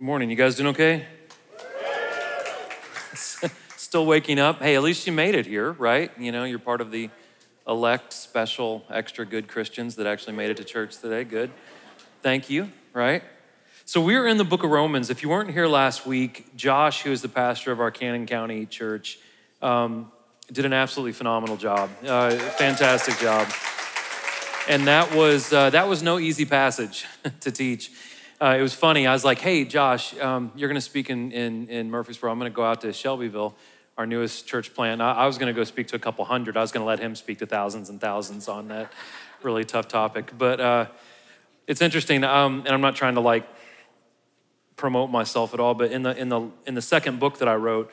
Good 0.00 0.06
morning. 0.06 0.30
You 0.30 0.36
guys 0.36 0.54
doing 0.54 0.68
okay? 0.68 1.04
Still 3.76 4.06
waking 4.06 4.38
up? 4.38 4.62
Hey, 4.62 4.74
at 4.74 4.82
least 4.82 5.06
you 5.06 5.12
made 5.12 5.34
it 5.34 5.44
here, 5.44 5.72
right? 5.72 6.10
You 6.18 6.32
know, 6.32 6.44
you're 6.44 6.58
part 6.58 6.80
of 6.80 6.90
the 6.90 7.10
elect, 7.68 8.14
special, 8.14 8.82
extra 8.88 9.26
good 9.26 9.46
Christians 9.46 9.96
that 9.96 10.06
actually 10.06 10.36
made 10.36 10.48
it 10.48 10.56
to 10.56 10.64
church 10.64 10.96
today. 10.96 11.24
Good. 11.24 11.50
Thank 12.22 12.48
you, 12.48 12.72
right? 12.94 13.22
So 13.84 14.00
we're 14.00 14.26
in 14.26 14.38
the 14.38 14.44
book 14.44 14.64
of 14.64 14.70
Romans. 14.70 15.10
If 15.10 15.22
you 15.22 15.28
weren't 15.28 15.50
here 15.50 15.66
last 15.66 16.06
week, 16.06 16.56
Josh, 16.56 17.02
who 17.02 17.12
is 17.12 17.20
the 17.20 17.28
pastor 17.28 17.70
of 17.70 17.78
our 17.78 17.90
Cannon 17.90 18.24
County 18.24 18.64
church, 18.64 19.18
um, 19.60 20.10
did 20.50 20.64
an 20.64 20.72
absolutely 20.72 21.12
phenomenal 21.12 21.58
job. 21.58 21.90
Uh, 22.06 22.30
fantastic 22.30 23.18
job. 23.18 23.46
And 24.66 24.86
that 24.86 25.14
was, 25.14 25.52
uh, 25.52 25.68
that 25.68 25.88
was 25.88 26.02
no 26.02 26.18
easy 26.18 26.46
passage 26.46 27.04
to 27.40 27.52
teach 27.52 27.90
uh, 28.40 28.56
it 28.58 28.62
was 28.62 28.72
funny. 28.72 29.06
I 29.06 29.12
was 29.12 29.24
like, 29.24 29.38
hey, 29.38 29.64
Josh, 29.64 30.18
um, 30.18 30.50
you're 30.56 30.68
going 30.68 30.76
to 30.76 30.80
speak 30.80 31.10
in, 31.10 31.30
in, 31.30 31.68
in, 31.68 31.90
Murfreesboro. 31.90 32.32
I'm 32.32 32.38
going 32.38 32.50
to 32.50 32.56
go 32.56 32.64
out 32.64 32.80
to 32.80 32.92
Shelbyville, 32.92 33.54
our 33.98 34.06
newest 34.06 34.46
church 34.46 34.72
plant. 34.72 35.02
I, 35.02 35.12
I 35.12 35.26
was 35.26 35.36
going 35.36 35.54
to 35.54 35.58
go 35.58 35.64
speak 35.64 35.88
to 35.88 35.96
a 35.96 35.98
couple 35.98 36.24
hundred. 36.24 36.56
I 36.56 36.62
was 36.62 36.72
going 36.72 36.82
to 36.82 36.86
let 36.86 37.00
him 37.00 37.14
speak 37.14 37.38
to 37.40 37.46
thousands 37.46 37.90
and 37.90 38.00
thousands 38.00 38.48
on 38.48 38.68
that 38.68 38.92
really 39.42 39.64
tough 39.64 39.88
topic. 39.88 40.32
But 40.36 40.58
uh, 40.58 40.86
it's 41.66 41.82
interesting, 41.82 42.24
um, 42.24 42.60
and 42.60 42.68
I'm 42.68 42.80
not 42.80 42.96
trying 42.96 43.14
to 43.14 43.20
like 43.20 43.46
promote 44.76 45.10
myself 45.10 45.52
at 45.52 45.60
all, 45.60 45.74
but 45.74 45.92
in 45.92 46.02
the, 46.02 46.16
in 46.16 46.30
the, 46.30 46.48
in 46.66 46.74
the 46.74 46.82
second 46.82 47.20
book 47.20 47.38
that 47.38 47.48
I 47.48 47.56
wrote, 47.56 47.90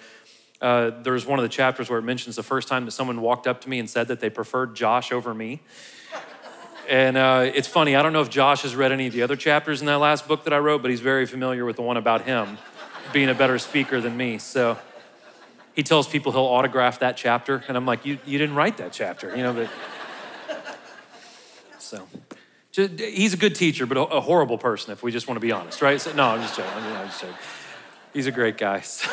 uh, 0.62 0.92
there's 1.04 1.26
one 1.26 1.40
of 1.40 1.44
the 1.44 1.50
chapters 1.50 1.90
where 1.90 2.00
it 2.00 2.04
mentions 2.04 2.38
the 2.38 2.44
first 2.44 2.70
time 2.70 2.86
that 2.86 2.92
someone 2.92 3.22
walked 3.22 3.48
up 3.48 3.62
to 3.62 3.70
me 3.70 3.80
and 3.80 3.90
said 3.90 4.08
that 4.08 4.22
they 4.22 4.30
preferred 4.30 4.76
Josh 4.76 5.12
over 5.12 5.34
me. 5.34 5.62
And 6.88 7.18
uh, 7.18 7.52
it's 7.54 7.68
funny, 7.68 7.96
I 7.96 8.02
don't 8.02 8.14
know 8.14 8.22
if 8.22 8.30
Josh 8.30 8.62
has 8.62 8.76
read 8.76 8.92
any 8.92 9.08
of 9.08 9.14
the 9.14 9.22
other 9.22 9.36
chapters 9.36 9.82
in 9.82 9.88
that 9.88 9.98
last 9.98 10.28
book 10.28 10.46
that 10.46 10.54
I 10.54 10.60
wrote, 10.60 10.82
but 10.82 10.90
he's 10.90 11.02
very 11.02 11.26
familiar 11.26 11.66
with 11.66 11.76
the 11.76 11.82
one 11.82 11.98
about 11.98 12.22
him 12.22 12.58
being 13.12 13.30
a 13.30 13.36
better 13.36 13.60
speaker 13.60 14.00
than 14.00 14.16
me. 14.16 14.38
So 14.38 14.78
he 15.74 15.84
tells 15.84 16.08
people 16.08 16.32
he'll 16.32 16.42
autograph 16.42 17.00
that 17.00 17.18
chapter. 17.18 17.64
And 17.68 17.76
I'm 17.76 17.86
like, 17.86 18.06
you, 18.06 18.20
you 18.26 18.38
didn't 18.38 18.56
write 18.56 18.78
that 18.78 18.94
chapter, 18.94 19.36
you 19.36 19.44
know, 19.44 19.54
but. 19.54 19.70
So 21.80 22.06
he's 22.78 23.34
a 23.34 23.38
good 23.38 23.56
teacher, 23.56 23.86
but 23.86 23.98
a, 23.98 24.02
a, 24.02 24.22
horrible 24.22 24.58
person, 24.58 24.92
if 24.92 25.02
we 25.02 25.12
just 25.12 25.28
want 25.28 25.38
to 25.38 25.40
be 25.40 25.52
honest, 25.52 25.82
right? 25.82 26.00
So, 26.00 26.14
no, 26.14 26.26
I'm 26.26 26.42
just 26.42 26.56
joking. 26.56 26.72
I'm 26.76 27.08
just 27.08 27.22
joking. 27.22 27.36
He's 28.18 28.26
a 28.26 28.32
great 28.32 28.58
guy. 28.58 28.80
So. 28.82 29.12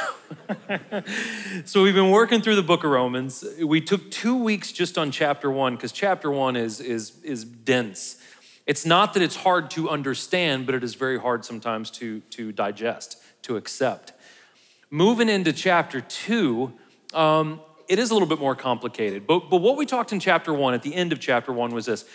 so. 1.67 1.83
we've 1.83 1.95
been 1.95 2.11
working 2.11 2.41
through 2.41 2.57
the 2.57 2.63
book 2.63 2.85
of 2.85 2.91
Romans. 2.91 3.45
We 3.63 3.83
took 3.83 4.11
two 4.11 4.35
weeks 4.35 4.73
just 4.73 4.97
on 4.97 5.11
chapter 5.11 5.51
one 5.51 5.75
because 5.75 5.93
chapter 5.93 6.31
one 6.31 6.57
is, 6.57 6.81
is, 6.81 7.13
is 7.23 7.45
dense. 7.45 8.17
It's 8.65 8.87
not 8.87 9.13
that 9.13 9.23
it's 9.23 9.37
hard 9.37 9.71
to 9.73 9.91
understand, 9.91 10.65
but 10.65 10.75
it 10.75 10.83
is 10.83 10.95
very 10.95 11.21
hard 11.21 11.45
sometimes 11.45 11.91
to, 11.91 12.21
to 12.31 12.51
digest, 12.51 13.23
to 13.43 13.59
accept. 13.59 14.15
Moving 14.89 15.29
into 15.29 15.53
chapter 15.53 16.01
two, 16.01 16.73
um, 17.13 17.61
it 17.89 17.99
is 17.99 18.11
a 18.11 18.15
little 18.15 18.27
bit 18.27 18.41
more 18.41 18.55
complicated. 18.55 19.27
But, 19.27 19.51
but 19.51 19.59
what 19.59 19.77
we 19.77 19.85
talked 19.85 20.13
in 20.13 20.19
chapter 20.19 20.55
one, 20.55 20.73
at 20.73 20.81
the 20.81 20.95
end 20.95 21.13
of 21.13 21.21
chapter 21.21 21.53
one, 21.53 21.75
was 21.75 21.85
this 21.85 22.07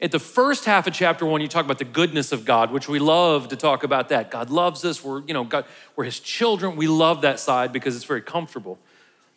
at 0.00 0.10
the 0.10 0.18
first 0.18 0.64
half 0.64 0.86
of 0.86 0.92
chapter 0.92 1.24
one, 1.24 1.40
you 1.40 1.48
talk 1.48 1.64
about 1.64 1.78
the 1.78 1.84
goodness 1.84 2.32
of 2.32 2.44
God, 2.44 2.72
which 2.72 2.88
we 2.88 2.98
love 2.98 3.48
to 3.48 3.56
talk 3.56 3.84
about 3.84 4.08
that. 4.08 4.30
God 4.30 4.50
loves 4.50 4.84
us. 4.84 5.02
We're, 5.04 5.22
you 5.22 5.32
know, 5.32 5.44
God, 5.44 5.64
we're 5.96 6.04
his 6.04 6.20
children. 6.20 6.76
We 6.76 6.88
love 6.88 7.22
that 7.22 7.40
side 7.40 7.72
because 7.72 7.96
it's 7.96 8.04
very 8.04 8.20
comfortable. 8.20 8.78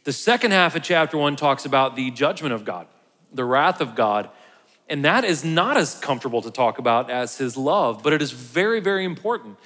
The 0.03 0.13
second 0.13 0.51
half 0.51 0.75
of 0.75 0.83
chapter 0.83 1.17
one 1.17 1.35
talks 1.35 1.65
about 1.65 1.95
the 1.95 2.11
judgment 2.11 2.53
of 2.53 2.65
God, 2.65 2.87
the 3.33 3.45
wrath 3.45 3.81
of 3.81 3.93
God. 3.95 4.29
And 4.89 5.03
that 5.05 5.25
is 5.25 5.43
not 5.43 5.77
as 5.77 5.95
comfortable 5.95 6.41
to 6.41 6.49
talk 6.49 6.79
about 6.79 7.09
as 7.09 7.37
his 7.37 7.57
love, 7.57 8.01
but 8.03 8.13
it 8.13 8.21
is 8.21 8.31
very, 8.31 8.79
very 8.79 9.03
important. 9.03 9.57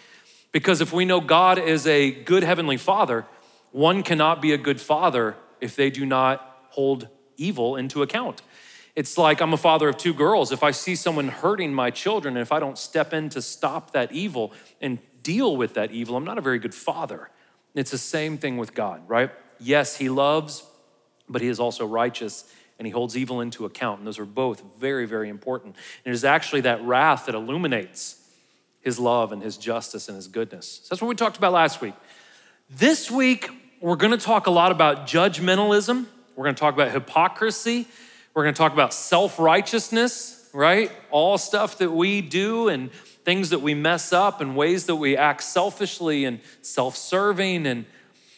Because 0.52 0.81
if 0.81 0.92
we 0.92 1.05
know 1.05 1.22
God 1.22 1.58
is 1.58 1.88
a 1.88 2.11
good 2.11 2.44
heavenly 2.44 2.78
father, 2.78 3.26
one 3.72 4.03
cannot 4.03 4.42
be 4.42 4.52
a 4.52 4.58
good 4.58 4.81
father 4.81 5.36
if 5.61 5.76
they 5.76 5.89
do 5.89 6.05
not 6.05 6.66
hold 6.70 7.08
evil 7.38 7.76
into 7.76 8.02
account. 8.02 8.42
It's 8.95 9.17
like 9.17 9.42
I'm 9.42 9.54
a 9.54 9.58
father 9.58 9.88
of 9.89 9.98
two 9.98 10.14
girls. 10.14 10.52
If 10.52 10.64
I 10.64 10.71
see 10.71 10.95
someone 10.95 11.30
hurting 11.30 11.73
my 11.73 11.92
children, 11.92 12.36
and 12.36 12.42
if 12.42 12.52
I 12.52 12.60
don't 12.60 12.77
step 12.77 13.14
in 13.14 13.30
to 13.30 13.42
stop 13.42 13.92
that 13.92 14.11
evil 14.11 14.52
and 14.82 14.99
deal 15.23 15.55
with 15.55 15.76
that 15.76 15.92
evil, 15.92 16.17
I'm 16.17 16.26
not 16.26 16.38
a 16.38 16.42
very 16.42 16.60
good 16.60 16.76
father. 16.76 17.30
It's 17.73 17.92
the 17.92 17.98
same 17.98 18.38
thing 18.38 18.58
with 18.58 18.73
God, 18.73 19.08
right? 19.08 19.32
Yes, 19.60 19.95
He 19.95 20.10
loves, 20.10 20.64
but 21.30 21.42
He 21.42 21.48
is 21.48 21.60
also 21.60 21.86
righteous 21.86 22.52
and 22.77 22.86
He 22.86 22.92
holds 22.92 23.16
evil 23.16 23.39
into 23.42 23.66
account. 23.66 23.99
And 23.99 24.08
those 24.08 24.20
are 24.20 24.26
both 24.26 24.61
very, 24.80 25.05
very 25.05 25.30
important. 25.30 25.76
And 26.04 26.11
it 26.11 26.16
is 26.16 26.26
actually 26.26 26.61
that 26.61 26.83
wrath 26.83 27.27
that 27.27 27.36
illuminates 27.36 28.17
His 28.82 28.99
love 28.99 29.32
and 29.32 29.42
His 29.42 29.55
justice 29.55 30.10
and 30.10 30.17
His 30.17 30.27
goodness. 30.27 30.82
So 30.83 30.87
that's 30.89 31.02
what 31.02 31.08
we 31.08 31.16
talked 31.16 31.37
about 31.37 31.54
last 31.54 31.80
week. 31.80 31.93
This 32.70 33.10
week, 33.10 33.49
we're 33.80 33.95
going 33.95 34.11
to 34.11 34.23
talk 34.23 34.48
a 34.48 34.52
lot 34.52 34.71
about 34.71 35.08
judgmentalism, 35.08 36.05
we're 36.36 36.43
going 36.43 36.55
to 36.55 36.60
talk 36.60 36.73
about 36.73 36.92
hypocrisy. 36.92 37.87
We're 38.33 38.43
going 38.43 38.53
to 38.53 38.58
talk 38.58 38.73
about 38.73 38.93
self 38.93 39.39
righteousness, 39.39 40.49
right? 40.53 40.92
All 41.09 41.37
stuff 41.37 41.77
that 41.80 41.92
we 41.92 42.21
do 42.21 42.69
and 42.69 42.92
things 43.23 43.49
that 43.49 43.59
we 43.59 43.73
mess 43.73 44.14
up 44.14 44.39
and 44.42 44.55
ways 44.55 44.86
that 44.86 44.95
we 44.95 45.17
act 45.17 45.43
selfishly 45.43 46.23
and 46.23 46.39
self 46.61 46.95
serving. 46.95 47.67
And 47.67 47.86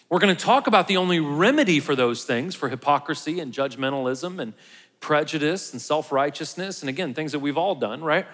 we're 0.09 0.19
going 0.19 0.35
to 0.35 0.41
talk 0.43 0.65
about 0.67 0.87
the 0.87 0.97
only 0.97 1.19
remedy 1.19 1.79
for 1.79 1.95
those 1.95 2.23
things, 2.23 2.55
for 2.55 2.69
hypocrisy 2.69 3.39
and 3.39 3.53
judgmentalism 3.53 4.39
and 4.39 4.53
prejudice 4.99 5.71
and 5.73 5.81
self 5.81 6.11
righteousness. 6.11 6.81
And 6.81 6.89
again, 6.89 7.13
things 7.13 7.31
that 7.33 7.39
we've 7.39 7.57
all 7.57 7.75
done, 7.75 8.03
right? 8.03 8.25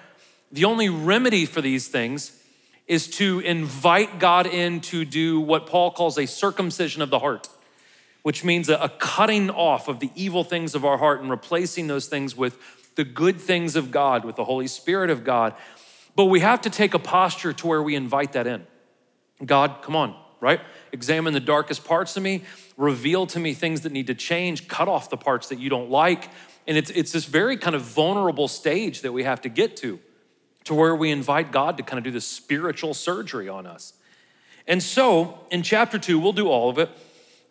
The 0.52 0.66
only 0.66 0.88
remedy 0.90 1.46
for 1.46 1.62
these 1.62 1.90
things 1.90 2.42
is 2.88 3.08
to 3.08 3.40
invite 3.42 4.18
God 4.18 4.48
in 4.48 4.80
to 4.82 5.06
do 5.06 5.42
what 5.42 5.68
Paul 5.68 5.92
calls 5.92 6.18
a 6.18 6.26
circumcision 6.26 7.02
of 7.02 7.10
the 7.10 7.20
heart 7.20 7.50
which 8.24 8.44
means 8.44 8.70
a, 8.70 8.92
cutting 9.00 9.50
off 9.50 9.88
of 9.88 10.00
the 10.00 10.12
evil 10.16 10.44
things 10.44 10.76
of 10.76 10.84
our 10.84 10.98
heart 10.98 11.22
and 11.22 11.30
replacing 11.30 11.88
those 11.88 12.08
things 12.08 12.36
with 12.36 12.58
the 12.96 13.04
good 13.04 13.40
things 13.40 13.76
of 13.76 13.92
God, 13.92 14.26
with 14.26 14.36
the 14.36 14.44
Holy 14.44 14.68
Spirit 14.68 15.10
of 15.10 15.24
God. 15.24 15.54
But 16.16 16.26
we 16.26 16.42
have 16.42 16.62
to 16.62 16.70
take 16.70 16.94
a 16.94 17.00
posture 17.00 17.54
to 17.54 17.68
where 17.68 17.82
we 17.82 17.96
invite 17.96 18.34
that 18.34 18.46
in. 18.46 18.68
God, 19.46 19.82
come 19.82 19.96
on, 19.96 20.16
right? 20.42 20.60
Examine 20.92 21.34
the 21.34 21.40
darkest 21.40 21.86
parts 21.86 22.18
of 22.18 22.24
me, 22.24 22.44
reveal 22.76 23.26
to 23.28 23.40
me 23.40 23.54
things 23.54 23.82
that 23.82 23.92
need 23.94 24.08
to 24.08 24.16
change, 24.16 24.68
cut 24.68 24.88
off 24.90 25.10
the 25.10 25.18
parts 25.18 25.48
that 25.50 25.60
you 25.60 25.70
don't 25.70 25.90
like. 25.90 26.30
And 26.68 26.78
it's, 26.78 26.90
it's 26.90 27.14
this 27.14 27.26
very 27.26 27.56
kind 27.56 27.76
of 27.76 27.84
vulnerable 27.84 28.48
stage 28.48 29.02
that 29.02 29.14
we 29.14 29.24
have 29.24 29.42
to 29.42 29.50
get 29.50 29.78
to, 29.78 30.00
to 30.66 30.74
where 30.74 30.96
we 30.96 31.10
invite 31.10 31.52
God 31.52 31.78
to 31.78 31.84
kind 31.84 31.98
of 31.98 32.04
do 32.04 32.12
this 32.12 32.28
spiritual 32.28 32.94
surgery 32.94 33.48
on 33.48 33.66
us. 33.66 33.94
And 34.68 34.84
so 34.84 35.40
in 35.52 35.64
chapter 35.64 35.98
two, 35.98 36.20
we'll 36.20 36.34
do 36.34 36.48
all 36.50 36.70
of 36.70 36.78
it. 36.78 36.90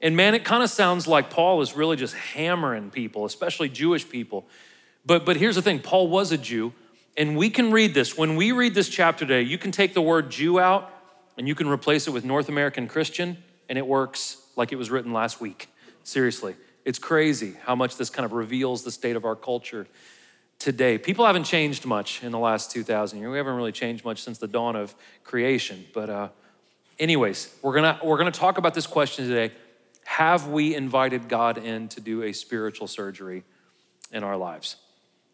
And 0.01 0.17
man, 0.17 0.35
it 0.35 0.45
kind 0.45 0.63
of 0.63 0.71
sounds 0.71 1.07
like 1.07 1.31
Paul 1.31 1.61
is 1.61 1.75
really 1.75 1.97
just 1.97 2.15
hammering 2.15 2.91
people, 2.91 3.25
especially 3.25 3.69
Jewish 3.69 4.09
people. 4.09 4.47
But, 5.05 5.25
but 5.25 5.37
here's 5.37 5.57
the 5.57 5.63
thing 5.63 5.81
Paul 5.81 6.09
was 6.09 6.33
a 6.33 6.39
Jew, 6.39 6.73
and 7.17 7.37
we 7.37 7.51
can 7.51 7.73
read 7.73 7.95
this. 7.95 8.17
When 8.17 8.37
we 8.37 8.53
read 8.53 8.75
this 8.75 8.89
chapter 8.89 9.27
today, 9.27 9.43
you 9.43 9.59
can 9.59 9.73
take 9.73 9.95
the 9.95 10.03
word 10.03 10.31
Jew 10.31 10.61
out 10.61 10.93
and 11.37 11.47
you 11.47 11.55
can 11.55 11.69
replace 11.69 12.07
it 12.07 12.11
with 12.11 12.25
North 12.25 12.49
American 12.49 12.89
Christian, 12.89 13.37
and 13.69 13.79
it 13.79 13.87
works 13.87 14.39
like 14.57 14.73
it 14.73 14.77
was 14.77 14.91
written 14.91 15.13
last 15.13 15.41
week. 15.41 15.69
Seriously, 16.03 16.57
it's 16.85 16.99
crazy 16.99 17.55
how 17.65 17.77
much 17.77 17.97
this 17.97 18.11
kind 18.11 18.27
of 18.27 18.33
reveals 18.33 18.83
the 18.83 18.91
state 18.91 19.15
of 19.15 19.25
our 19.25 19.37
culture 19.37 19.87
today. 20.59 20.99
People 20.99 21.25
haven't 21.25 21.45
changed 21.45 21.87
much 21.87 22.25
in 22.25 22.33
the 22.33 22.39
last 22.39 22.73
2,000 22.73 23.21
years. 23.21 23.31
We 23.31 23.37
haven't 23.37 23.55
really 23.55 23.73
changed 23.73 24.05
much 24.05 24.21
since 24.21 24.39
the 24.39 24.49
dawn 24.49 24.75
of 24.75 24.97
creation. 25.23 25.87
But, 25.95 26.11
uh, 26.11 26.29
anyways, 26.99 27.55
we're 27.63 27.75
gonna, 27.75 28.01
we're 28.03 28.19
gonna 28.19 28.33
talk 28.33 28.59
about 28.59 28.75
this 28.75 28.87
question 28.87 29.29
today 29.29 29.55
have 30.09 30.49
we 30.49 30.75
invited 30.75 31.29
God 31.29 31.59
in 31.59 31.87
to 31.89 32.01
do 32.01 32.23
a 32.23 32.33
spiritual 32.33 32.87
surgery 32.87 33.45
in 34.11 34.25
our 34.25 34.39
lives? 34.39 34.77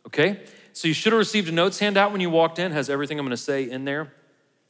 Okay? 0.04 0.40
So 0.72 0.88
you 0.88 0.94
should 0.94 1.12
have 1.12 1.18
received 1.18 1.48
a 1.48 1.52
notes 1.52 1.78
handout 1.78 2.10
when 2.10 2.20
you 2.20 2.28
walked 2.28 2.58
in, 2.58 2.72
has 2.72 2.90
everything 2.90 3.20
I'm 3.20 3.24
going 3.24 3.30
to 3.30 3.36
say 3.36 3.70
in 3.70 3.84
there. 3.84 4.12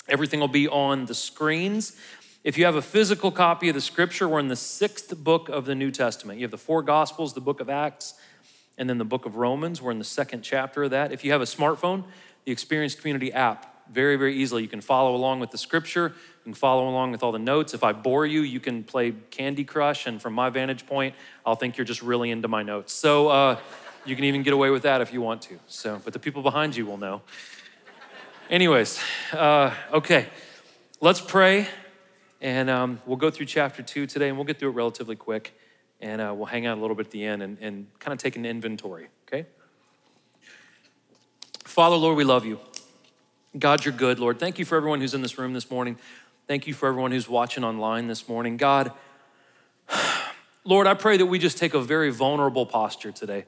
Everything 0.06 0.40
will 0.40 0.46
be 0.46 0.68
on 0.68 1.06
the 1.06 1.14
screens. 1.14 1.96
If 2.44 2.58
you 2.58 2.66
have 2.66 2.76
a 2.76 2.82
physical 2.82 3.32
copy 3.32 3.70
of 3.70 3.74
the 3.74 3.80
scripture, 3.80 4.28
we're 4.28 4.40
in 4.40 4.48
the 4.48 4.56
sixth 4.56 5.16
book 5.16 5.48
of 5.48 5.64
the 5.64 5.74
New 5.74 5.90
Testament. 5.90 6.38
You 6.38 6.44
have 6.44 6.50
the 6.50 6.58
four 6.58 6.82
Gospels, 6.82 7.32
the 7.32 7.40
book 7.40 7.60
of 7.60 7.70
Acts, 7.70 8.12
and 8.76 8.90
then 8.90 8.98
the 8.98 9.06
book 9.06 9.24
of 9.24 9.36
Romans. 9.36 9.80
We're 9.80 9.90
in 9.90 9.98
the 9.98 10.04
second 10.04 10.42
chapter 10.42 10.82
of 10.82 10.90
that. 10.90 11.12
If 11.12 11.24
you 11.24 11.32
have 11.32 11.40
a 11.40 11.46
smartphone, 11.46 12.04
the 12.44 12.52
Experience 12.52 12.94
Community 12.94 13.32
app 13.32 13.73
very, 13.90 14.16
very 14.16 14.36
easily. 14.36 14.62
You 14.62 14.68
can 14.68 14.80
follow 14.80 15.14
along 15.14 15.40
with 15.40 15.50
the 15.50 15.58
scripture, 15.58 16.12
you 16.14 16.42
can 16.44 16.54
follow 16.54 16.88
along 16.88 17.12
with 17.12 17.22
all 17.22 17.32
the 17.32 17.38
notes. 17.38 17.74
If 17.74 17.84
I 17.84 17.92
bore 17.92 18.26
you, 18.26 18.42
you 18.42 18.60
can 18.60 18.84
play 18.84 19.12
Candy 19.30 19.64
Crush, 19.64 20.06
and 20.06 20.20
from 20.20 20.32
my 20.32 20.50
vantage 20.50 20.86
point, 20.86 21.14
I'll 21.44 21.54
think 21.54 21.76
you're 21.76 21.84
just 21.84 22.02
really 22.02 22.30
into 22.30 22.48
my 22.48 22.62
notes. 22.62 22.92
So 22.92 23.28
uh, 23.28 23.58
you 24.04 24.16
can 24.16 24.24
even 24.24 24.42
get 24.42 24.52
away 24.52 24.70
with 24.70 24.82
that 24.82 25.00
if 25.00 25.12
you 25.12 25.20
want 25.20 25.42
to. 25.42 25.58
So, 25.66 26.00
but 26.04 26.12
the 26.12 26.18
people 26.18 26.42
behind 26.42 26.76
you 26.76 26.86
will 26.86 26.98
know. 26.98 27.22
Anyways, 28.50 29.00
uh, 29.32 29.74
okay, 29.92 30.28
let's 31.00 31.20
pray, 31.20 31.66
and 32.42 32.68
um, 32.68 33.00
we'll 33.06 33.16
go 33.16 33.30
through 33.30 33.46
chapter 33.46 33.82
two 33.82 34.06
today, 34.06 34.28
and 34.28 34.36
we'll 34.36 34.44
get 34.44 34.58
through 34.58 34.68
it 34.70 34.74
relatively 34.74 35.16
quick, 35.16 35.58
and 36.00 36.20
uh, 36.20 36.34
we'll 36.36 36.46
hang 36.46 36.66
out 36.66 36.76
a 36.76 36.80
little 36.80 36.94
bit 36.94 37.06
at 37.06 37.12
the 37.12 37.24
end 37.24 37.42
and, 37.42 37.56
and 37.60 37.86
kind 38.00 38.12
of 38.12 38.18
take 38.18 38.36
an 38.36 38.44
inventory, 38.44 39.08
okay? 39.26 39.46
Father, 41.64 41.96
Lord, 41.96 42.16
we 42.18 42.24
love 42.24 42.44
you. 42.44 42.60
God, 43.56 43.84
you're 43.84 43.94
good, 43.94 44.18
Lord. 44.18 44.40
Thank 44.40 44.58
you 44.58 44.64
for 44.64 44.76
everyone 44.76 45.00
who's 45.00 45.14
in 45.14 45.22
this 45.22 45.38
room 45.38 45.52
this 45.52 45.70
morning. 45.70 45.96
Thank 46.48 46.66
you 46.66 46.74
for 46.74 46.88
everyone 46.88 47.12
who's 47.12 47.28
watching 47.28 47.62
online 47.62 48.08
this 48.08 48.28
morning. 48.28 48.56
God, 48.56 48.90
Lord, 50.64 50.88
I 50.88 50.94
pray 50.94 51.18
that 51.18 51.26
we 51.26 51.38
just 51.38 51.56
take 51.56 51.72
a 51.72 51.80
very 51.80 52.10
vulnerable 52.10 52.66
posture 52.66 53.12
today. 53.12 53.44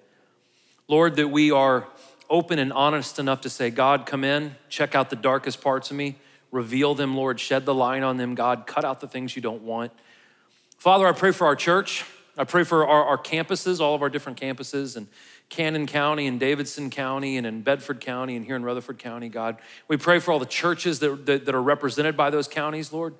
Lord, 0.87 1.17
that 1.17 1.26
we 1.26 1.50
are 1.50 1.88
open 2.31 2.61
and 2.61 2.73
honest 2.73 3.19
enough 3.19 3.41
to 3.41 3.50
say, 3.50 3.70
God, 3.70 4.06
come 4.06 4.23
in, 4.23 4.55
check 4.69 4.94
out 4.94 5.11
the 5.11 5.17
darkest 5.17 5.61
parts 5.61 5.91
of 5.91 5.97
me, 5.97 6.14
reveal 6.52 6.94
them, 6.94 7.17
Lord, 7.17 7.41
shed 7.41 7.64
the 7.64 7.75
light 7.75 8.05
on 8.05 8.17
them, 8.17 8.37
God, 8.37 8.64
cut 8.69 8.85
out 8.85 9.00
the 9.00 9.09
things 9.09 9.35
you 9.35 9.43
don't 9.43 9.62
want. 9.62 9.91
Father, 10.79 11.09
I 11.09 11.12
pray 11.12 11.32
for 11.32 11.49
our 11.49 11.56
church. 11.56 12.05
I 12.38 12.44
pray 12.44 12.62
for 12.62 12.87
our, 12.87 13.05
our 13.05 13.19
campuses, 13.19 13.81
all 13.81 13.94
of 13.94 14.02
our 14.02 14.11
different 14.11 14.38
campuses, 14.41 14.97
and 14.97 15.09
Cannon 15.49 15.87
County 15.87 16.27
and 16.27 16.41
Davidson 16.41 16.91
County 16.91 17.37
and 17.37 17.47
in 17.47 17.63
Bedford 17.63 18.01
County 18.01 18.37
and 18.37 18.45
here 18.45 18.57
in 18.57 18.65
Rutherford 18.65 18.99
County, 18.99 19.29
God. 19.29 19.59
We 19.89 19.97
pray 19.97 20.19
for 20.19 20.33
all 20.33 20.39
the 20.39 20.47
churches 20.47 20.99
that, 21.01 21.27
that, 21.27 21.47
that, 21.47 21.55
are 21.55 21.63
represented 21.63 22.17
by 22.17 22.31
those 22.31 22.49
counties, 22.49 22.93
Lord. 22.93 23.15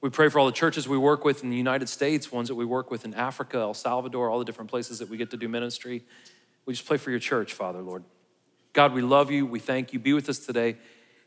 We 0.00 0.10
pray 0.10 0.28
for 0.28 0.38
all 0.38 0.46
the 0.46 0.52
churches 0.52 0.86
we 0.86 0.98
work 0.98 1.24
with 1.24 1.42
in 1.42 1.50
the 1.50 1.56
United 1.56 1.88
States, 1.88 2.30
ones 2.30 2.48
that 2.48 2.54
we 2.54 2.64
work 2.64 2.90
with 2.90 3.04
in 3.04 3.14
Africa, 3.14 3.58
El 3.58 3.74
Salvador, 3.74 4.30
all 4.30 4.38
the 4.38 4.44
different 4.44 4.70
places 4.70 5.00
that 5.00 5.08
we 5.08 5.16
get 5.16 5.30
to 5.30 5.36
do 5.36 5.48
ministry. 5.48 6.04
We 6.66 6.74
just 6.74 6.86
pray 6.86 6.98
for 6.98 7.10
your 7.10 7.18
church, 7.18 7.52
Father, 7.52 7.80
Lord. 7.80 8.04
God, 8.72 8.92
we 8.92 9.02
love 9.02 9.30
you. 9.30 9.46
We 9.46 9.58
thank 9.58 9.92
you. 9.92 9.98
Be 9.98 10.12
with 10.12 10.28
us 10.28 10.38
today. 10.38 10.76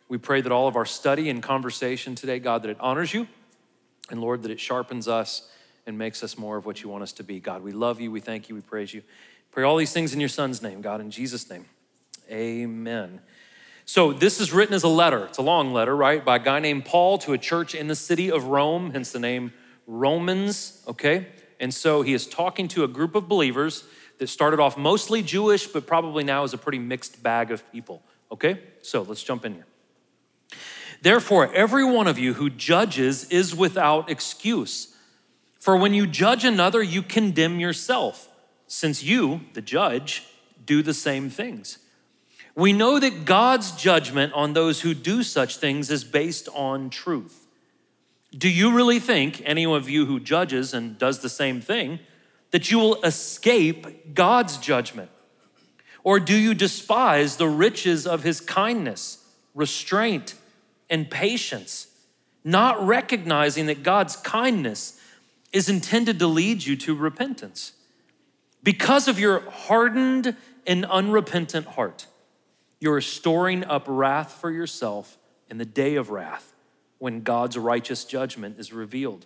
We 0.08 0.18
pray 0.18 0.42
that 0.42 0.52
all 0.52 0.68
of 0.68 0.76
our 0.76 0.86
study 0.86 1.30
and 1.30 1.42
conversation 1.44 2.16
today, 2.16 2.40
God, 2.40 2.64
that 2.64 2.70
it 2.70 2.78
honors 2.80 3.14
you, 3.14 3.28
and 4.10 4.22
Lord, 4.22 4.44
that 4.44 4.52
it 4.52 4.60
sharpens 4.60 5.08
us 5.08 5.50
and 5.86 5.98
makes 5.98 6.24
us 6.24 6.38
more 6.38 6.58
of 6.58 6.66
what 6.66 6.84
you 6.84 6.90
want 6.90 7.04
us 7.04 7.14
to 7.14 7.24
be. 7.24 7.40
God, 7.40 7.64
we 7.64 7.72
love 7.72 8.00
you. 8.00 8.12
We 8.12 8.20
thank 8.20 8.50
you. 8.50 8.56
We 8.56 8.62
praise 8.62 8.94
you. 8.94 9.02
Pray 9.51 9.63
all 9.63 9.78
these 9.78 9.94
things 9.94 10.13
in 10.13 10.19
your 10.19 10.30
son's 10.30 10.62
name, 10.62 10.81
God, 10.81 11.01
in 11.01 11.12
Jesus' 11.12 11.50
name. 11.50 11.66
Amen. 12.31 13.22
So, 13.86 14.13
this 14.13 14.40
is 14.40 14.54
written 14.54 14.75
as 14.75 14.84
a 14.84 14.88
letter. 14.88 15.25
It's 15.25 15.40
a 15.40 15.42
long 15.42 15.74
letter, 15.74 15.96
right? 15.96 16.24
By 16.24 16.36
a 16.36 16.40
guy 16.40 16.60
named 16.60 16.86
Paul 16.86 17.18
to 17.19 17.34
a 17.34 17.40
church 17.40 17.74
in 17.74 17.88
the 17.88 17.96
city 17.96 18.31
of 18.31 18.46
Rome, 18.46 18.92
hence 18.92 19.12
the 19.12 19.19
name 19.19 19.51
Romans, 19.88 20.84
okay? 20.88 21.28
And 21.60 21.74
so 21.74 22.04
he 22.04 22.13
is 22.13 22.28
talking 22.28 22.68
to 22.69 22.84
a 22.84 22.88
group 22.88 23.16
of 23.16 23.28
believers 23.28 23.86
that 24.19 24.28
started 24.28 24.60
off 24.60 24.78
mostly 24.78 25.24
Jewish, 25.24 25.66
but 25.66 25.88
probably 25.88 26.24
now 26.24 26.44
is 26.44 26.54
a 26.54 26.57
pretty 26.57 26.78
mixed 26.78 27.24
bag 27.24 27.50
of 27.50 27.69
people, 27.72 28.04
okay? 28.31 28.60
So, 28.84 29.02
let's 29.02 29.24
jump 29.24 29.44
in 29.44 29.56
here. 29.56 29.66
Therefore, 31.02 31.52
every 31.54 31.84
one 31.84 32.06
of 32.06 32.19
you 32.19 32.36
who 32.36 32.52
judges 32.52 33.28
is 33.31 33.56
without 33.56 34.07
excuse. 34.07 34.95
For 35.60 35.75
when 35.75 35.95
you 35.95 36.06
judge 36.06 36.45
another, 36.45 36.84
you 36.84 37.02
condemn 37.02 37.60
yourself 37.60 38.29
since 38.69 39.04
you, 39.04 39.42
the 39.54 39.62
judge, 39.62 40.24
do 40.63 40.81
the 40.83 40.94
same 40.94 41.30
things. 41.30 41.80
We 42.56 42.71
know 42.71 43.00
that 43.00 43.25
God's 43.25 43.71
judgment 43.71 44.31
on 44.33 44.54
those 44.54 44.81
who 44.81 44.94
do 44.94 45.24
such 45.24 45.57
things 45.57 45.89
is 45.89 46.04
based 46.04 46.48
on 46.54 46.92
truth. 46.92 47.48
Do 48.31 48.48
you 48.48 48.71
really 48.71 49.00
think, 49.00 49.42
any 49.44 49.66
of 49.66 49.89
you 49.89 50.06
who 50.06 50.19
judges 50.19 50.74
and 50.74 51.00
does 51.00 51.19
the 51.19 51.30
same 51.30 51.62
thing, 51.62 52.00
that 52.51 52.69
you 52.69 52.77
will 52.77 53.01
escape 53.01 54.13
God's 54.13 54.57
judgment? 54.57 55.10
Or 56.04 56.19
do 56.19 56.36
you 56.36 56.54
despise 56.54 57.38
the 57.38 57.48
riches 57.48 58.06
of 58.06 58.24
his 58.24 58.39
kindness, 58.39 59.25
restraint, 59.56 60.36
and 60.92 61.10
patience, 61.10 61.88
not 62.44 62.86
recognizing 62.86 63.66
that 63.66 63.81
God's 63.81 64.16
kindness 64.16 65.01
is 65.51 65.69
intended 65.69 66.19
to 66.19 66.27
lead 66.27 66.63
you 66.63 66.75
to 66.75 66.94
repentance? 66.94 67.74
Because 68.64 69.08
of 69.08 69.20
your 69.20 69.42
hardened 69.50 70.36
and 70.68 70.86
unrepentant 70.86 71.66
heart, 71.66 72.08
you're 72.80 73.02
storing 73.02 73.64
up 73.64 73.86
wrath 73.88 74.34
for 74.34 74.52
yourself 74.52 75.18
in 75.50 75.58
the 75.58 75.66
day 75.66 75.96
of 75.96 76.10
wrath 76.10 76.54
when 76.98 77.22
God's 77.22 77.58
righteous 77.58 78.06
judgment 78.06 78.60
is 78.60 78.72
revealed. 78.74 79.26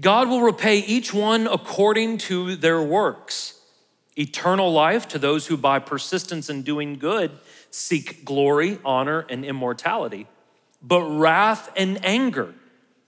God 0.00 0.28
will 0.28 0.42
repay 0.42 0.78
each 0.78 1.14
one 1.14 1.46
according 1.46 2.18
to 2.18 2.56
their 2.56 2.82
works 2.82 3.60
eternal 4.18 4.72
life 4.72 5.06
to 5.08 5.18
those 5.18 5.46
who, 5.46 5.56
by 5.56 5.78
persistence 5.78 6.48
in 6.48 6.62
doing 6.62 6.98
good, 6.98 7.30
seek 7.70 8.24
glory, 8.24 8.78
honor, 8.82 9.26
and 9.28 9.44
immortality, 9.44 10.26
but 10.82 11.02
wrath 11.02 11.70
and 11.76 12.02
anger 12.04 12.54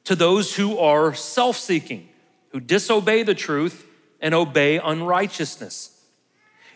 to 0.05 0.15
those 0.15 0.57
who 0.57 0.79
are 0.79 1.15
self 1.15 1.57
seeking, 1.57 2.09
who 2.51 2.61
disobey 2.61 3.23
the 3.23 3.35
truth 3.35 3.87
and 4.21 4.35
obey 4.35 4.79
unrighteousness. 4.79 5.95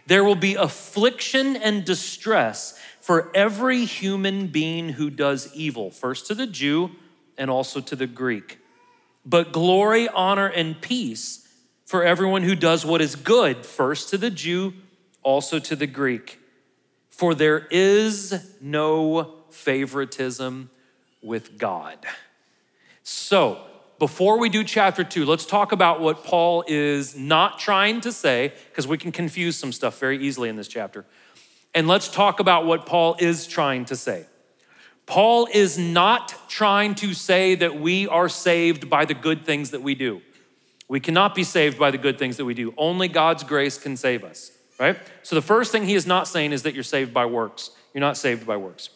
There 0.06 0.24
will 0.24 0.36
be 0.36 0.54
affliction 0.54 1.56
and 1.56 1.84
distress 1.84 2.78
for 3.00 3.30
every 3.34 3.84
human 3.84 4.48
being 4.48 4.90
who 4.90 5.10
does 5.10 5.52
evil, 5.54 5.90
first 5.90 6.26
to 6.26 6.34
the 6.34 6.46
Jew 6.46 6.90
and 7.36 7.50
also 7.50 7.80
to 7.80 7.96
the 7.96 8.06
Greek. 8.06 8.58
But 9.24 9.52
glory, 9.52 10.08
honor, 10.08 10.46
and 10.46 10.80
peace 10.80 11.48
for 11.84 12.02
everyone 12.04 12.42
who 12.42 12.54
does 12.54 12.84
what 12.84 13.00
is 13.00 13.16
good, 13.16 13.64
first 13.64 14.08
to 14.10 14.18
the 14.18 14.30
Jew, 14.30 14.74
also 15.22 15.58
to 15.58 15.76
the 15.76 15.86
Greek. 15.86 16.38
For 17.10 17.34
there 17.34 17.66
is 17.70 18.56
no 18.60 19.34
favoritism 19.50 20.70
with 21.22 21.58
God. 21.58 21.98
So, 23.02 23.64
before 24.02 24.36
we 24.36 24.48
do 24.48 24.64
chapter 24.64 25.04
two, 25.04 25.24
let's 25.24 25.46
talk 25.46 25.70
about 25.70 26.00
what 26.00 26.24
Paul 26.24 26.64
is 26.66 27.16
not 27.16 27.60
trying 27.60 28.00
to 28.00 28.10
say, 28.10 28.52
because 28.68 28.84
we 28.84 28.98
can 28.98 29.12
confuse 29.12 29.56
some 29.56 29.70
stuff 29.70 30.00
very 30.00 30.18
easily 30.18 30.48
in 30.48 30.56
this 30.56 30.66
chapter. 30.66 31.04
And 31.72 31.86
let's 31.86 32.08
talk 32.08 32.40
about 32.40 32.66
what 32.66 32.84
Paul 32.84 33.14
is 33.20 33.46
trying 33.46 33.84
to 33.84 33.94
say. 33.94 34.26
Paul 35.06 35.46
is 35.54 35.78
not 35.78 36.34
trying 36.48 36.96
to 36.96 37.14
say 37.14 37.54
that 37.54 37.78
we 37.78 38.08
are 38.08 38.28
saved 38.28 38.90
by 38.90 39.04
the 39.04 39.14
good 39.14 39.46
things 39.46 39.70
that 39.70 39.82
we 39.82 39.94
do. 39.94 40.20
We 40.88 40.98
cannot 40.98 41.36
be 41.36 41.44
saved 41.44 41.78
by 41.78 41.92
the 41.92 41.98
good 41.98 42.18
things 42.18 42.38
that 42.38 42.44
we 42.44 42.54
do. 42.54 42.74
Only 42.76 43.06
God's 43.06 43.44
grace 43.44 43.78
can 43.78 43.96
save 43.96 44.24
us, 44.24 44.50
right? 44.80 44.98
So 45.22 45.36
the 45.36 45.42
first 45.42 45.70
thing 45.70 45.86
he 45.86 45.94
is 45.94 46.08
not 46.08 46.26
saying 46.26 46.50
is 46.50 46.64
that 46.64 46.74
you're 46.74 46.82
saved 46.82 47.14
by 47.14 47.26
works. 47.26 47.70
You're 47.94 48.00
not 48.00 48.16
saved 48.16 48.48
by 48.48 48.56
works. 48.56 48.90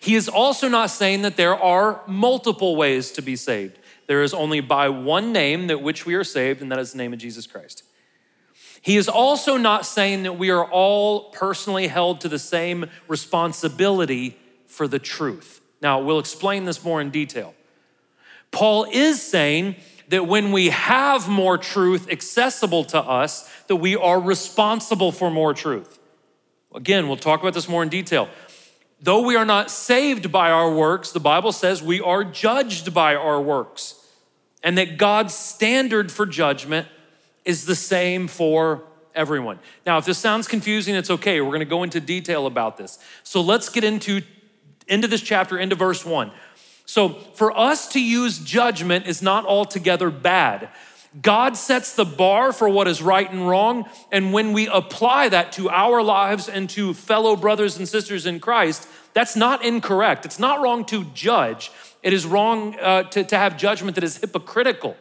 He 0.00 0.16
is 0.16 0.28
also 0.28 0.68
not 0.68 0.90
saying 0.90 1.22
that 1.22 1.38
there 1.38 1.56
are 1.56 2.02
multiple 2.06 2.76
ways 2.76 3.10
to 3.12 3.22
be 3.22 3.36
saved. 3.36 3.78
There 4.12 4.22
is 4.22 4.34
only 4.34 4.60
by 4.60 4.90
one 4.90 5.32
name 5.32 5.68
that 5.68 5.80
which 5.80 6.04
we 6.04 6.16
are 6.16 6.22
saved, 6.22 6.60
and 6.60 6.70
that 6.70 6.78
is 6.78 6.92
the 6.92 6.98
name 6.98 7.14
of 7.14 7.18
Jesus 7.18 7.46
Christ. 7.46 7.82
He 8.82 8.98
is 8.98 9.08
also 9.08 9.56
not 9.56 9.86
saying 9.86 10.24
that 10.24 10.34
we 10.34 10.50
are 10.50 10.66
all 10.66 11.30
personally 11.30 11.86
held 11.86 12.20
to 12.20 12.28
the 12.28 12.38
same 12.38 12.90
responsibility 13.08 14.36
for 14.66 14.86
the 14.86 14.98
truth. 14.98 15.62
Now, 15.80 15.98
we'll 15.98 16.18
explain 16.18 16.66
this 16.66 16.84
more 16.84 17.00
in 17.00 17.08
detail. 17.08 17.54
Paul 18.50 18.84
is 18.92 19.22
saying 19.22 19.76
that 20.08 20.26
when 20.28 20.52
we 20.52 20.68
have 20.68 21.26
more 21.26 21.56
truth 21.56 22.10
accessible 22.10 22.84
to 22.84 22.98
us, 22.98 23.50
that 23.68 23.76
we 23.76 23.96
are 23.96 24.20
responsible 24.20 25.10
for 25.10 25.30
more 25.30 25.54
truth. 25.54 25.98
Again, 26.74 27.08
we'll 27.08 27.16
talk 27.16 27.40
about 27.40 27.54
this 27.54 27.66
more 27.66 27.82
in 27.82 27.88
detail. 27.88 28.28
Though 29.00 29.22
we 29.22 29.36
are 29.36 29.46
not 29.46 29.70
saved 29.70 30.30
by 30.30 30.50
our 30.50 30.70
works, 30.70 31.12
the 31.12 31.18
Bible 31.18 31.50
says 31.50 31.82
we 31.82 32.02
are 32.02 32.24
judged 32.24 32.92
by 32.92 33.14
our 33.14 33.40
works 33.40 34.00
and 34.62 34.78
that 34.78 34.96
God's 34.98 35.34
standard 35.34 36.10
for 36.12 36.26
judgment 36.26 36.88
is 37.44 37.64
the 37.64 37.74
same 37.74 38.28
for 38.28 38.82
everyone. 39.14 39.58
Now, 39.84 39.98
if 39.98 40.04
this 40.04 40.18
sounds 40.18 40.46
confusing, 40.48 40.94
it's 40.94 41.10
okay. 41.10 41.40
We're 41.40 41.48
going 41.48 41.60
to 41.60 41.64
go 41.66 41.82
into 41.82 42.00
detail 42.00 42.46
about 42.46 42.76
this. 42.76 42.98
So 43.22 43.40
let's 43.40 43.68
get 43.68 43.84
into 43.84 44.22
into 44.88 45.08
this 45.08 45.22
chapter, 45.22 45.58
into 45.58 45.76
verse 45.76 46.04
1. 46.04 46.32
So, 46.86 47.10
for 47.34 47.56
us 47.56 47.88
to 47.90 48.00
use 48.02 48.38
judgment 48.38 49.06
is 49.06 49.22
not 49.22 49.46
altogether 49.46 50.10
bad. 50.10 50.68
God 51.20 51.56
sets 51.56 51.94
the 51.94 52.04
bar 52.04 52.52
for 52.52 52.68
what 52.68 52.88
is 52.88 53.02
right 53.02 53.30
and 53.30 53.46
wrong, 53.46 53.88
and 54.10 54.32
when 54.32 54.52
we 54.52 54.66
apply 54.66 55.28
that 55.28 55.52
to 55.52 55.68
our 55.68 56.02
lives 56.02 56.48
and 56.48 56.68
to 56.70 56.94
fellow 56.94 57.36
brothers 57.36 57.76
and 57.76 57.86
sisters 57.86 58.24
in 58.24 58.40
Christ, 58.40 58.88
that's 59.12 59.36
not 59.36 59.64
incorrect. 59.64 60.24
It's 60.24 60.38
not 60.38 60.62
wrong 60.62 60.86
to 60.86 61.04
judge. 61.04 61.70
It 62.02 62.12
is 62.12 62.26
wrong 62.26 62.76
uh, 62.80 63.04
to, 63.04 63.24
to 63.24 63.38
have 63.38 63.56
judgment 63.56 63.94
that 63.94 64.04
is 64.04 64.18
hypocritical. 64.18 64.96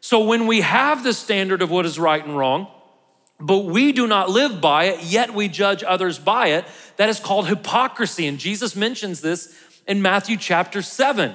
So 0.00 0.24
when 0.24 0.46
we 0.46 0.60
have 0.60 1.04
the 1.04 1.12
standard 1.12 1.62
of 1.62 1.70
what 1.70 1.86
is 1.86 1.98
right 1.98 2.24
and 2.24 2.36
wrong, 2.36 2.66
but 3.40 3.64
we 3.64 3.92
do 3.92 4.06
not 4.06 4.30
live 4.30 4.60
by 4.60 4.84
it, 4.84 5.04
yet 5.04 5.34
we 5.34 5.48
judge 5.48 5.82
others 5.82 6.18
by 6.18 6.48
it, 6.48 6.64
that 6.96 7.08
is 7.08 7.18
called 7.18 7.48
hypocrisy. 7.48 8.26
And 8.26 8.38
Jesus 8.38 8.76
mentions 8.76 9.20
this 9.20 9.56
in 9.86 10.02
Matthew 10.02 10.36
chapter 10.36 10.82
7. 10.82 11.34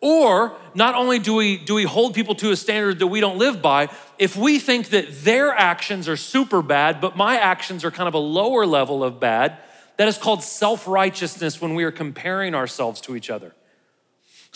Or 0.00 0.56
not 0.74 0.94
only 0.94 1.18
do 1.18 1.34
we, 1.34 1.56
do 1.56 1.74
we 1.74 1.84
hold 1.84 2.14
people 2.14 2.34
to 2.36 2.52
a 2.52 2.56
standard 2.56 3.00
that 3.00 3.08
we 3.08 3.20
don't 3.20 3.36
live 3.36 3.60
by, 3.60 3.88
if 4.18 4.36
we 4.36 4.58
think 4.58 4.90
that 4.90 5.24
their 5.24 5.52
actions 5.52 6.08
are 6.08 6.16
super 6.16 6.62
bad, 6.62 7.00
but 7.00 7.16
my 7.16 7.36
actions 7.36 7.84
are 7.84 7.90
kind 7.90 8.08
of 8.08 8.14
a 8.14 8.18
lower 8.18 8.64
level 8.64 9.02
of 9.02 9.18
bad, 9.18 9.58
that 9.96 10.06
is 10.06 10.16
called 10.16 10.44
self 10.44 10.86
righteousness 10.86 11.60
when 11.60 11.74
we 11.74 11.82
are 11.82 11.90
comparing 11.90 12.54
ourselves 12.54 13.00
to 13.02 13.16
each 13.16 13.28
other. 13.28 13.52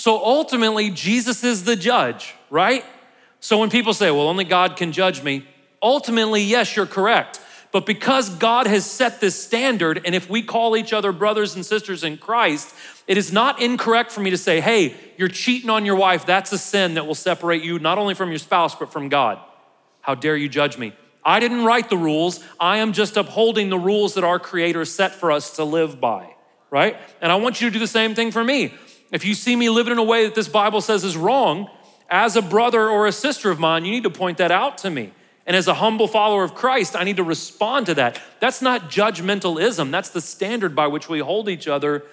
So 0.03 0.17
ultimately, 0.17 0.91
Jesus 0.91 1.45
is 1.45 1.63
the 1.63 1.77
judge, 1.77 2.35
right? 2.51 2.85
So 3.39 3.59
when 3.59 3.71
people 3.71 3.95
say, 3.95 4.11
well, 4.11 4.27
only 4.27 4.43
God 4.43 4.75
can 4.77 4.91
judge 4.91 5.23
me, 5.23 5.47
ultimately, 5.81 6.43
yes, 6.43 6.75
you're 6.75 6.87
correct. 6.87 7.39
But 7.71 7.87
because 7.87 8.29
God 8.29 8.67
has 8.67 8.85
set 8.85 9.21
this 9.21 9.41
standard, 9.41 10.03
and 10.05 10.13
if 10.13 10.29
we 10.29 10.43
call 10.43 10.77
each 10.77 10.93
other 10.93 11.13
brothers 11.13 11.55
and 11.55 11.65
sisters 11.65 12.03
in 12.03 12.19
Christ, 12.19 12.75
It 13.07 13.19
is 13.19 13.33
not 13.33 13.61
incorrect 13.61 14.13
for 14.13 14.21
me 14.21 14.31
to 14.31 14.39
say, 14.39 14.61
hey, 14.61 14.95
you're 15.17 15.29
cheating 15.29 15.71
on 15.71 15.85
your 15.85 15.97
wife. 15.97 16.25
That's 16.25 16.53
a 16.53 16.59
sin 16.59 16.95
that 16.95 17.07
will 17.07 17.15
separate 17.15 17.63
you 17.63 17.79
not 17.79 17.99
only 17.99 18.15
from 18.15 18.31
your 18.31 18.39
spouse, 18.39 18.75
but 18.75 18.93
from 18.93 19.09
God. 19.09 19.39
How 20.01 20.15
dare 20.15 20.37
you 20.37 20.49
judge 20.49 20.79
me? 20.79 20.93
I 21.25 21.41
didn't 21.41 21.65
write 21.65 21.89
the 21.89 21.97
rules. 21.97 22.43
I 22.59 22.79
am 22.79 22.93
just 22.93 23.17
upholding 23.17 23.71
the 23.71 23.79
rules 23.79 24.15
that 24.15 24.25
our 24.25 24.39
Creator 24.39 24.85
set 24.85 25.15
for 25.15 25.31
us 25.31 25.57
to 25.57 25.65
live 25.65 26.01
by, 26.01 26.35
right? 26.71 26.97
And 27.21 27.31
I 27.31 27.37
want 27.37 27.61
you 27.61 27.69
to 27.69 27.73
do 27.73 27.79
the 27.79 27.87
same 27.87 28.15
thing 28.15 28.31
for 28.31 28.43
me. 28.43 28.75
If 29.13 29.25
you 29.25 29.35
see 29.35 29.55
me 29.55 29.69
living 29.69 29.93
in 29.93 29.99
a 29.99 30.03
way 30.03 30.25
that 30.25 30.35
this 30.35 30.49
Bible 30.49 30.81
says 30.81 31.05
is 31.05 31.17
wrong, 31.17 31.69
as 32.09 32.35
a 32.35 32.43
brother 32.43 32.89
or 32.89 33.07
a 33.07 33.13
sister 33.13 33.51
of 33.51 33.61
mine, 33.61 33.85
you 33.85 33.93
need 33.93 34.03
to 34.03 34.11
point 34.11 34.39
that 34.39 34.51
out 34.51 34.79
to 34.79 34.91
me. 34.91 35.13
And 35.47 35.57
as 35.57 35.69
a 35.69 35.75
humble 35.75 36.09
follower 36.09 36.45
of 36.45 36.55
Christ, 36.55 36.97
I 36.97 37.05
need 37.05 37.17
to 37.17 37.25
respond 37.25 37.87
to 37.87 37.95
that. 37.95 38.21
That's 38.41 38.63
not 38.63 38.91
judgmentalism, 38.91 39.91
that's 39.91 40.11
the 40.11 40.21
standard 40.21 40.75
by 40.75 40.87
which 40.87 41.09
we 41.09 41.19
hold 41.19 41.49
each 41.49 41.69
other 41.69 42.05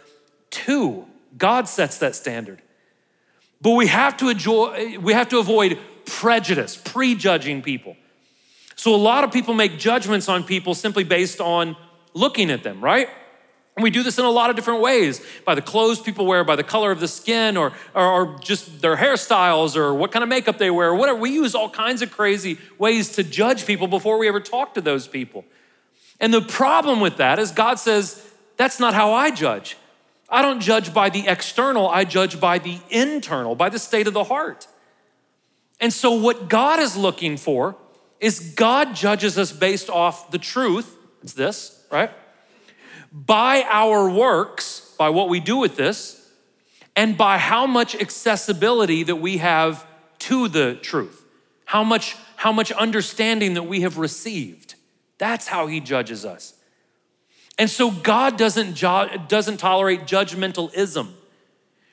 to. 0.51 1.05
God 1.37 1.67
sets 1.67 1.99
that 1.99 2.15
standard. 2.15 2.61
But 3.61 3.71
we 3.71 3.87
have 3.87 4.17
to 4.17 4.29
enjoy, 4.29 4.97
we 4.99 5.13
have 5.13 5.29
to 5.29 5.39
avoid 5.39 5.77
prejudice, 6.05 6.75
prejudging 6.75 7.61
people. 7.61 7.95
So 8.75 8.95
a 8.95 8.97
lot 8.97 9.23
of 9.23 9.31
people 9.31 9.53
make 9.53 9.77
judgments 9.77 10.29
on 10.29 10.43
people 10.43 10.73
simply 10.73 11.03
based 11.03 11.39
on 11.41 11.75
looking 12.13 12.49
at 12.49 12.63
them, 12.63 12.81
right? 12.81 13.09
And 13.79 13.83
we 13.85 13.91
do 13.91 14.03
this 14.03 14.19
in 14.19 14.25
a 14.25 14.29
lot 14.29 14.49
of 14.49 14.57
different 14.57 14.81
ways 14.81 15.25
by 15.45 15.55
the 15.55 15.61
clothes 15.61 16.01
people 16.01 16.25
wear, 16.25 16.43
by 16.43 16.57
the 16.57 16.65
color 16.65 16.91
of 16.91 16.99
the 16.99 17.07
skin, 17.07 17.55
or, 17.55 17.71
or, 17.95 18.03
or, 18.03 18.37
just 18.39 18.81
their 18.81 18.97
hairstyles, 18.97 19.77
or 19.77 19.93
what 19.93 20.11
kind 20.11 20.21
of 20.21 20.27
makeup 20.27 20.57
they 20.57 20.69
wear, 20.69 20.89
or 20.89 20.95
whatever. 20.95 21.17
We 21.17 21.29
use 21.29 21.55
all 21.55 21.69
kinds 21.69 22.01
of 22.01 22.11
crazy 22.11 22.57
ways 22.77 23.13
to 23.13 23.23
judge 23.23 23.65
people 23.65 23.87
before 23.87 24.17
we 24.17 24.27
ever 24.27 24.41
talk 24.41 24.73
to 24.73 24.81
those 24.81 25.07
people. 25.07 25.45
And 26.19 26.33
the 26.33 26.41
problem 26.41 26.99
with 26.99 27.15
that 27.15 27.39
is 27.39 27.51
God 27.51 27.79
says, 27.79 28.21
that's 28.57 28.81
not 28.81 28.93
how 28.93 29.13
I 29.13 29.31
judge. 29.31 29.77
I 30.27 30.41
don't 30.41 30.59
judge 30.59 30.93
by 30.93 31.09
the 31.09 31.25
external, 31.25 31.87
I 31.87 32.03
judge 32.03 32.37
by 32.37 32.59
the 32.59 32.79
internal, 32.89 33.55
by 33.55 33.69
the 33.69 33.79
state 33.79 34.07
of 34.07 34.13
the 34.13 34.25
heart. 34.25 34.67
And 35.79 35.93
so, 35.93 36.11
what 36.11 36.49
God 36.49 36.81
is 36.81 36.97
looking 36.97 37.37
for 37.37 37.77
is 38.19 38.41
God 38.41 38.93
judges 38.93 39.37
us 39.37 39.53
based 39.53 39.89
off 39.89 40.31
the 40.31 40.37
truth. 40.37 40.97
It's 41.23 41.31
this, 41.31 41.81
right? 41.89 42.11
By 43.11 43.63
our 43.67 44.09
works, 44.09 44.93
by 44.97 45.09
what 45.09 45.29
we 45.29 45.39
do 45.39 45.57
with 45.57 45.75
this, 45.75 46.15
and 46.95 47.17
by 47.17 47.37
how 47.37 47.65
much 47.65 47.95
accessibility 47.95 49.03
that 49.03 49.15
we 49.15 49.37
have 49.37 49.85
to 50.19 50.47
the 50.47 50.75
truth, 50.75 51.25
how 51.65 51.83
much, 51.83 52.15
how 52.35 52.51
much 52.51 52.71
understanding 52.73 53.53
that 53.53 53.63
we 53.63 53.81
have 53.81 53.97
received. 53.97 54.75
That's 55.17 55.47
how 55.47 55.67
he 55.67 55.79
judges 55.79 56.25
us. 56.25 56.53
And 57.57 57.69
so 57.69 57.91
God 57.91 58.37
doesn't, 58.37 58.79
doesn't 59.27 59.57
tolerate 59.57 60.01
judgmentalism, 60.01 61.09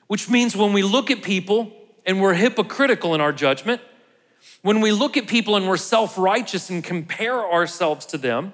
which 0.07 0.31
means 0.31 0.57
when 0.57 0.73
we 0.73 0.83
look 0.83 1.11
at 1.11 1.23
people 1.23 1.73
and 2.05 2.21
we're 2.21 2.35
hypocritical 2.35 3.15
in 3.15 3.21
our 3.21 3.33
judgment, 3.33 3.81
when 4.63 4.81
we 4.81 4.93
look 4.93 5.17
at 5.17 5.27
people 5.27 5.57
and 5.57 5.69
we're 5.69 5.77
self 5.77 6.17
righteous 6.17 6.71
and 6.71 6.83
compare 6.83 7.45
ourselves 7.45 8.07
to 8.07 8.19
them, 8.19 8.53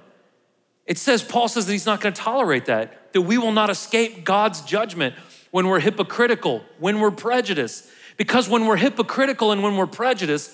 it 0.87 0.99
says, 0.99 1.23
Paul 1.23 1.49
says 1.49 1.67
that 1.67 1.73
he's 1.73 1.87
not 1.87 2.01
going 2.01 2.13
to 2.13 2.21
tolerate 2.21 2.67
that, 2.67 3.13
that 3.13 3.23
we 3.23 3.39
will 3.39 3.53
not 3.53 3.71
escape 3.71 4.25
God's 4.25 4.63
judgment 4.63 5.15
when 5.51 5.69
we're 5.69 5.81
hypocritical, 5.81 6.65
when 6.79 7.01
we're 7.01 7.11
prejudiced. 7.11 7.87
Because 8.17 8.49
when 8.49 8.67
we're 8.67 8.77
hypocritical 8.77 9.53
and 9.53 9.63
when 9.63 9.77
we're 9.77 9.87
prejudiced, 9.87 10.53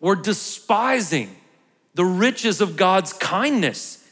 we're 0.00 0.16
despising 0.16 1.34
the 1.94 2.04
riches 2.04 2.60
of 2.60 2.76
God's 2.76 3.12
kindness. 3.12 4.04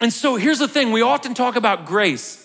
And 0.00 0.12
so 0.12 0.36
here's 0.36 0.58
the 0.58 0.68
thing 0.68 0.92
we 0.92 1.02
often 1.02 1.34
talk 1.34 1.56
about 1.56 1.86
grace 1.86 2.42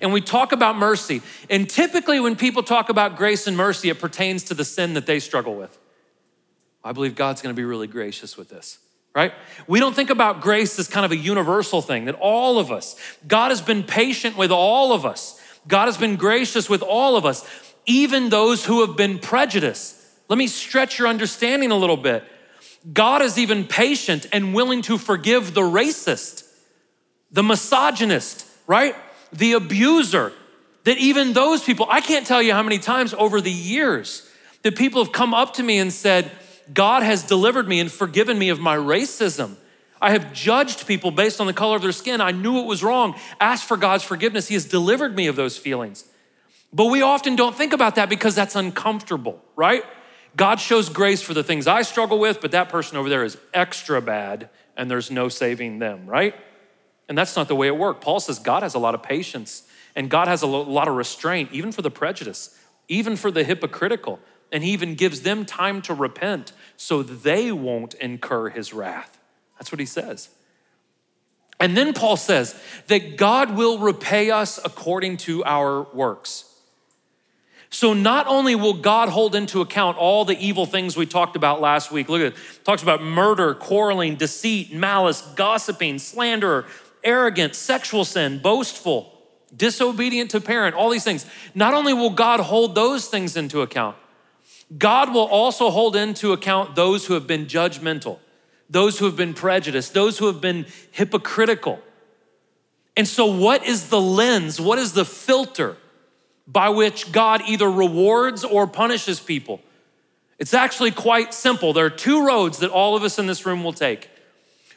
and 0.00 0.12
we 0.12 0.20
talk 0.20 0.52
about 0.52 0.76
mercy. 0.76 1.22
And 1.48 1.68
typically, 1.68 2.20
when 2.20 2.36
people 2.36 2.62
talk 2.62 2.88
about 2.88 3.16
grace 3.16 3.46
and 3.46 3.56
mercy, 3.56 3.88
it 3.88 3.98
pertains 3.98 4.44
to 4.44 4.54
the 4.54 4.64
sin 4.64 4.94
that 4.94 5.06
they 5.06 5.20
struggle 5.20 5.54
with. 5.54 5.78
I 6.84 6.92
believe 6.92 7.14
God's 7.14 7.42
gonna 7.42 7.54
be 7.54 7.64
really 7.64 7.86
gracious 7.86 8.36
with 8.36 8.48
this 8.48 8.78
right? 9.16 9.32
We 9.66 9.80
don't 9.80 9.96
think 9.96 10.10
about 10.10 10.42
grace 10.42 10.78
as 10.78 10.88
kind 10.88 11.06
of 11.06 11.10
a 11.10 11.16
universal 11.16 11.80
thing, 11.80 12.04
that 12.04 12.16
all 12.16 12.58
of 12.58 12.70
us, 12.70 12.96
God 13.26 13.48
has 13.48 13.62
been 13.62 13.82
patient 13.82 14.36
with 14.36 14.52
all 14.52 14.92
of 14.92 15.06
us. 15.06 15.40
God 15.66 15.86
has 15.86 15.96
been 15.96 16.16
gracious 16.16 16.68
with 16.68 16.82
all 16.82 17.16
of 17.16 17.24
us, 17.24 17.48
even 17.86 18.28
those 18.28 18.66
who 18.66 18.86
have 18.86 18.94
been 18.94 19.18
prejudiced. 19.18 19.96
Let 20.28 20.36
me 20.36 20.46
stretch 20.46 20.98
your 20.98 21.08
understanding 21.08 21.70
a 21.70 21.76
little 21.76 21.96
bit. 21.96 22.24
God 22.92 23.22
is 23.22 23.38
even 23.38 23.64
patient 23.64 24.26
and 24.32 24.52
willing 24.52 24.82
to 24.82 24.98
forgive 24.98 25.54
the 25.54 25.62
racist, 25.62 26.44
the 27.32 27.42
misogynist, 27.42 28.46
right? 28.66 28.94
The 29.32 29.54
abuser, 29.54 30.32
that 30.84 30.98
even 30.98 31.32
those 31.32 31.64
people, 31.64 31.86
I 31.88 32.02
can't 32.02 32.26
tell 32.26 32.42
you 32.42 32.52
how 32.52 32.62
many 32.62 32.78
times 32.78 33.14
over 33.14 33.40
the 33.40 33.50
years 33.50 34.30
that 34.62 34.76
people 34.76 35.02
have 35.02 35.12
come 35.12 35.32
up 35.32 35.54
to 35.54 35.62
me 35.62 35.78
and 35.78 35.90
said, 35.90 36.30
God 36.72 37.02
has 37.02 37.22
delivered 37.22 37.68
me 37.68 37.80
and 37.80 37.90
forgiven 37.90 38.38
me 38.38 38.48
of 38.48 38.58
my 38.58 38.76
racism. 38.76 39.56
I 40.00 40.10
have 40.10 40.32
judged 40.32 40.86
people 40.86 41.10
based 41.10 41.40
on 41.40 41.46
the 41.46 41.52
color 41.52 41.76
of 41.76 41.82
their 41.82 41.92
skin. 41.92 42.20
I 42.20 42.32
knew 42.32 42.58
it 42.58 42.66
was 42.66 42.82
wrong. 42.82 43.18
Asked 43.40 43.64
for 43.64 43.76
God's 43.76 44.04
forgiveness. 44.04 44.48
He 44.48 44.54
has 44.54 44.64
delivered 44.64 45.16
me 45.16 45.26
of 45.26 45.36
those 45.36 45.56
feelings. 45.56 46.04
But 46.72 46.86
we 46.86 47.02
often 47.02 47.36
don't 47.36 47.56
think 47.56 47.72
about 47.72 47.94
that 47.94 48.08
because 48.08 48.34
that's 48.34 48.56
uncomfortable, 48.56 49.42
right? 49.54 49.84
God 50.36 50.60
shows 50.60 50.88
grace 50.90 51.22
for 51.22 51.32
the 51.32 51.42
things 51.42 51.66
I 51.66 51.82
struggle 51.82 52.18
with, 52.18 52.42
but 52.42 52.50
that 52.50 52.68
person 52.68 52.98
over 52.98 53.08
there 53.08 53.24
is 53.24 53.38
extra 53.54 54.02
bad 54.02 54.50
and 54.76 54.90
there's 54.90 55.10
no 55.10 55.28
saving 55.28 55.78
them, 55.78 56.06
right? 56.06 56.34
And 57.08 57.16
that's 57.16 57.36
not 57.36 57.48
the 57.48 57.54
way 57.54 57.68
it 57.68 57.76
works. 57.76 58.04
Paul 58.04 58.20
says 58.20 58.38
God 58.38 58.62
has 58.62 58.74
a 58.74 58.78
lot 58.78 58.94
of 58.94 59.02
patience 59.02 59.62
and 59.94 60.10
God 60.10 60.28
has 60.28 60.42
a 60.42 60.46
lot 60.46 60.88
of 60.88 60.94
restraint, 60.94 61.50
even 61.52 61.72
for 61.72 61.80
the 61.80 61.90
prejudice, 61.90 62.58
even 62.88 63.16
for 63.16 63.30
the 63.30 63.44
hypocritical. 63.44 64.20
And 64.52 64.62
he 64.62 64.70
even 64.72 64.94
gives 64.94 65.22
them 65.22 65.44
time 65.44 65.82
to 65.82 65.94
repent 65.94 66.52
so 66.76 67.02
they 67.02 67.50
won't 67.52 67.94
incur 67.94 68.48
his 68.48 68.72
wrath. 68.72 69.18
That's 69.58 69.72
what 69.72 69.80
he 69.80 69.86
says. 69.86 70.28
And 71.58 71.76
then 71.76 71.94
Paul 71.94 72.16
says 72.16 72.58
that 72.88 73.16
God 73.16 73.56
will 73.56 73.78
repay 73.78 74.30
us 74.30 74.60
according 74.62 75.16
to 75.18 75.42
our 75.44 75.82
works. 75.94 76.44
So 77.70 77.92
not 77.92 78.26
only 78.26 78.54
will 78.54 78.74
God 78.74 79.08
hold 79.08 79.34
into 79.34 79.60
account 79.60 79.98
all 79.98 80.24
the 80.24 80.38
evil 80.38 80.66
things 80.66 80.96
we 80.96 81.06
talked 81.06 81.36
about 81.36 81.60
last 81.60 81.90
week. 81.90 82.08
Look 82.08 82.20
at 82.20 82.28
it. 82.28 82.36
talks 82.64 82.82
about 82.82 83.02
murder, 83.02 83.54
quarreling, 83.54 84.16
deceit, 84.16 84.72
malice, 84.72 85.22
gossiping, 85.34 85.98
slander, 85.98 86.66
arrogant, 87.02 87.54
sexual 87.54 88.04
sin, 88.04 88.38
boastful, 88.38 89.12
disobedient 89.54 90.30
to 90.30 90.40
parent, 90.40 90.74
all 90.74 90.90
these 90.90 91.04
things. 91.04 91.26
Not 91.54 91.74
only 91.74 91.92
will 91.92 92.10
God 92.10 92.40
hold 92.40 92.74
those 92.74 93.08
things 93.08 93.36
into 93.36 93.62
account, 93.62 93.96
God 94.76 95.14
will 95.14 95.26
also 95.26 95.70
hold 95.70 95.94
into 95.94 96.32
account 96.32 96.74
those 96.74 97.06
who 97.06 97.14
have 97.14 97.26
been 97.26 97.46
judgmental, 97.46 98.18
those 98.68 98.98
who 98.98 99.04
have 99.04 99.16
been 99.16 99.34
prejudiced, 99.34 99.94
those 99.94 100.18
who 100.18 100.26
have 100.26 100.40
been 100.40 100.66
hypocritical. 100.90 101.80
And 102.96 103.06
so, 103.06 103.26
what 103.26 103.64
is 103.64 103.88
the 103.90 104.00
lens? 104.00 104.60
What 104.60 104.78
is 104.78 104.92
the 104.92 105.04
filter 105.04 105.76
by 106.48 106.70
which 106.70 107.12
God 107.12 107.42
either 107.46 107.70
rewards 107.70 108.42
or 108.42 108.66
punishes 108.66 109.20
people? 109.20 109.60
It's 110.38 110.54
actually 110.54 110.90
quite 110.90 111.32
simple. 111.32 111.72
There 111.72 111.86
are 111.86 111.90
two 111.90 112.26
roads 112.26 112.58
that 112.58 112.70
all 112.70 112.96
of 112.96 113.02
us 113.02 113.18
in 113.18 113.26
this 113.26 113.46
room 113.46 113.62
will 113.62 113.72
take. 113.72 114.10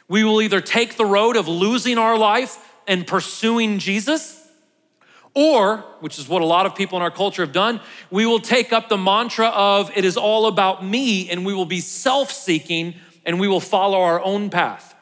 We 0.08 0.24
will 0.24 0.40
either 0.40 0.60
take 0.60 0.96
the 0.96 1.04
road 1.04 1.36
of 1.36 1.48
losing 1.48 1.98
our 1.98 2.16
life 2.16 2.58
and 2.86 3.06
pursuing 3.06 3.78
Jesus 3.78 4.39
or, 5.34 5.78
which 6.00 6.18
is 6.18 6.28
what 6.28 6.42
a 6.42 6.44
lot 6.44 6.66
of 6.66 6.74
people 6.74 6.96
in 6.96 7.02
our 7.02 7.10
culture 7.10 7.42
have 7.42 7.52
done, 7.52 7.80
we 8.10 8.26
will 8.26 8.40
take 8.40 8.72
up 8.72 8.88
the 8.88 8.98
mantra 8.98 9.48
of 9.48 9.90
it 9.96 10.04
is 10.04 10.16
all 10.16 10.46
about 10.46 10.84
me 10.84 11.30
and 11.30 11.46
we 11.46 11.54
will 11.54 11.66
be 11.66 11.80
self 11.80 12.32
seeking 12.32 12.94
and 13.24 13.38
we 13.38 13.48
will 13.48 13.60
follow 13.60 14.00
our 14.00 14.22
own 14.22 14.50
path. 14.50 14.94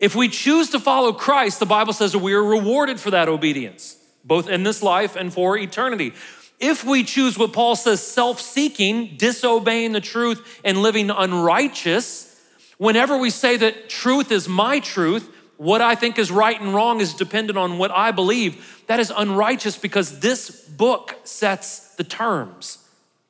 If 0.00 0.14
we 0.14 0.28
choose 0.28 0.70
to 0.70 0.80
follow 0.80 1.12
Christ, 1.12 1.60
the 1.60 1.66
Bible 1.66 1.92
says 1.92 2.16
we 2.16 2.34
are 2.34 2.42
rewarded 2.42 2.98
for 2.98 3.10
that 3.10 3.28
obedience, 3.28 3.96
both 4.24 4.48
in 4.48 4.62
this 4.62 4.82
life 4.82 5.16
and 5.16 5.32
for 5.32 5.56
eternity. 5.56 6.14
If 6.60 6.84
we 6.84 7.04
choose 7.04 7.36
what 7.36 7.52
Paul 7.52 7.76
says, 7.76 8.00
self 8.02 8.40
seeking, 8.40 9.16
disobeying 9.16 9.92
the 9.92 10.00
truth, 10.00 10.60
and 10.64 10.78
living 10.78 11.10
unrighteous, 11.10 12.40
whenever 12.78 13.16
we 13.16 13.30
say 13.30 13.56
that 13.56 13.88
truth 13.88 14.32
is 14.32 14.48
my 14.48 14.80
truth, 14.80 15.33
what 15.56 15.80
I 15.80 15.94
think 15.94 16.18
is 16.18 16.30
right 16.30 16.60
and 16.60 16.74
wrong 16.74 17.00
is 17.00 17.14
dependent 17.14 17.58
on 17.58 17.78
what 17.78 17.90
I 17.90 18.10
believe. 18.10 18.82
That 18.86 19.00
is 19.00 19.12
unrighteous 19.14 19.78
because 19.78 20.20
this 20.20 20.50
book 20.50 21.16
sets 21.24 21.94
the 21.94 22.04
terms 22.04 22.78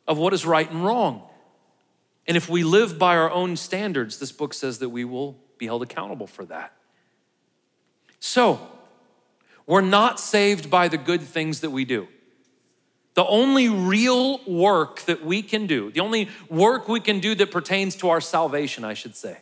of 0.07 0.19
what 0.19 0.33
is 0.33 0.47
right 0.47 0.71
and 0.71 0.85
wrong. 0.85 1.23
And 2.26 2.37
if 2.37 2.49
we 2.49 2.64
live 2.64 2.99
by 2.99 3.16
our 3.16 3.31
own 3.31 3.57
standards, 3.57 4.19
this 4.19 4.33
book 4.33 4.54
says 4.54 4.78
that 4.78 4.88
we 4.88 5.04
will 5.04 5.37
be 5.59 5.66
held 5.66 5.83
accountable 5.83 6.26
for 6.26 6.45
that. 6.47 6.73
So, 8.21 8.59
we're 9.66 9.83
not 9.83 10.19
saved 10.19 10.71
by 10.71 10.88
the 10.88 10.97
good 10.97 11.23
things 11.23 11.61
that 11.61 11.71
we 11.71 11.85
do. 11.85 12.09
The 13.14 13.25
only 13.25 13.69
real 13.69 14.43
work 14.45 15.02
that 15.02 15.25
we 15.25 15.43
can 15.43 15.66
do, 15.66 15.90
the 15.93 16.00
only 16.00 16.28
work 16.49 16.88
we 16.88 17.00
can 17.00 17.21
do 17.21 17.35
that 17.37 17.50
pertains 17.50 17.95
to 17.97 18.09
our 18.09 18.21
salvation, 18.21 18.85
I 18.85 18.95
should 18.95 19.14
say, 19.14 19.38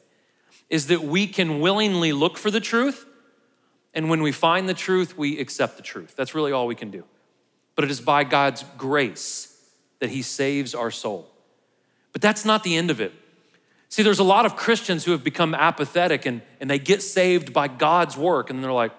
is 0.73 0.87
that 0.87 1.05
we 1.05 1.27
can 1.27 1.61
willingly 1.61 2.13
look 2.13 2.39
for 2.39 2.51
the 2.51 2.59
truth. 2.59 3.05
And 3.93 4.09
when 4.09 4.23
we 4.23 4.33
find 4.33 4.67
the 4.67 4.75
truth, 4.75 5.19
we 5.19 5.39
accept 5.39 5.77
the 5.77 5.83
truth. 5.83 6.17
That's 6.17 6.35
really 6.35 6.51
all 6.51 6.67
we 6.67 6.75
can 6.75 6.91
do. 6.91 7.05
but 7.75 7.85
it 7.85 7.91
is 7.91 8.01
by 8.01 8.25
God's 8.25 8.65
grace 8.77 9.57
that 10.01 10.11
He 10.11 10.23
saves 10.23 10.75
our 10.75 10.91
soul. 10.91 11.31
But 12.13 12.21
that's 12.21 12.45
not 12.45 12.65
the 12.65 12.77
end 12.77 12.91
of 12.91 13.01
it. 13.01 13.13
See, 13.89 14.03
there's 14.03 14.19
a 14.19 14.25
lot 14.25 14.47
of 14.47 14.57
Christians 14.57 15.05
who 15.05 15.13
have 15.13 15.23
become 15.23 15.55
apathetic 15.55 16.25
and, 16.27 16.41
and 16.61 16.71
they 16.71 16.79
get 16.79 17.03
saved 17.03 17.53
by 17.53 17.69
God's 17.69 18.17
work, 18.17 18.49
and 18.49 18.65
they're 18.65 18.73
like, 18.73 18.93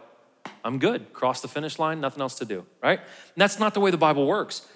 I'm 0.64 0.78
good, 0.80 1.12
cross 1.14 1.42
the 1.42 1.48
finish 1.48 1.80
line, 1.80 2.00
nothing 2.00 2.22
else 2.22 2.36
to 2.36 2.46
do, 2.46 2.66
right? 2.82 3.00
And 3.00 3.42
that's 3.42 3.60
not 3.60 3.74
the 3.74 3.80
way 3.80 3.92
the 3.92 3.98
Bible 3.98 4.28
works. 4.28 4.68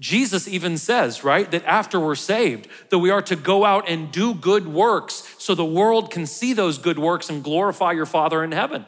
Jesus 0.00 0.48
even 0.48 0.78
says, 0.78 1.22
right, 1.22 1.48
that 1.50 1.64
after 1.66 2.00
we're 2.00 2.14
saved, 2.14 2.68
that 2.88 2.98
we 2.98 3.10
are 3.10 3.20
to 3.22 3.36
go 3.36 3.66
out 3.66 3.86
and 3.86 4.10
do 4.10 4.32
good 4.32 4.66
works 4.66 5.34
so 5.38 5.54
the 5.54 5.64
world 5.64 6.10
can 6.10 6.24
see 6.24 6.54
those 6.54 6.78
good 6.78 6.98
works 6.98 7.28
and 7.28 7.44
glorify 7.44 7.92
your 7.92 8.06
Father 8.06 8.42
in 8.42 8.50
heaven. 8.50 8.86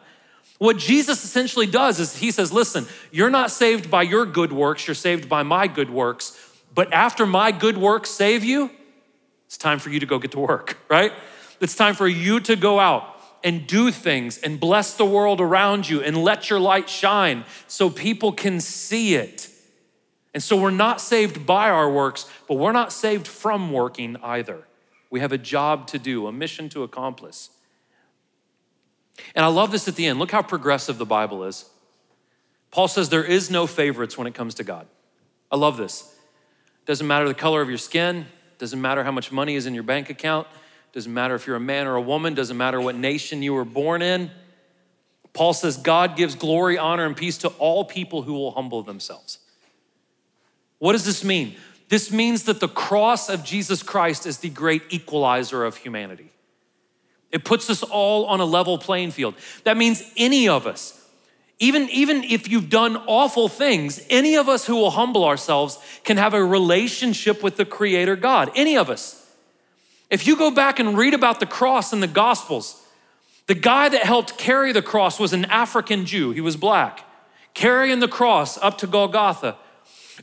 What 0.56 0.78
Jesus 0.78 1.22
essentially 1.22 1.66
does 1.66 2.00
is 2.00 2.16
he 2.16 2.30
says, 2.30 2.50
listen, 2.50 2.86
you're 3.10 3.30
not 3.30 3.50
saved 3.50 3.90
by 3.90 4.02
your 4.02 4.24
good 4.24 4.52
works, 4.52 4.86
you're 4.86 4.94
saved 4.94 5.28
by 5.28 5.42
my 5.42 5.66
good 5.66 5.90
works. 5.90 6.38
But 6.74 6.92
after 6.94 7.26
my 7.26 7.52
good 7.52 7.76
works 7.76 8.10
save 8.10 8.42
you, 8.42 8.70
it's 9.46 9.58
time 9.58 9.80
for 9.80 9.90
you 9.90 10.00
to 10.00 10.06
go 10.06 10.18
get 10.18 10.30
to 10.32 10.40
work, 10.40 10.78
right? 10.88 11.12
It's 11.60 11.74
time 11.74 11.94
for 11.94 12.08
you 12.08 12.40
to 12.40 12.56
go 12.56 12.80
out 12.80 13.04
and 13.44 13.66
do 13.66 13.90
things 13.90 14.38
and 14.38 14.58
bless 14.58 14.94
the 14.94 15.04
world 15.04 15.42
around 15.42 15.90
you 15.90 16.00
and 16.00 16.16
let 16.16 16.48
your 16.48 16.60
light 16.60 16.88
shine 16.88 17.44
so 17.66 17.90
people 17.90 18.32
can 18.32 18.60
see 18.60 19.14
it. 19.14 19.50
And 20.34 20.42
so 20.42 20.56
we're 20.56 20.70
not 20.70 21.00
saved 21.00 21.44
by 21.46 21.68
our 21.68 21.90
works, 21.90 22.28
but 22.48 22.54
we're 22.54 22.72
not 22.72 22.92
saved 22.92 23.26
from 23.28 23.72
working 23.72 24.16
either. 24.22 24.66
We 25.10 25.20
have 25.20 25.32
a 25.32 25.38
job 25.38 25.86
to 25.88 25.98
do, 25.98 26.26
a 26.26 26.32
mission 26.32 26.68
to 26.70 26.82
accomplish. 26.82 27.48
And 29.34 29.44
I 29.44 29.48
love 29.48 29.70
this 29.70 29.88
at 29.88 29.96
the 29.96 30.06
end. 30.06 30.18
Look 30.18 30.30
how 30.30 30.42
progressive 30.42 30.96
the 30.96 31.04
Bible 31.04 31.44
is. 31.44 31.68
Paul 32.70 32.88
says 32.88 33.10
there 33.10 33.24
is 33.24 33.50
no 33.50 33.66
favorites 33.66 34.16
when 34.16 34.26
it 34.26 34.34
comes 34.34 34.54
to 34.54 34.64
God. 34.64 34.86
I 35.50 35.56
love 35.56 35.76
this. 35.76 36.16
Doesn't 36.86 37.06
matter 37.06 37.28
the 37.28 37.34
color 37.34 37.60
of 37.60 37.68
your 37.68 37.78
skin, 37.78 38.26
doesn't 38.58 38.80
matter 38.80 39.04
how 39.04 39.12
much 39.12 39.30
money 39.30 39.54
is 39.54 39.66
in 39.66 39.74
your 39.74 39.82
bank 39.82 40.08
account, 40.08 40.48
doesn't 40.92 41.12
matter 41.12 41.34
if 41.34 41.46
you're 41.46 41.56
a 41.56 41.60
man 41.60 41.86
or 41.86 41.96
a 41.96 42.00
woman, 42.00 42.34
doesn't 42.34 42.56
matter 42.56 42.80
what 42.80 42.96
nation 42.96 43.42
you 43.42 43.52
were 43.52 43.64
born 43.64 44.02
in. 44.02 44.30
Paul 45.32 45.52
says 45.52 45.76
God 45.76 46.16
gives 46.16 46.34
glory, 46.34 46.78
honor, 46.78 47.04
and 47.04 47.16
peace 47.16 47.38
to 47.38 47.48
all 47.58 47.84
people 47.84 48.22
who 48.22 48.32
will 48.32 48.50
humble 48.50 48.82
themselves. 48.82 49.38
What 50.82 50.94
does 50.94 51.04
this 51.04 51.22
mean? 51.22 51.54
This 51.90 52.10
means 52.10 52.42
that 52.42 52.58
the 52.58 52.66
cross 52.66 53.28
of 53.28 53.44
Jesus 53.44 53.84
Christ 53.84 54.26
is 54.26 54.38
the 54.38 54.48
great 54.48 54.82
equalizer 54.90 55.64
of 55.64 55.76
humanity. 55.76 56.32
It 57.30 57.44
puts 57.44 57.70
us 57.70 57.84
all 57.84 58.24
on 58.24 58.40
a 58.40 58.44
level 58.44 58.78
playing 58.78 59.12
field. 59.12 59.36
That 59.62 59.76
means 59.76 60.02
any 60.16 60.48
of 60.48 60.66
us, 60.66 61.00
even, 61.60 61.88
even 61.90 62.24
if 62.24 62.48
you've 62.48 62.68
done 62.68 62.96
awful 63.06 63.48
things, 63.48 64.04
any 64.10 64.34
of 64.34 64.48
us 64.48 64.66
who 64.66 64.74
will 64.74 64.90
humble 64.90 65.24
ourselves 65.24 65.78
can 66.02 66.16
have 66.16 66.34
a 66.34 66.44
relationship 66.44 67.44
with 67.44 67.54
the 67.54 67.64
Creator 67.64 68.16
God. 68.16 68.50
Any 68.56 68.76
of 68.76 68.90
us. 68.90 69.32
If 70.10 70.26
you 70.26 70.34
go 70.34 70.50
back 70.50 70.80
and 70.80 70.98
read 70.98 71.14
about 71.14 71.38
the 71.38 71.46
cross 71.46 71.92
in 71.92 72.00
the 72.00 72.08
Gospels, 72.08 72.84
the 73.46 73.54
guy 73.54 73.88
that 73.88 74.02
helped 74.02 74.36
carry 74.36 74.72
the 74.72 74.82
cross 74.82 75.20
was 75.20 75.32
an 75.32 75.44
African 75.44 76.06
Jew. 76.06 76.32
He 76.32 76.40
was 76.40 76.56
black, 76.56 77.04
carrying 77.54 78.00
the 78.00 78.08
cross 78.08 78.58
up 78.58 78.78
to 78.78 78.88
Golgotha. 78.88 79.58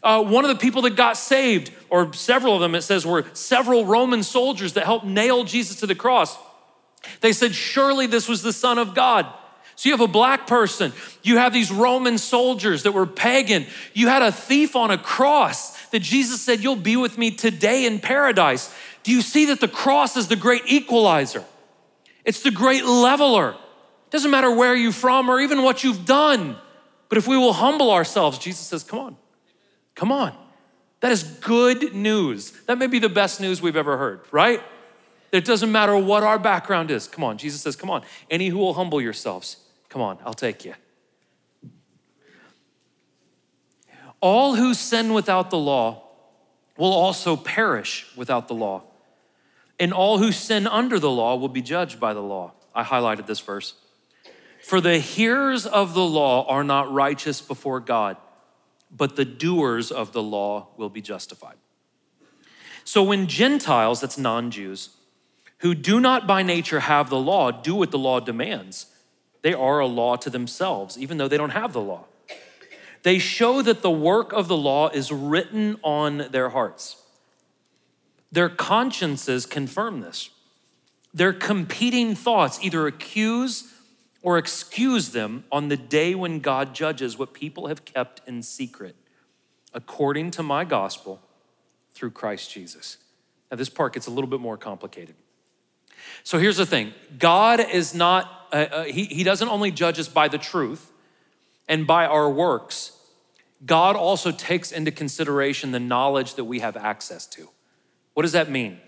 Uh, 0.04 0.24
one 0.24 0.46
of 0.46 0.50
the 0.50 0.58
people 0.58 0.84
that 0.84 0.96
got 0.96 1.18
saved, 1.18 1.72
or 1.90 2.14
several 2.14 2.54
of 2.56 2.62
them, 2.62 2.76
it 2.76 2.82
says, 2.82 3.06
were 3.06 3.26
several 3.34 3.86
Roman 3.86 4.24
soldiers 4.24 4.74
that 4.74 4.86
helped 4.86 5.06
nail 5.06 5.44
Jesus 5.44 5.78
to 5.78 5.88
the 5.88 5.96
cross. 5.96 6.38
They 7.22 7.34
said, 7.34 7.54
Surely 7.56 8.08
this 8.08 8.28
was 8.28 8.42
the 8.42 8.54
Son 8.54 8.78
of 8.78 8.94
God. 8.94 9.26
So 9.76 9.88
you 9.88 9.94
have 9.94 10.02
a 10.02 10.12
black 10.12 10.46
person, 10.46 10.92
you 11.24 11.38
have 11.38 11.54
these 11.54 11.72
Roman 11.72 12.18
soldiers 12.18 12.84
that 12.84 12.92
were 12.92 13.06
pagan, 13.06 13.66
you 13.94 14.10
had 14.10 14.22
a 14.22 14.32
thief 14.32 14.76
on 14.76 14.92
a 14.92 14.98
cross 14.98 15.78
that 15.88 16.02
Jesus 16.02 16.42
said, 16.42 16.62
You'll 16.62 16.76
be 16.76 16.98
with 16.98 17.18
me 17.18 17.32
today 17.32 17.86
in 17.86 18.00
paradise. 18.00 18.74
Do 19.04 19.12
you 19.12 19.22
see 19.22 19.46
that 19.46 19.62
the 19.62 19.68
cross 19.68 20.18
is 20.18 20.28
the 20.28 20.36
great 20.36 20.64
equalizer? 20.66 21.46
It's 22.26 22.44
the 22.44 22.52
great 22.52 22.86
leveler. 22.86 23.52
It 23.52 24.12
doesn't 24.12 24.30
matter 24.30 24.54
where 24.54 24.76
you're 24.76 24.92
from 24.92 25.30
or 25.30 25.40
even 25.40 25.64
what 25.64 25.84
you've 25.84 26.06
done. 26.06 26.58
But 27.08 27.18
if 27.18 27.28
we 27.28 27.38
will 27.38 27.54
humble 27.54 27.92
ourselves, 27.92 28.38
Jesus 28.38 28.68
says, 28.68 28.84
Come 28.84 29.00
on, 29.00 29.18
come 30.00 30.14
on. 30.14 30.34
That 31.02 31.12
is 31.12 31.24
good 31.24 31.94
news. 31.94 32.52
That 32.68 32.78
may 32.78 32.88
be 32.88 33.00
the 33.00 33.10
best 33.10 33.42
news 33.42 33.62
we've 33.62 33.76
ever 33.76 33.98
heard, 33.98 34.22
right? 34.32 34.62
It 35.34 35.44
doesn't 35.44 35.72
matter 35.74 35.96
what 35.98 36.24
our 36.24 36.40
background 36.40 36.90
is. 36.90 37.06
Come 37.06 37.26
on, 37.26 37.38
Jesus 37.38 37.62
says, 37.62 37.76
Come 37.76 37.90
on. 37.90 38.04
Any 38.32 38.48
who 38.48 38.58
will 38.58 38.74
humble 38.74 39.02
yourselves, 39.02 39.58
come 39.90 40.02
on, 40.02 40.18
I'll 40.26 40.34
take 40.34 40.64
you. 40.64 40.74
All 44.22 44.56
who 44.56 44.74
sin 44.74 45.14
without 45.14 45.50
the 45.50 45.58
law 45.58 46.04
will 46.78 46.94
also 46.94 47.36
perish 47.36 48.08
without 48.16 48.48
the 48.48 48.54
law. 48.54 48.84
And 49.82 49.94
all 49.94 50.18
who 50.18 50.32
sin 50.32 50.66
under 50.66 50.98
the 50.98 51.12
law 51.12 51.36
will 51.36 51.50
be 51.50 51.62
judged 51.62 52.00
by 52.00 52.14
the 52.14 52.22
law. 52.22 52.54
I 52.74 52.84
highlighted 52.84 53.28
this 53.28 53.42
verse. 53.42 53.74
For 54.64 54.80
the 54.80 54.98
hearers 54.98 55.66
of 55.66 55.94
the 55.94 56.06
law 56.06 56.46
are 56.48 56.64
not 56.64 56.92
righteous 56.92 57.42
before 57.42 57.80
God, 57.82 58.18
but 58.92 59.16
the 59.16 59.26
doers 59.26 59.92
of 59.92 60.12
the 60.14 60.24
law 60.24 60.68
will 60.78 60.90
be 60.90 61.02
justified. 61.02 61.56
So 62.84 63.04
when 63.04 63.28
Gentiles, 63.28 64.02
that's 64.02 64.18
non 64.18 64.52
Jews, 64.52 64.90
who 65.60 65.76
do 65.76 66.00
not 66.00 66.26
by 66.26 66.42
nature 66.42 66.80
have 66.80 67.10
the 67.10 67.20
law 67.20 67.52
do 67.52 67.76
what 67.76 67.92
the 67.92 68.00
law 68.00 68.20
demands. 68.20 68.88
They 69.42 69.54
are 69.54 69.80
a 69.80 69.86
law 69.86 70.16
to 70.18 70.30
themselves, 70.30 70.98
even 70.98 71.18
though 71.18 71.28
they 71.28 71.38
don't 71.38 71.52
have 71.52 71.74
the 71.74 71.82
law. 71.82 72.06
They 73.04 73.20
show 73.20 73.62
that 73.62 73.82
the 73.82 73.92
work 73.92 74.34
of 74.34 74.48
the 74.48 74.58
law 74.58 74.90
is 74.90 75.12
written 75.12 75.78
on 75.84 76.28
their 76.32 76.50
hearts. 76.50 76.98
Their 78.32 78.50
consciences 78.50 79.46
confirm 79.46 80.02
this. 80.02 80.30
Their 81.14 81.34
competing 81.34 82.16
thoughts 82.16 82.60
either 82.62 82.86
accuse 82.88 83.74
or 84.22 84.38
excuse 84.38 85.10
them 85.10 85.46
on 85.52 85.70
the 85.70 85.78
day 85.78 86.14
when 86.16 86.40
God 86.40 86.74
judges 86.76 87.18
what 87.18 87.34
people 87.34 87.68
have 87.68 87.86
kept 87.86 88.22
in 88.28 88.44
secret, 88.44 88.96
according 89.74 90.32
to 90.32 90.44
my 90.44 90.66
gospel 90.66 91.22
through 91.94 92.12
Christ 92.12 92.52
Jesus. 92.52 92.98
Now, 93.50 93.58
this 93.58 93.70
part 93.70 93.94
gets 93.94 94.08
a 94.08 94.12
little 94.12 94.30
bit 94.30 94.40
more 94.40 94.58
complicated. 94.58 95.16
So 96.24 96.38
here's 96.38 96.58
the 96.58 96.66
thing 96.66 96.94
God 97.18 97.60
is 97.60 97.94
not, 97.94 98.48
uh, 98.52 98.56
uh, 98.56 98.84
he, 98.84 99.06
he 99.06 99.24
doesn't 99.24 99.48
only 99.48 99.72
judge 99.72 100.00
us 100.00 100.08
by 100.08 100.28
the 100.28 100.38
truth 100.38 100.92
and 101.68 101.86
by 101.86 102.06
our 102.06 102.30
works, 102.30 102.94
God 103.66 103.96
also 103.96 104.32
takes 104.32 104.72
into 104.72 104.92
consideration 104.92 105.72
the 105.72 105.80
knowledge 105.80 106.36
that 106.36 106.46
we 106.46 106.60
have 106.60 106.78
access 106.78 107.28
to. 107.28 107.50
What 108.14 108.24
does 108.24 108.32
that 108.32 108.50
mean? 108.50 108.80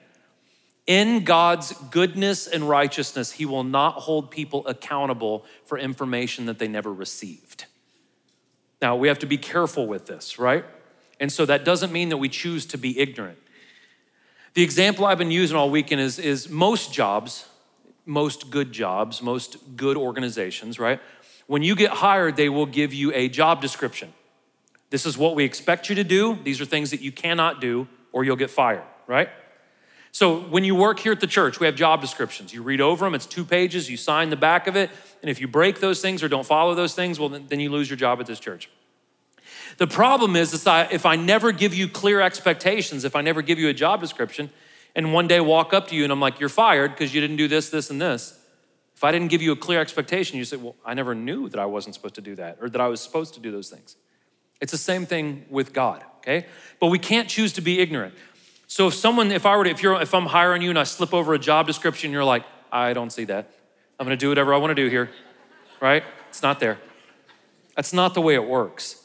In 0.91 1.23
God's 1.23 1.71
goodness 1.89 2.47
and 2.47 2.67
righteousness, 2.67 3.31
He 3.31 3.45
will 3.45 3.63
not 3.63 3.93
hold 3.93 4.29
people 4.29 4.67
accountable 4.67 5.45
for 5.63 5.77
information 5.77 6.47
that 6.47 6.59
they 6.59 6.67
never 6.67 6.93
received. 6.93 7.63
Now, 8.81 8.97
we 8.97 9.07
have 9.07 9.19
to 9.19 9.25
be 9.25 9.37
careful 9.37 9.87
with 9.87 10.07
this, 10.07 10.37
right? 10.37 10.65
And 11.17 11.31
so 11.31 11.45
that 11.45 11.63
doesn't 11.63 11.93
mean 11.93 12.09
that 12.09 12.17
we 12.17 12.27
choose 12.27 12.65
to 12.65 12.77
be 12.77 12.99
ignorant. 12.99 13.37
The 14.53 14.63
example 14.63 15.05
I've 15.05 15.17
been 15.17 15.31
using 15.31 15.55
all 15.55 15.69
weekend 15.69 16.01
is, 16.01 16.19
is 16.19 16.49
most 16.49 16.91
jobs, 16.91 17.47
most 18.05 18.51
good 18.51 18.73
jobs, 18.73 19.21
most 19.21 19.77
good 19.77 19.95
organizations, 19.95 20.77
right? 20.77 20.99
When 21.47 21.63
you 21.63 21.73
get 21.73 21.91
hired, 21.91 22.35
they 22.35 22.49
will 22.49 22.65
give 22.65 22.93
you 22.93 23.13
a 23.13 23.29
job 23.29 23.61
description. 23.61 24.11
This 24.89 25.05
is 25.05 25.17
what 25.17 25.35
we 25.35 25.45
expect 25.45 25.87
you 25.87 25.95
to 25.95 26.03
do. 26.03 26.37
These 26.43 26.59
are 26.59 26.65
things 26.65 26.91
that 26.91 26.99
you 26.99 27.13
cannot 27.13 27.61
do, 27.61 27.87
or 28.11 28.25
you'll 28.25 28.35
get 28.35 28.49
fired, 28.49 28.83
right? 29.07 29.29
So 30.11 30.41
when 30.41 30.63
you 30.63 30.75
work 30.75 30.99
here 30.99 31.13
at 31.13 31.21
the 31.21 31.27
church, 31.27 31.59
we 31.59 31.65
have 31.65 31.75
job 31.75 32.01
descriptions. 32.01 32.53
You 32.53 32.63
read 32.63 32.81
over 32.81 33.05
them, 33.05 33.15
it's 33.15 33.25
two 33.25 33.45
pages, 33.45 33.89
you 33.89 33.97
sign 33.97 34.29
the 34.29 34.35
back 34.35 34.67
of 34.67 34.75
it, 34.75 34.89
and 35.21 35.29
if 35.29 35.39
you 35.39 35.47
break 35.47 35.79
those 35.79 36.01
things 36.01 36.21
or 36.21 36.27
don't 36.27 36.45
follow 36.45 36.75
those 36.75 36.93
things, 36.93 37.19
well, 37.19 37.29
then 37.29 37.59
you 37.59 37.69
lose 37.69 37.89
your 37.89 37.97
job 37.97 38.19
at 38.19 38.25
this 38.25 38.39
church. 38.39 38.69
The 39.77 39.87
problem 39.87 40.35
is, 40.35 40.53
is 40.53 40.65
that 40.65 40.91
if 40.91 41.05
I 41.05 41.15
never 41.15 41.51
give 41.53 41.73
you 41.73 41.87
clear 41.87 42.19
expectations, 42.19 43.05
if 43.05 43.15
I 43.15 43.21
never 43.21 43.41
give 43.41 43.57
you 43.57 43.69
a 43.69 43.73
job 43.73 44.01
description, 44.01 44.49
and 44.95 45.13
one 45.13 45.27
day 45.27 45.39
walk 45.39 45.73
up 45.73 45.87
to 45.87 45.95
you 45.95 46.03
and 46.03 46.11
I'm 46.11 46.19
like, 46.19 46.39
you're 46.39 46.49
fired 46.49 46.91
because 46.91 47.13
you 47.13 47.21
didn't 47.21 47.37
do 47.37 47.47
this, 47.47 47.69
this, 47.69 47.89
and 47.89 48.01
this. 48.01 48.37
If 48.95 49.03
I 49.05 49.11
didn't 49.11 49.29
give 49.29 49.41
you 49.41 49.53
a 49.53 49.55
clear 49.55 49.79
expectation, 49.79 50.37
you 50.37 50.45
say, 50.45 50.57
well, 50.57 50.75
I 50.85 50.93
never 50.93 51.15
knew 51.15 51.49
that 51.49 51.59
I 51.59 51.65
wasn't 51.65 51.95
supposed 51.95 52.15
to 52.15 52.21
do 52.21 52.35
that 52.35 52.57
or 52.61 52.69
that 52.69 52.81
I 52.81 52.87
was 52.87 52.99
supposed 52.99 53.33
to 53.35 53.39
do 53.39 53.51
those 53.51 53.69
things. 53.69 53.95
It's 54.59 54.71
the 54.71 54.77
same 54.77 55.05
thing 55.05 55.45
with 55.49 55.73
God, 55.73 56.03
okay? 56.17 56.45
But 56.79 56.87
we 56.87 56.99
can't 56.99 57.27
choose 57.27 57.53
to 57.53 57.61
be 57.61 57.79
ignorant. 57.79 58.13
So 58.71 58.87
if 58.87 58.93
someone, 58.93 59.31
if 59.33 59.45
I 59.45 59.57
were 59.57 59.65
to, 59.65 59.69
if 59.69 59.83
you're, 59.83 60.01
if 60.01 60.13
I'm 60.13 60.27
hiring 60.27 60.61
you 60.61 60.69
and 60.69 60.79
I 60.79 60.83
slip 60.83 61.13
over 61.13 61.33
a 61.33 61.39
job 61.39 61.67
description, 61.67 62.11
you're 62.11 62.23
like, 62.23 62.45
I 62.71 62.93
don't 62.93 63.11
see 63.11 63.25
that. 63.25 63.51
I'm 63.99 64.05
gonna 64.05 64.15
do 64.15 64.29
whatever 64.29 64.53
I 64.53 64.57
wanna 64.57 64.75
do 64.75 64.87
here, 64.87 65.09
right? 65.81 66.03
It's 66.29 66.41
not 66.41 66.61
there. 66.61 66.79
That's 67.75 67.91
not 67.91 68.13
the 68.13 68.21
way 68.21 68.35
it 68.35 68.47
works 68.47 69.01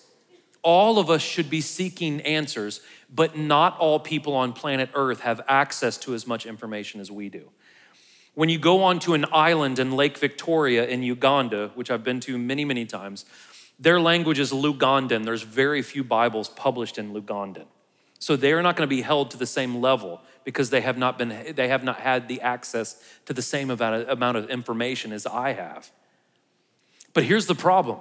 all 0.66 0.98
of 0.98 1.08
us 1.08 1.22
should 1.22 1.48
be 1.48 1.60
seeking 1.60 2.20
answers, 2.22 2.80
but 3.08 3.38
not 3.38 3.78
all 3.78 4.00
people 4.00 4.34
on 4.34 4.52
planet 4.52 4.90
Earth 4.94 5.20
have 5.20 5.40
access 5.46 5.96
to 5.96 6.12
as 6.12 6.26
much 6.26 6.44
information 6.44 7.00
as 7.00 7.08
we 7.08 7.28
do. 7.28 7.48
When 8.34 8.48
you 8.48 8.58
go 8.58 8.82
onto 8.82 9.14
an 9.14 9.26
island 9.32 9.78
in 9.78 9.92
Lake 9.92 10.18
Victoria 10.18 10.84
in 10.84 11.04
Uganda, 11.04 11.70
which 11.76 11.88
I've 11.88 12.02
been 12.02 12.18
to 12.20 12.36
many, 12.36 12.64
many 12.64 12.84
times, 12.84 13.24
Their 13.78 14.00
language 14.00 14.38
is 14.38 14.52
Lugandan. 14.52 15.24
There's 15.26 15.42
very 15.42 15.82
few 15.82 16.02
Bibles 16.02 16.48
published 16.48 16.96
in 16.96 17.12
Lugandan. 17.12 17.66
So 18.18 18.36
they 18.36 18.52
are 18.52 18.62
not 18.62 18.76
going 18.76 18.88
to 18.88 18.94
be 18.94 19.02
held 19.02 19.30
to 19.32 19.36
the 19.36 19.46
same 19.46 19.80
level 19.80 20.20
because 20.44 20.70
they 20.70 20.80
have 20.80 20.96
not 20.96 21.18
been 21.18 21.54
they 21.54 21.68
have 21.68 21.84
not 21.84 22.00
had 22.00 22.28
the 22.28 22.40
access 22.40 23.02
to 23.26 23.32
the 23.32 23.42
same 23.42 23.70
amount 23.70 24.36
of 24.36 24.48
information 24.48 25.12
as 25.12 25.26
I 25.26 25.52
have. 25.52 25.90
But 27.12 27.24
here's 27.24 27.46
the 27.46 27.54
problem. 27.54 27.98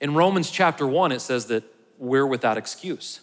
In 0.00 0.14
Romans 0.14 0.50
chapter 0.50 0.86
1 0.86 1.12
it 1.12 1.20
says 1.20 1.46
that 1.46 1.64
we're 1.98 2.26
without 2.26 2.56
excuse. 2.56 3.20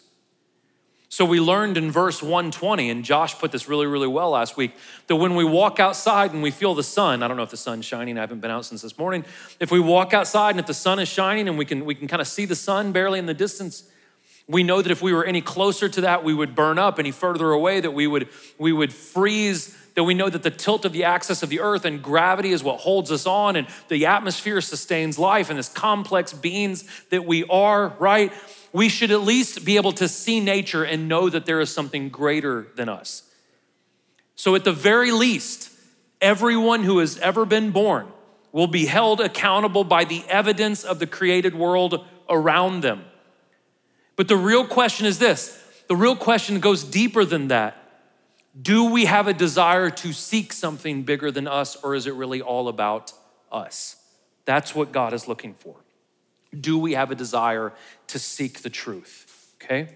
So 1.10 1.24
we 1.24 1.40
learned 1.40 1.78
in 1.78 1.90
verse 1.90 2.22
120, 2.22 2.90
and 2.90 3.06
Josh 3.06 3.40
put 3.40 3.54
this 3.54 3.70
really, 3.70 3.88
really 3.88 4.10
well 4.10 4.32
last 4.32 4.58
week, 4.58 4.74
that 5.08 5.16
when 5.16 5.36
we 5.36 5.46
walk 5.46 5.80
outside 5.80 6.34
and 6.34 6.44
we 6.44 6.52
feel 6.52 6.76
the 6.76 6.84
sun, 6.84 7.24
I 7.24 7.30
don't 7.30 7.38
know 7.38 7.44
if 7.44 7.50
the 7.50 7.56
sun's 7.56 7.86
shining, 7.86 8.18
I 8.18 8.22
haven't 8.22 8.42
been 8.42 8.52
out 8.52 8.66
since 8.66 8.82
this 8.82 8.98
morning. 8.98 9.24
If 9.62 9.72
we 9.72 9.80
walk 9.80 10.14
outside 10.14 10.52
and 10.52 10.60
if 10.60 10.66
the 10.66 10.74
sun 10.74 11.00
is 11.00 11.08
shining 11.08 11.48
and 11.48 11.58
we 11.58 11.64
can, 11.64 11.86
we 11.86 11.96
can 11.96 12.10
kind 12.10 12.22
of 12.22 12.28
see 12.28 12.44
the 12.44 12.56
sun 12.56 12.92
barely 12.92 13.20
in 13.20 13.26
the 13.26 13.34
distance, 13.34 13.84
we 14.48 14.64
know 14.64 14.82
that 14.82 14.92
if 14.92 15.02
we 15.02 15.14
were 15.14 15.26
any 15.26 15.42
closer 15.42 15.90
to 15.90 16.02
that, 16.02 16.24
we 16.24 16.34
would 16.34 16.56
burn 16.56 16.80
up, 16.80 17.00
any 17.00 17.12
further 17.12 17.52
away, 17.52 17.80
that 17.80 17.92
we 17.92 18.08
would, 18.08 18.30
we 18.58 18.72
would 18.72 18.94
freeze, 18.94 19.78
that 19.96 20.04
we 20.04 20.14
know 20.14 20.30
that 20.30 20.44
the 20.44 20.52
tilt 20.52 20.86
of 20.86 20.94
the 20.94 21.04
axis 21.04 21.44
of 21.44 21.50
the 21.50 21.60
earth 21.60 21.84
and 21.84 22.02
gravity 22.02 22.52
is 22.52 22.64
what 22.64 22.80
holds 22.80 23.12
us 23.12 23.26
on, 23.26 23.56
and 23.56 23.68
the 23.90 24.06
atmosphere 24.06 24.62
sustains 24.62 25.20
life, 25.20 25.50
and 25.50 25.60
this 25.60 25.70
complex 25.70 26.32
beings 26.32 26.86
that 27.10 27.26
we 27.26 27.44
are, 27.46 27.90
right? 28.00 28.32
we 28.74 28.90
should 28.90 29.12
at 29.12 29.22
least 29.22 29.66
be 29.66 29.76
able 29.76 29.92
to 29.94 30.08
see 30.08 30.40
nature 30.40 30.84
and 30.84 31.08
know 31.08 31.30
that 31.30 31.46
there 31.46 31.60
is 31.60 31.74
something 31.74 32.10
greater 32.10 32.68
than 32.76 32.90
us. 32.90 33.24
So, 34.36 34.54
at 34.56 34.64
the 34.64 34.72
very 34.72 35.12
least, 35.12 35.72
everyone 36.22 36.84
who 36.84 37.00
has 37.00 37.18
ever 37.18 37.46
been 37.46 37.72
born 37.72 38.08
will 38.52 38.68
be 38.68 38.86
held 38.86 39.20
accountable 39.20 39.84
by 39.84 40.04
the 40.04 40.24
evidence 40.30 40.84
of 40.84 41.00
the 41.00 41.08
created 41.08 41.56
world 41.56 42.06
around 42.30 42.82
them. 42.82 43.04
But 44.18 44.28
the 44.28 44.36
real 44.36 44.68
question 44.68 45.06
is 45.06 45.20
this 45.20 45.64
the 45.88 45.96
real 45.96 46.18
question 46.18 46.60
goes 46.60 46.84
deeper 46.84 47.24
than 47.24 47.48
that. 47.48 47.82
Do 48.60 48.92
we 48.92 49.06
have 49.06 49.28
a 49.28 49.34
desire 49.34 49.90
to 49.90 50.12
seek 50.12 50.52
something 50.52 51.04
bigger 51.04 51.32
than 51.32 51.48
us, 51.48 51.78
or 51.78 51.96
is 51.96 52.08
it 52.08 52.16
really 52.16 52.42
all 52.42 52.68
about 52.68 53.14
us? 53.52 53.96
That's 54.46 54.76
what 54.76 54.92
God 54.92 55.14
is 55.14 55.28
looking 55.28 55.54
for. 55.54 55.76
Do 56.60 56.78
we 56.78 56.94
have 56.94 57.12
a 57.12 57.16
desire 57.16 57.72
to 58.08 58.20
seek 58.20 58.62
the 58.62 58.70
truth? 58.70 59.54
Okay? 59.62 59.90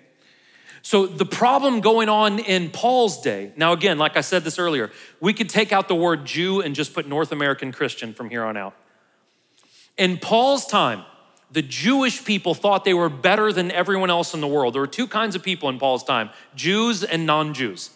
So, 0.84 1.06
the 1.08 1.26
problem 1.26 1.82
going 1.82 2.10
on 2.10 2.40
in 2.40 2.70
Paul's 2.70 3.22
day, 3.22 3.52
now 3.56 3.72
again, 3.72 3.98
like 3.98 4.18
I 4.18 4.22
said 4.22 4.44
this 4.44 4.60
earlier, 4.60 4.92
we 5.20 5.34
could 5.34 5.50
take 5.50 5.72
out 5.72 5.88
the 5.88 5.96
word 5.96 6.26
Jew 6.26 6.62
and 6.62 6.76
just 6.76 6.94
put 6.94 7.08
North 7.08 7.32
American 7.32 7.72
Christian 7.72 8.14
from 8.14 8.30
here 8.30 8.44
on 8.44 8.58
out. 8.58 8.76
In 9.98 10.18
Paul's 10.18 10.66
time, 10.66 11.04
the 11.52 11.62
Jewish 11.62 12.24
people 12.24 12.54
thought 12.54 12.86
they 12.86 12.94
were 12.94 13.10
better 13.10 13.52
than 13.52 13.72
everyone 13.72 14.10
else 14.10 14.34
in 14.34 14.42
the 14.42 14.48
world. 14.48 14.74
There 14.74 14.82
were 14.82 14.88
two 14.88 15.08
kinds 15.08 15.36
of 15.36 15.44
people 15.44 15.70
in 15.70 15.80
Paul's 15.80 16.04
time 16.04 16.30
Jews 16.56 17.04
and 17.04 17.26
non 17.26 17.54
Jews. 17.54 17.90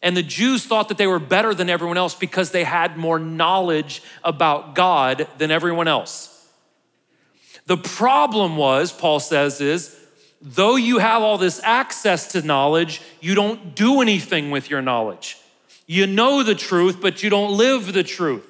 And 0.00 0.16
the 0.16 0.22
Jews 0.22 0.64
thought 0.64 0.88
that 0.88 0.98
they 0.98 1.08
were 1.08 1.18
better 1.18 1.54
than 1.54 1.68
everyone 1.68 1.96
else 1.96 2.14
because 2.14 2.52
they 2.52 2.64
had 2.64 2.96
more 2.96 3.18
knowledge 3.18 4.00
about 4.22 4.76
God 4.76 5.26
than 5.38 5.50
everyone 5.50 5.88
else. 5.88 6.34
The 7.66 7.76
problem 7.76 8.56
was, 8.56 8.92
Paul 8.92 9.18
says, 9.18 9.60
is 9.60 9.98
though 10.40 10.76
you 10.76 10.98
have 10.98 11.22
all 11.22 11.36
this 11.36 11.60
access 11.64 12.28
to 12.32 12.42
knowledge, 12.42 13.02
you 13.20 13.34
don't 13.34 13.74
do 13.74 14.00
anything 14.00 14.50
with 14.50 14.70
your 14.70 14.80
knowledge. 14.80 15.36
You 15.86 16.06
know 16.06 16.42
the 16.42 16.54
truth, 16.54 17.00
but 17.00 17.22
you 17.22 17.28
don't 17.28 17.56
live 17.56 17.92
the 17.92 18.04
truth. 18.04 18.47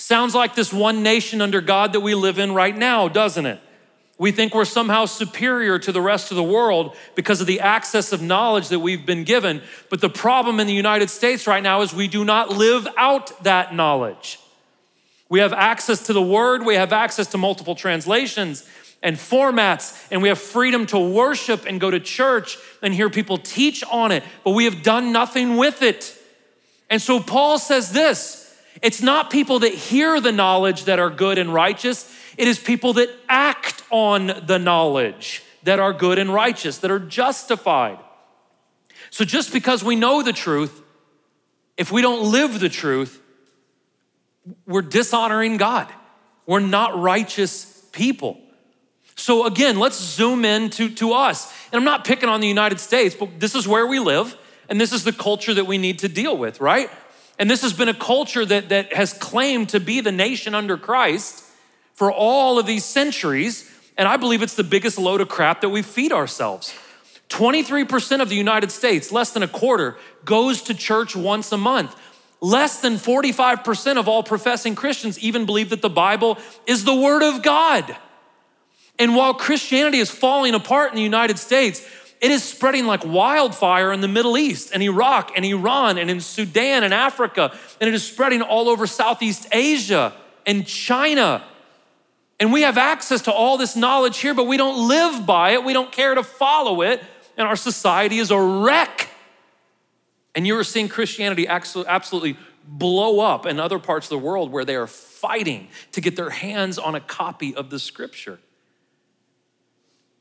Sounds 0.00 0.34
like 0.34 0.54
this 0.54 0.72
one 0.72 1.02
nation 1.02 1.42
under 1.42 1.60
God 1.60 1.92
that 1.92 2.00
we 2.00 2.14
live 2.14 2.38
in 2.38 2.54
right 2.54 2.74
now, 2.74 3.06
doesn't 3.06 3.44
it? 3.44 3.60
We 4.16 4.32
think 4.32 4.54
we're 4.54 4.64
somehow 4.64 5.04
superior 5.04 5.78
to 5.78 5.92
the 5.92 6.00
rest 6.00 6.30
of 6.30 6.38
the 6.38 6.42
world 6.42 6.96
because 7.14 7.42
of 7.42 7.46
the 7.46 7.60
access 7.60 8.10
of 8.10 8.22
knowledge 8.22 8.68
that 8.68 8.78
we've 8.78 9.04
been 9.04 9.24
given. 9.24 9.60
But 9.90 10.00
the 10.00 10.08
problem 10.08 10.58
in 10.58 10.66
the 10.66 10.72
United 10.72 11.10
States 11.10 11.46
right 11.46 11.62
now 11.62 11.82
is 11.82 11.92
we 11.92 12.08
do 12.08 12.24
not 12.24 12.48
live 12.48 12.88
out 12.96 13.44
that 13.44 13.74
knowledge. 13.74 14.38
We 15.28 15.40
have 15.40 15.52
access 15.52 16.06
to 16.06 16.14
the 16.14 16.22
word, 16.22 16.64
we 16.64 16.76
have 16.76 16.94
access 16.94 17.26
to 17.32 17.38
multiple 17.38 17.74
translations 17.74 18.66
and 19.02 19.16
formats, 19.16 20.02
and 20.10 20.22
we 20.22 20.28
have 20.28 20.38
freedom 20.38 20.86
to 20.86 20.98
worship 20.98 21.66
and 21.66 21.78
go 21.78 21.90
to 21.90 22.00
church 22.00 22.56
and 22.80 22.94
hear 22.94 23.10
people 23.10 23.36
teach 23.36 23.84
on 23.84 24.12
it, 24.12 24.24
but 24.44 24.52
we 24.52 24.64
have 24.64 24.82
done 24.82 25.12
nothing 25.12 25.58
with 25.58 25.82
it. 25.82 26.16
And 26.88 27.02
so 27.02 27.20
Paul 27.20 27.58
says 27.58 27.92
this 27.92 28.49
it's 28.82 29.02
not 29.02 29.30
people 29.30 29.60
that 29.60 29.74
hear 29.74 30.20
the 30.20 30.32
knowledge 30.32 30.84
that 30.84 30.98
are 30.98 31.10
good 31.10 31.38
and 31.38 31.52
righteous, 31.52 32.10
it 32.36 32.48
is 32.48 32.58
people 32.58 32.94
that 32.94 33.10
act 33.28 33.82
on 33.90 34.32
the 34.46 34.58
knowledge 34.58 35.42
that 35.62 35.78
are 35.78 35.92
good 35.92 36.18
and 36.18 36.32
righteous, 36.32 36.78
that 36.78 36.90
are 36.90 36.98
justified. 36.98 37.98
So 39.10 39.24
just 39.24 39.52
because 39.52 39.84
we 39.84 39.96
know 39.96 40.22
the 40.22 40.32
truth, 40.32 40.82
if 41.76 41.92
we 41.92 42.00
don't 42.00 42.30
live 42.30 42.60
the 42.60 42.68
truth, 42.68 43.20
we're 44.66 44.82
dishonoring 44.82 45.56
God. 45.56 45.92
We're 46.46 46.60
not 46.60 46.98
righteous 46.98 47.86
people. 47.92 48.40
So 49.16 49.44
again, 49.44 49.78
let's 49.78 50.00
zoom 50.00 50.44
in 50.44 50.70
to, 50.70 50.88
to 50.96 51.12
us. 51.12 51.52
And 51.70 51.78
I'm 51.78 51.84
not 51.84 52.04
picking 52.04 52.28
on 52.28 52.40
the 52.40 52.48
United 52.48 52.80
States, 52.80 53.14
but 53.14 53.38
this 53.38 53.54
is 53.54 53.68
where 53.68 53.86
we 53.86 53.98
live, 53.98 54.36
and 54.68 54.80
this 54.80 54.92
is 54.92 55.04
the 55.04 55.12
culture 55.12 55.52
that 55.52 55.66
we 55.66 55.76
need 55.76 55.98
to 56.00 56.08
deal 56.08 56.36
with, 56.36 56.60
right? 56.60 56.88
And 57.40 57.50
this 57.50 57.62
has 57.62 57.72
been 57.72 57.88
a 57.88 57.94
culture 57.94 58.44
that, 58.44 58.68
that 58.68 58.92
has 58.92 59.14
claimed 59.14 59.70
to 59.70 59.80
be 59.80 60.02
the 60.02 60.12
nation 60.12 60.54
under 60.54 60.76
Christ 60.76 61.42
for 61.94 62.12
all 62.12 62.58
of 62.58 62.66
these 62.66 62.84
centuries. 62.84 63.68
And 63.96 64.06
I 64.06 64.18
believe 64.18 64.42
it's 64.42 64.56
the 64.56 64.62
biggest 64.62 64.98
load 64.98 65.22
of 65.22 65.28
crap 65.30 65.62
that 65.62 65.70
we 65.70 65.80
feed 65.80 66.12
ourselves. 66.12 66.74
23% 67.30 68.20
of 68.20 68.28
the 68.28 68.36
United 68.36 68.70
States, 68.70 69.10
less 69.10 69.30
than 69.30 69.42
a 69.42 69.48
quarter, 69.48 69.96
goes 70.26 70.60
to 70.64 70.74
church 70.74 71.16
once 71.16 71.50
a 71.50 71.56
month. 71.56 71.96
Less 72.42 72.82
than 72.82 72.96
45% 72.96 73.96
of 73.96 74.06
all 74.06 74.22
professing 74.22 74.74
Christians 74.74 75.18
even 75.18 75.46
believe 75.46 75.70
that 75.70 75.80
the 75.80 75.88
Bible 75.88 76.36
is 76.66 76.84
the 76.84 76.94
Word 76.94 77.22
of 77.22 77.42
God. 77.42 77.96
And 78.98 79.16
while 79.16 79.32
Christianity 79.32 79.98
is 79.98 80.10
falling 80.10 80.52
apart 80.52 80.90
in 80.90 80.96
the 80.96 81.02
United 81.02 81.38
States, 81.38 81.86
it 82.20 82.30
is 82.30 82.44
spreading 82.44 82.86
like 82.86 83.04
wildfire 83.04 83.92
in 83.92 84.02
the 84.02 84.08
Middle 84.08 84.36
East 84.36 84.70
and 84.74 84.82
Iraq 84.82 85.32
and 85.36 85.44
Iran 85.44 85.96
and 85.96 86.10
in 86.10 86.20
Sudan 86.20 86.84
and 86.84 86.92
Africa. 86.92 87.56
And 87.80 87.88
it 87.88 87.94
is 87.94 88.06
spreading 88.06 88.42
all 88.42 88.68
over 88.68 88.86
Southeast 88.86 89.48
Asia 89.52 90.12
and 90.44 90.66
China. 90.66 91.42
And 92.38 92.52
we 92.52 92.62
have 92.62 92.76
access 92.76 93.22
to 93.22 93.32
all 93.32 93.56
this 93.56 93.74
knowledge 93.74 94.18
here, 94.18 94.34
but 94.34 94.46
we 94.46 94.58
don't 94.58 94.86
live 94.86 95.24
by 95.24 95.50
it. 95.52 95.64
We 95.64 95.72
don't 95.72 95.92
care 95.92 96.14
to 96.14 96.22
follow 96.22 96.82
it. 96.82 97.02
And 97.38 97.48
our 97.48 97.56
society 97.56 98.18
is 98.18 98.30
a 98.30 98.40
wreck. 98.40 99.08
And 100.34 100.46
you 100.46 100.58
are 100.58 100.64
seeing 100.64 100.88
Christianity 100.88 101.48
absolutely 101.48 102.36
blow 102.66 103.20
up 103.20 103.46
in 103.46 103.58
other 103.58 103.78
parts 103.78 104.06
of 104.06 104.10
the 104.10 104.18
world 104.18 104.52
where 104.52 104.64
they 104.64 104.76
are 104.76 104.86
fighting 104.86 105.68
to 105.92 106.02
get 106.02 106.16
their 106.16 106.30
hands 106.30 106.78
on 106.78 106.94
a 106.94 107.00
copy 107.00 107.54
of 107.54 107.70
the 107.70 107.78
scripture. 107.78 108.38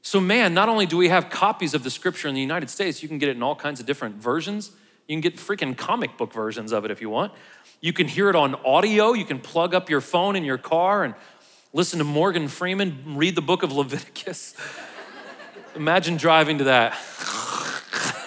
So, 0.10 0.20
man, 0.20 0.56
not 0.56 0.70
only 0.70 0.88
do 0.88 0.98
we 0.98 1.10
have 1.10 1.30
copies 1.30 1.76
of 1.76 1.84
the 1.84 1.92
scripture 1.92 2.28
in 2.28 2.34
the 2.34 2.42
United 2.42 2.72
States, 2.72 3.04
you 3.04 3.08
can 3.08 3.20
get 3.20 3.30
it 3.30 3.36
in 3.36 3.44
all 3.44 3.56
kinds 3.56 3.80
of 3.80 3.86
different 3.86 4.16
versions. 4.16 4.72
You 5.08 5.14
can 5.14 5.22
get 5.22 5.36
freaking 5.36 5.78
comic 5.78 6.18
book 6.18 6.34
versions 6.34 6.72
of 6.72 6.84
it 6.84 6.90
if 6.90 7.00
you 7.00 7.12
want. 7.12 7.32
You 7.80 7.94
can 7.94 8.08
hear 8.08 8.28
it 8.28 8.36
on 8.36 8.56
audio. 8.66 9.14
You 9.14 9.24
can 9.24 9.40
plug 9.40 9.76
up 9.76 9.88
your 9.88 10.02
phone 10.02 10.36
in 10.36 10.44
your 10.44 10.58
car 10.58 11.04
and 11.04 11.14
listen 11.74 12.00
to 12.00 12.06
Morgan 12.06 12.48
Freeman 12.48 13.18
read 13.18 13.36
the 13.36 13.44
book 13.44 13.62
of 13.62 13.72
Leviticus. 13.72 14.56
Imagine 15.76 16.18
driving 16.18 16.58
to 16.58 16.64
that. 16.64 16.98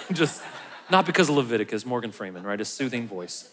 Just 0.13 0.41
not 0.89 1.05
because 1.05 1.31
of 1.31 1.35
Leviticus, 1.35 1.85
Morgan 1.85 2.13
Freeman, 2.13 2.45
right? 2.45 2.61
A 2.61 2.65
soothing 2.65 3.09
voice. 3.09 3.53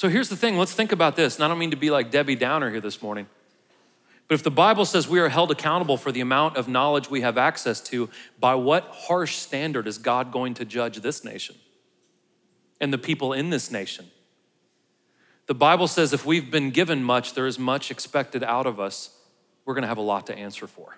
So 0.00 0.08
here's 0.08 0.30
the 0.30 0.36
thing 0.36 0.56
let's 0.56 0.72
think 0.72 0.92
about 0.92 1.14
this. 1.14 1.36
And 1.36 1.44
I 1.44 1.48
don't 1.48 1.58
mean 1.58 1.72
to 1.72 1.76
be 1.76 1.90
like 1.90 2.10
Debbie 2.10 2.34
Downer 2.34 2.70
here 2.70 2.80
this 2.80 3.02
morning. 3.02 3.26
But 4.28 4.36
if 4.36 4.42
the 4.42 4.50
Bible 4.50 4.86
says 4.86 5.06
we 5.06 5.20
are 5.20 5.28
held 5.28 5.50
accountable 5.50 5.98
for 5.98 6.10
the 6.10 6.22
amount 6.22 6.56
of 6.56 6.68
knowledge 6.68 7.10
we 7.10 7.20
have 7.20 7.36
access 7.36 7.82
to, 7.82 8.08
by 8.38 8.54
what 8.54 8.84
harsh 8.84 9.36
standard 9.36 9.86
is 9.86 9.98
God 9.98 10.32
going 10.32 10.54
to 10.54 10.64
judge 10.64 10.96
this 11.02 11.22
nation 11.22 11.54
and 12.80 12.94
the 12.94 12.96
people 12.96 13.34
in 13.34 13.50
this 13.50 13.70
nation? 13.70 14.10
The 15.44 15.54
Bible 15.54 15.86
says 15.86 16.14
if 16.14 16.24
we've 16.24 16.50
been 16.50 16.70
given 16.70 17.04
much, 17.04 17.34
there 17.34 17.46
is 17.46 17.58
much 17.58 17.90
expected 17.90 18.42
out 18.42 18.64
of 18.64 18.80
us 18.80 19.14
we're 19.66 19.74
going 19.74 19.82
to 19.82 19.88
have 19.88 19.98
a 19.98 20.00
lot 20.00 20.28
to 20.28 20.34
answer 20.34 20.66
for. 20.66 20.96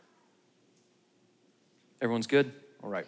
Everyone's 2.01 2.29
good? 2.29 2.53
All 2.85 2.89
right. 2.89 3.07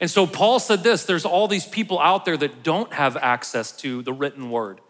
And 0.00 0.10
so 0.10 0.26
Paul 0.26 0.58
said 0.58 0.82
this 0.82 1.04
there's 1.04 1.24
all 1.24 1.48
these 1.48 1.66
people 1.66 1.98
out 1.98 2.24
there 2.24 2.36
that 2.36 2.62
don't 2.62 2.92
have 2.92 3.16
access 3.16 3.72
to 3.78 4.02
the 4.02 4.12
written 4.12 4.50
word, 4.50 4.80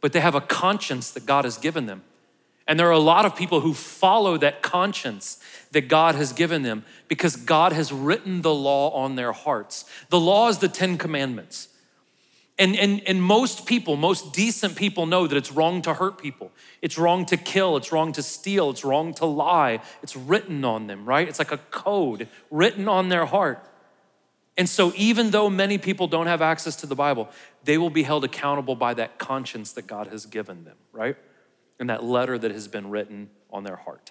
but 0.00 0.12
they 0.12 0.20
have 0.20 0.34
a 0.34 0.40
conscience 0.40 1.10
that 1.10 1.26
God 1.26 1.44
has 1.44 1.58
given 1.58 1.86
them. 1.86 2.02
And 2.66 2.78
there 2.78 2.88
are 2.88 2.92
a 2.92 2.98
lot 2.98 3.24
of 3.24 3.34
people 3.34 3.60
who 3.60 3.72
follow 3.72 4.36
that 4.36 4.60
conscience 4.60 5.42
that 5.72 5.88
God 5.88 6.14
has 6.14 6.34
given 6.34 6.62
them 6.62 6.84
because 7.08 7.34
God 7.34 7.72
has 7.72 7.92
written 7.92 8.42
the 8.42 8.54
law 8.54 8.90
on 8.90 9.16
their 9.16 9.32
hearts. 9.32 9.86
The 10.10 10.20
law 10.20 10.48
is 10.48 10.58
the 10.58 10.68
Ten 10.68 10.98
Commandments. 10.98 11.68
And, 12.58 12.76
and, 12.76 13.00
and 13.06 13.22
most 13.22 13.66
people, 13.66 13.96
most 13.96 14.34
decent 14.34 14.76
people 14.76 15.06
know 15.06 15.26
that 15.26 15.36
it's 15.36 15.52
wrong 15.52 15.80
to 15.82 15.94
hurt 15.94 16.20
people. 16.20 16.50
It's 16.82 16.98
wrong 16.98 17.24
to 17.26 17.36
kill. 17.36 17.76
It's 17.76 17.92
wrong 17.92 18.12
to 18.12 18.22
steal. 18.22 18.70
It's 18.70 18.84
wrong 18.84 19.14
to 19.14 19.26
lie. 19.26 19.80
It's 20.02 20.16
written 20.16 20.64
on 20.64 20.88
them, 20.88 21.06
right? 21.06 21.26
It's 21.26 21.38
like 21.38 21.52
a 21.52 21.58
code 21.58 22.28
written 22.50 22.88
on 22.88 23.08
their 23.08 23.26
heart. 23.26 23.64
And 24.58 24.68
so, 24.68 24.92
even 24.96 25.30
though 25.30 25.48
many 25.48 25.78
people 25.78 26.08
don't 26.08 26.26
have 26.26 26.42
access 26.42 26.74
to 26.76 26.86
the 26.86 26.96
Bible, 26.96 27.28
they 27.62 27.78
will 27.78 27.90
be 27.90 28.02
held 28.02 28.24
accountable 28.24 28.74
by 28.74 28.92
that 28.94 29.16
conscience 29.16 29.72
that 29.74 29.86
God 29.86 30.08
has 30.08 30.26
given 30.26 30.64
them, 30.64 30.76
right? 30.92 31.16
And 31.78 31.88
that 31.90 32.02
letter 32.02 32.36
that 32.36 32.50
has 32.50 32.66
been 32.66 32.90
written 32.90 33.30
on 33.52 33.62
their 33.62 33.76
heart. 33.76 34.10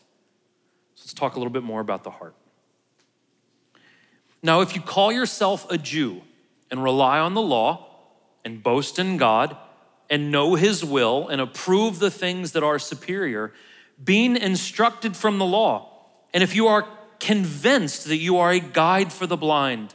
So, 0.96 1.04
let's 1.04 1.14
talk 1.14 1.36
a 1.36 1.40
little 1.40 1.52
bit 1.52 1.64
more 1.64 1.82
about 1.82 2.06
the 2.06 2.12
heart. 2.12 2.34
Now, 4.42 4.62
if 4.62 4.74
you 4.74 4.82
call 4.82 5.12
yourself 5.12 5.70
a 5.70 5.78
Jew 5.78 6.22
and 6.72 6.82
rely 6.82 7.20
on 7.20 7.34
the 7.34 7.42
law 7.42 7.86
and 8.46 8.64
boast 8.64 9.00
in 9.00 9.18
God 9.18 9.58
and 10.10 10.32
know 10.32 10.56
His 10.56 10.82
will 10.86 11.28
and 11.28 11.42
approve 11.42 12.00
the 12.00 12.12
things 12.12 12.54
that 12.54 12.64
are 12.64 12.80
superior, 12.80 13.52
being 14.02 14.38
instructed 14.38 15.18
from 15.18 15.40
the 15.40 15.46
law, 15.46 16.06
and 16.34 16.42
if 16.42 16.56
you 16.56 16.68
are 16.68 16.88
convinced 17.20 18.06
that 18.06 18.18
you 18.18 18.38
are 18.38 18.52
a 18.52 18.62
guide 18.62 19.12
for 19.12 19.28
the 19.28 19.36
blind, 19.36 19.94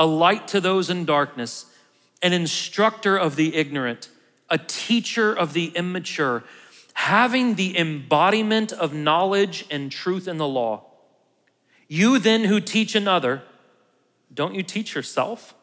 a 0.00 0.06
light 0.06 0.48
to 0.48 0.62
those 0.62 0.88
in 0.88 1.04
darkness, 1.04 1.66
an 2.22 2.32
instructor 2.32 3.18
of 3.18 3.36
the 3.36 3.54
ignorant, 3.54 4.08
a 4.48 4.56
teacher 4.56 5.30
of 5.30 5.52
the 5.52 5.66
immature, 5.74 6.42
having 6.94 7.54
the 7.54 7.78
embodiment 7.78 8.72
of 8.72 8.94
knowledge 8.94 9.66
and 9.70 9.92
truth 9.92 10.26
in 10.26 10.38
the 10.38 10.48
law. 10.48 10.86
You 11.86 12.18
then 12.18 12.44
who 12.44 12.60
teach 12.60 12.94
another, 12.94 13.42
don't 14.32 14.54
you 14.54 14.62
teach 14.62 14.94
yourself? 14.94 15.54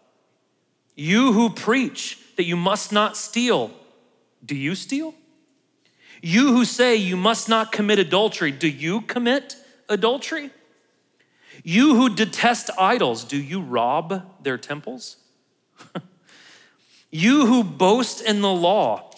You 0.95 1.33
who 1.33 1.49
preach 1.49 2.19
that 2.35 2.43
you 2.43 2.55
must 2.55 2.91
not 2.91 3.17
steal, 3.17 3.71
do 4.45 4.53
you 4.53 4.75
steal? 4.75 5.15
You 6.21 6.53
who 6.53 6.63
say 6.63 6.95
you 6.95 7.17
must 7.17 7.49
not 7.49 7.71
commit 7.71 7.97
adultery, 7.97 8.51
do 8.51 8.67
you 8.67 9.01
commit 9.01 9.55
adultery? 9.89 10.51
You 11.63 11.95
who 11.95 12.13
detest 12.13 12.69
idols, 12.77 13.23
do 13.23 13.37
you 13.37 13.61
rob 13.61 14.43
their 14.43 14.57
temples? 14.57 15.17
you 17.11 17.45
who 17.45 17.63
boast 17.63 18.21
in 18.21 18.41
the 18.41 18.53
law, 18.53 19.11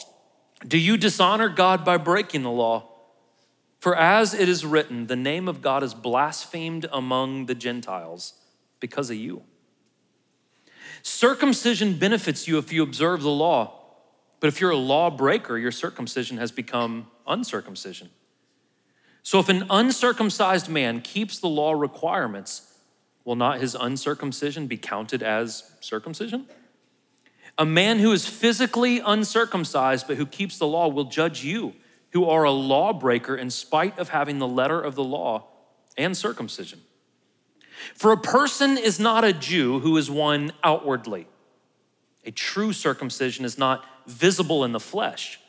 do 0.68 0.78
you 0.78 0.98
dishonor 0.98 1.50
God 1.50 1.86
by 1.86 1.98
breaking 1.98 2.44
the 2.44 2.52
law? 2.52 2.90
For 3.80 3.96
as 3.96 4.34
it 4.34 4.50
is 4.50 4.66
written, 4.66 5.08
the 5.08 5.16
name 5.16 5.48
of 5.48 5.62
God 5.62 5.84
is 5.84 5.94
blasphemed 5.94 6.86
among 6.92 7.46
the 7.46 7.56
Gentiles 7.56 8.34
because 8.80 9.10
of 9.10 9.16
you. 9.16 9.44
Circumcision 11.02 11.98
benefits 11.98 12.48
you 12.48 12.58
if 12.58 12.74
you 12.74 12.84
observe 12.84 13.22
the 13.22 13.30
law, 13.30 13.80
but 14.42 14.48
if 14.48 14.60
you're 14.60 14.72
a 14.72 14.78
lawbreaker, 14.78 15.58
your 15.58 15.72
circumcision 15.72 16.38
has 16.38 16.52
become 16.52 17.08
uncircumcision. 17.26 18.10
So 19.24 19.40
if 19.40 19.50
an 19.50 19.66
uncircumcised 19.70 20.70
man 20.70 21.02
keeps 21.02 21.40
the 21.40 21.48
law 21.48 21.74
requirements, 21.74 22.74
will 23.26 23.36
not 23.36 23.60
his 23.60 23.76
uncircumcision 23.76 24.68
be 24.68 24.78
counted 24.78 25.22
as 25.22 25.72
circumcision? 25.82 26.48
A 27.58 27.66
man 27.66 28.00
who 28.00 28.12
is 28.12 28.26
physically 28.26 29.00
uncircumcised 29.00 30.08
but 30.08 30.18
who 30.18 30.26
keeps 30.26 30.58
the 30.58 30.68
law 30.68 30.88
will 30.88 31.04
judge 31.06 31.44
you, 31.44 31.74
who 32.12 32.26
are 32.26 32.44
a 32.44 32.52
lawbreaker 32.52 33.36
in 33.36 33.50
spite 33.50 34.00
of 34.00 34.10
having 34.10 34.40
the 34.40 34.48
letter 34.48 34.80
of 34.80 34.96
the 34.96 35.04
law 35.04 35.48
and 35.98 36.16
circumcision. 36.16 36.82
For 37.96 38.12
a 38.12 38.18
person 38.18 38.78
is 38.78 39.00
not 39.00 39.24
a 39.24 39.34
Jew 39.34 39.80
who 39.80 39.96
is 39.98 40.10
one 40.10 40.54
outwardly. 40.64 41.28
A 42.26 42.32
true 42.32 42.74
circumcision 42.74 43.46
is 43.46 43.58
not 43.58 43.86
visible 44.08 44.64
in 44.64 44.72
the 44.72 44.80
flesh. 44.80 45.40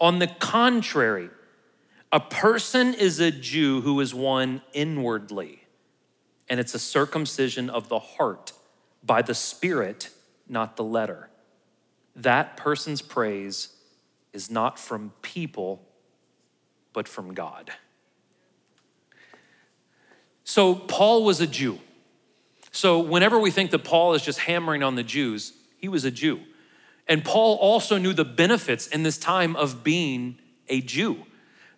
On 0.00 0.18
the 0.18 0.26
contrary, 0.26 1.30
a 2.16 2.20
person 2.20 2.94
is 2.94 3.20
a 3.20 3.30
Jew 3.30 3.82
who 3.82 4.00
is 4.00 4.14
one 4.14 4.62
inwardly, 4.72 5.66
and 6.48 6.58
it's 6.58 6.74
a 6.74 6.78
circumcision 6.78 7.68
of 7.68 7.90
the 7.90 7.98
heart 7.98 8.54
by 9.04 9.20
the 9.20 9.34
Spirit, 9.34 10.08
not 10.48 10.76
the 10.76 10.82
letter. 10.82 11.28
That 12.14 12.56
person's 12.56 13.02
praise 13.02 13.68
is 14.32 14.50
not 14.50 14.78
from 14.78 15.12
people, 15.20 15.86
but 16.94 17.06
from 17.06 17.34
God. 17.34 17.70
So, 20.42 20.74
Paul 20.74 21.22
was 21.22 21.42
a 21.42 21.46
Jew. 21.46 21.80
So, 22.70 22.98
whenever 22.98 23.38
we 23.38 23.50
think 23.50 23.72
that 23.72 23.84
Paul 23.84 24.14
is 24.14 24.22
just 24.22 24.38
hammering 24.38 24.82
on 24.82 24.94
the 24.94 25.02
Jews, 25.02 25.52
he 25.76 25.88
was 25.88 26.06
a 26.06 26.10
Jew. 26.10 26.40
And 27.06 27.22
Paul 27.22 27.56
also 27.56 27.98
knew 27.98 28.14
the 28.14 28.24
benefits 28.24 28.86
in 28.86 29.02
this 29.02 29.18
time 29.18 29.54
of 29.54 29.84
being 29.84 30.38
a 30.70 30.80
Jew. 30.80 31.26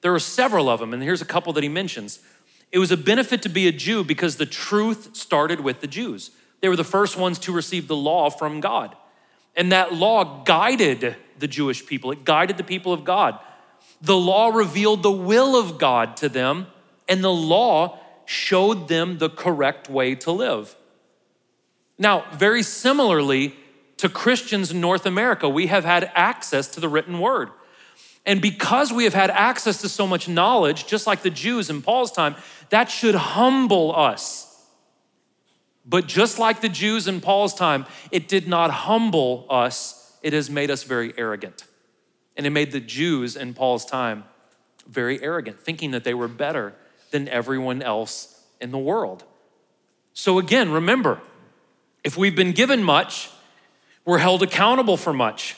There 0.09 0.15
are 0.15 0.19
several 0.19 0.71
of 0.71 0.81
them, 0.81 0.95
and 0.95 1.03
here's 1.03 1.21
a 1.21 1.27
couple 1.27 1.53
that 1.53 1.63
he 1.63 1.69
mentions. 1.69 2.21
It 2.73 2.79
was 2.79 2.91
a 2.91 2.97
benefit 2.97 3.43
to 3.43 3.51
be 3.51 3.69
a 3.69 3.73
Jew 3.73 4.03
because 4.03 4.37
the 4.37 4.47
truth 4.47 5.15
started 5.15 5.61
with 5.61 5.83
the 5.83 5.87
Jews. 5.87 6.31
They 6.63 6.71
were 6.71 6.77
the 6.77 6.83
first 6.83 7.19
ones 7.19 7.39
to 7.41 7.53
receive 7.53 7.89
the 7.89 7.95
law 7.95 8.31
from 8.31 8.61
God. 8.61 8.97
And 9.55 9.71
that 9.71 9.93
law 9.93 10.45
guided 10.45 11.15
the 11.39 11.47
Jewish 11.47 11.85
people, 11.85 12.11
it 12.11 12.25
guided 12.25 12.57
the 12.57 12.65
people 12.65 12.95
of 12.95 13.05
God. 13.05 13.39
The 14.01 14.17
law 14.17 14.49
revealed 14.49 15.03
the 15.03 15.11
will 15.11 15.55
of 15.55 15.77
God 15.77 16.17
to 16.17 16.31
them, 16.31 16.69
and 17.07 17.23
the 17.23 17.31
law 17.31 17.99
showed 18.25 18.89
them 18.89 19.19
the 19.19 19.29
correct 19.29 19.91
way 19.91 20.15
to 20.15 20.33
live. 20.33 20.75
Now, 21.99 22.25
very 22.33 22.63
similarly 22.63 23.57
to 23.99 24.09
Christians 24.09 24.71
in 24.71 24.81
North 24.81 25.05
America, 25.05 25.51
we 25.51 25.67
have 25.67 25.85
had 25.85 26.11
access 26.15 26.67
to 26.69 26.81
the 26.81 26.89
written 26.89 27.19
word. 27.19 27.51
And 28.29 28.43
because 28.43 28.93
we 28.93 29.05
have 29.05 29.15
had 29.15 29.31
access 29.31 29.81
to 29.81 29.89
so 29.89 30.07
much 30.07 30.29
knowledge, 30.29 30.87
just 30.87 31.07
like 31.07 31.23
the 31.23 31.31
Jews 31.31 31.71
in 31.71 31.81
Paul's 31.81 32.13
time, 32.13 32.37
that 32.69 32.91
should 32.91 33.15
humble 33.15 33.97
us. 33.97 34.45
But 35.87 36.07
just 36.07 36.39
like 36.39 36.61
the 36.61 36.69
Jews 36.69 37.09
in 37.09 37.23
Paul's 37.23 37.55
time, 37.55 37.87
it 38.13 38.29
did 38.29 38.47
not 38.47 38.71
humble 38.71 39.47
us, 39.49 40.19
it 40.23 40.35
has 40.35 40.51
made 40.51 40.71
us 40.71 40.83
very 40.83 41.15
arrogant. 41.17 41.65
And 42.37 42.47
it 42.47 42.51
made 42.51 42.71
the 42.71 42.81
Jews 42.81 43.35
in 43.35 43.55
Paul's 43.55 43.87
time 43.87 44.25
very 44.87 45.23
arrogant, 45.23 45.59
thinking 45.59 45.93
that 45.93 46.05
they 46.05 46.13
were 46.13 46.29
better 46.29 46.75
than 47.11 47.29
everyone 47.29 47.81
else 47.81 48.45
in 48.61 48.73
the 48.73 48.79
world. 48.79 49.25
So, 50.13 50.39
again, 50.39 50.71
remember, 50.71 51.23
if 52.05 52.19
we've 52.19 52.37
been 52.37 52.53
given 52.53 52.83
much, 52.83 53.31
we're 54.05 54.19
held 54.19 54.43
accountable 54.43 54.99
for 54.99 55.15
much. 55.15 55.57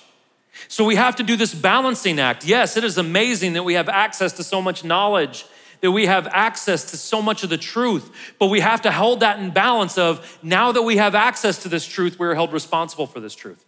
So 0.68 0.84
we 0.84 0.96
have 0.96 1.16
to 1.16 1.22
do 1.22 1.36
this 1.36 1.54
balancing 1.54 2.18
act. 2.18 2.44
Yes, 2.44 2.76
it 2.76 2.84
is 2.84 2.98
amazing 2.98 3.54
that 3.54 3.62
we 3.62 3.74
have 3.74 3.88
access 3.88 4.32
to 4.34 4.44
so 4.44 4.60
much 4.62 4.84
knowledge, 4.84 5.44
that 5.80 5.90
we 5.90 6.06
have 6.06 6.26
access 6.28 6.90
to 6.90 6.96
so 6.96 7.22
much 7.22 7.42
of 7.42 7.50
the 7.50 7.58
truth, 7.58 8.34
but 8.38 8.46
we 8.48 8.60
have 8.60 8.82
to 8.82 8.92
hold 8.92 9.20
that 9.20 9.38
in 9.38 9.50
balance 9.50 9.98
of 9.98 10.38
now 10.42 10.72
that 10.72 10.82
we 10.82 10.96
have 10.96 11.14
access 11.14 11.62
to 11.62 11.68
this 11.68 11.86
truth, 11.86 12.18
we're 12.18 12.34
held 12.34 12.52
responsible 12.52 13.06
for 13.06 13.20
this 13.20 13.34
truth. 13.34 13.64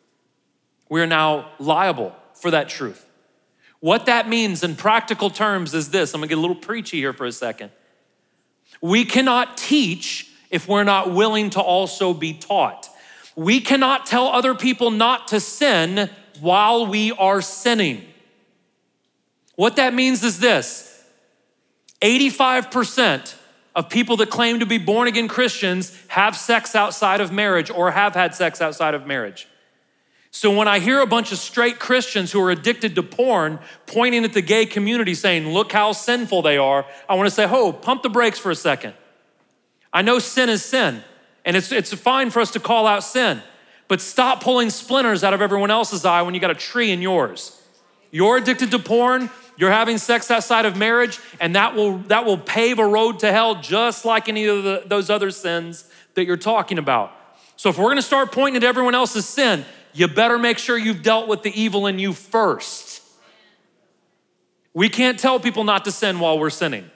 We 0.88 1.00
are 1.00 1.06
now 1.06 1.50
liable 1.58 2.14
for 2.34 2.50
that 2.50 2.68
truth. 2.68 3.08
What 3.80 4.06
that 4.06 4.28
means 4.28 4.62
in 4.62 4.76
practical 4.76 5.30
terms 5.30 5.74
is 5.74 5.90
this 5.90 6.14
I'm 6.14 6.20
gonna 6.20 6.28
get 6.28 6.38
a 6.38 6.40
little 6.40 6.54
preachy 6.54 6.98
here 6.98 7.12
for 7.12 7.26
a 7.26 7.32
second. 7.32 7.70
We 8.80 9.04
cannot 9.04 9.56
teach 9.56 10.30
if 10.50 10.68
we're 10.68 10.84
not 10.84 11.12
willing 11.12 11.50
to 11.50 11.60
also 11.60 12.12
be 12.14 12.34
taught. 12.34 12.88
We 13.34 13.60
cannot 13.60 14.06
tell 14.06 14.26
other 14.26 14.54
people 14.54 14.90
not 14.90 15.28
to 15.28 15.40
sin 15.40 16.10
while 16.40 16.86
we 16.86 17.12
are 17.12 17.40
sinning. 17.40 18.04
What 19.56 19.76
that 19.76 19.94
means 19.94 20.24
is 20.24 20.38
this 20.38 21.04
85% 22.00 23.36
of 23.74 23.88
people 23.88 24.16
that 24.18 24.30
claim 24.30 24.60
to 24.60 24.66
be 24.66 24.78
born 24.78 25.08
again 25.08 25.28
Christians 25.28 25.96
have 26.08 26.36
sex 26.36 26.74
outside 26.74 27.20
of 27.20 27.32
marriage 27.32 27.70
or 27.70 27.90
have 27.90 28.14
had 28.14 28.34
sex 28.34 28.60
outside 28.60 28.94
of 28.94 29.06
marriage. 29.06 29.48
So 30.34 30.50
when 30.56 30.66
I 30.66 30.78
hear 30.78 31.00
a 31.00 31.06
bunch 31.06 31.30
of 31.30 31.38
straight 31.38 31.78
Christians 31.78 32.32
who 32.32 32.40
are 32.40 32.50
addicted 32.50 32.94
to 32.94 33.02
porn 33.02 33.58
pointing 33.86 34.24
at 34.24 34.32
the 34.32 34.40
gay 34.40 34.64
community 34.64 35.14
saying, 35.14 35.48
look 35.48 35.72
how 35.72 35.92
sinful 35.92 36.40
they 36.40 36.56
are, 36.56 36.86
I 37.06 37.14
want 37.14 37.26
to 37.26 37.34
say, 37.34 37.46
oh, 37.48 37.72
pump 37.72 38.02
the 38.02 38.08
brakes 38.08 38.38
for 38.38 38.50
a 38.50 38.56
second. 38.56 38.94
I 39.92 40.00
know 40.00 40.18
sin 40.18 40.48
is 40.48 40.64
sin, 40.64 41.04
and 41.44 41.54
it's, 41.54 41.70
it's 41.70 41.92
fine 41.92 42.30
for 42.30 42.40
us 42.40 42.50
to 42.52 42.60
call 42.60 42.86
out 42.86 43.04
sin. 43.04 43.42
But 43.92 44.00
stop 44.00 44.42
pulling 44.42 44.70
splinters 44.70 45.22
out 45.22 45.34
of 45.34 45.42
everyone 45.42 45.70
else's 45.70 46.06
eye 46.06 46.22
when 46.22 46.32
you 46.32 46.40
got 46.40 46.50
a 46.50 46.54
tree 46.54 46.92
in 46.92 47.02
yours. 47.02 47.60
You're 48.10 48.38
addicted 48.38 48.70
to 48.70 48.78
porn, 48.78 49.28
you're 49.58 49.70
having 49.70 49.98
sex 49.98 50.30
outside 50.30 50.64
of 50.64 50.78
marriage, 50.78 51.20
and 51.38 51.54
that 51.56 51.74
will, 51.74 51.98
that 52.08 52.24
will 52.24 52.38
pave 52.38 52.78
a 52.78 52.86
road 52.86 53.18
to 53.18 53.30
hell 53.30 53.60
just 53.60 54.06
like 54.06 54.30
any 54.30 54.46
of 54.46 54.64
the, 54.64 54.84
those 54.86 55.10
other 55.10 55.30
sins 55.30 55.84
that 56.14 56.24
you're 56.24 56.38
talking 56.38 56.78
about. 56.78 57.12
So 57.56 57.68
if 57.68 57.76
we're 57.76 57.90
gonna 57.90 58.00
start 58.00 58.32
pointing 58.32 58.56
at 58.56 58.64
everyone 58.66 58.94
else's 58.94 59.28
sin, 59.28 59.62
you 59.92 60.08
better 60.08 60.38
make 60.38 60.56
sure 60.56 60.78
you've 60.78 61.02
dealt 61.02 61.28
with 61.28 61.42
the 61.42 61.52
evil 61.52 61.86
in 61.86 61.98
you 61.98 62.14
first. 62.14 63.02
We 64.72 64.88
can't 64.88 65.18
tell 65.18 65.38
people 65.38 65.64
not 65.64 65.84
to 65.84 65.92
sin 65.92 66.18
while 66.18 66.38
we're 66.38 66.48
sinning. 66.48 66.90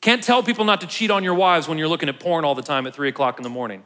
Can't 0.00 0.22
tell 0.22 0.42
people 0.42 0.64
not 0.64 0.80
to 0.80 0.86
cheat 0.86 1.10
on 1.10 1.24
your 1.24 1.34
wives 1.34 1.68
when 1.68 1.76
you're 1.76 1.88
looking 1.88 2.08
at 2.08 2.18
porn 2.18 2.46
all 2.46 2.54
the 2.54 2.62
time 2.62 2.86
at 2.86 2.94
three 2.94 3.10
o'clock 3.10 3.38
in 3.38 3.42
the 3.42 3.50
morning. 3.50 3.84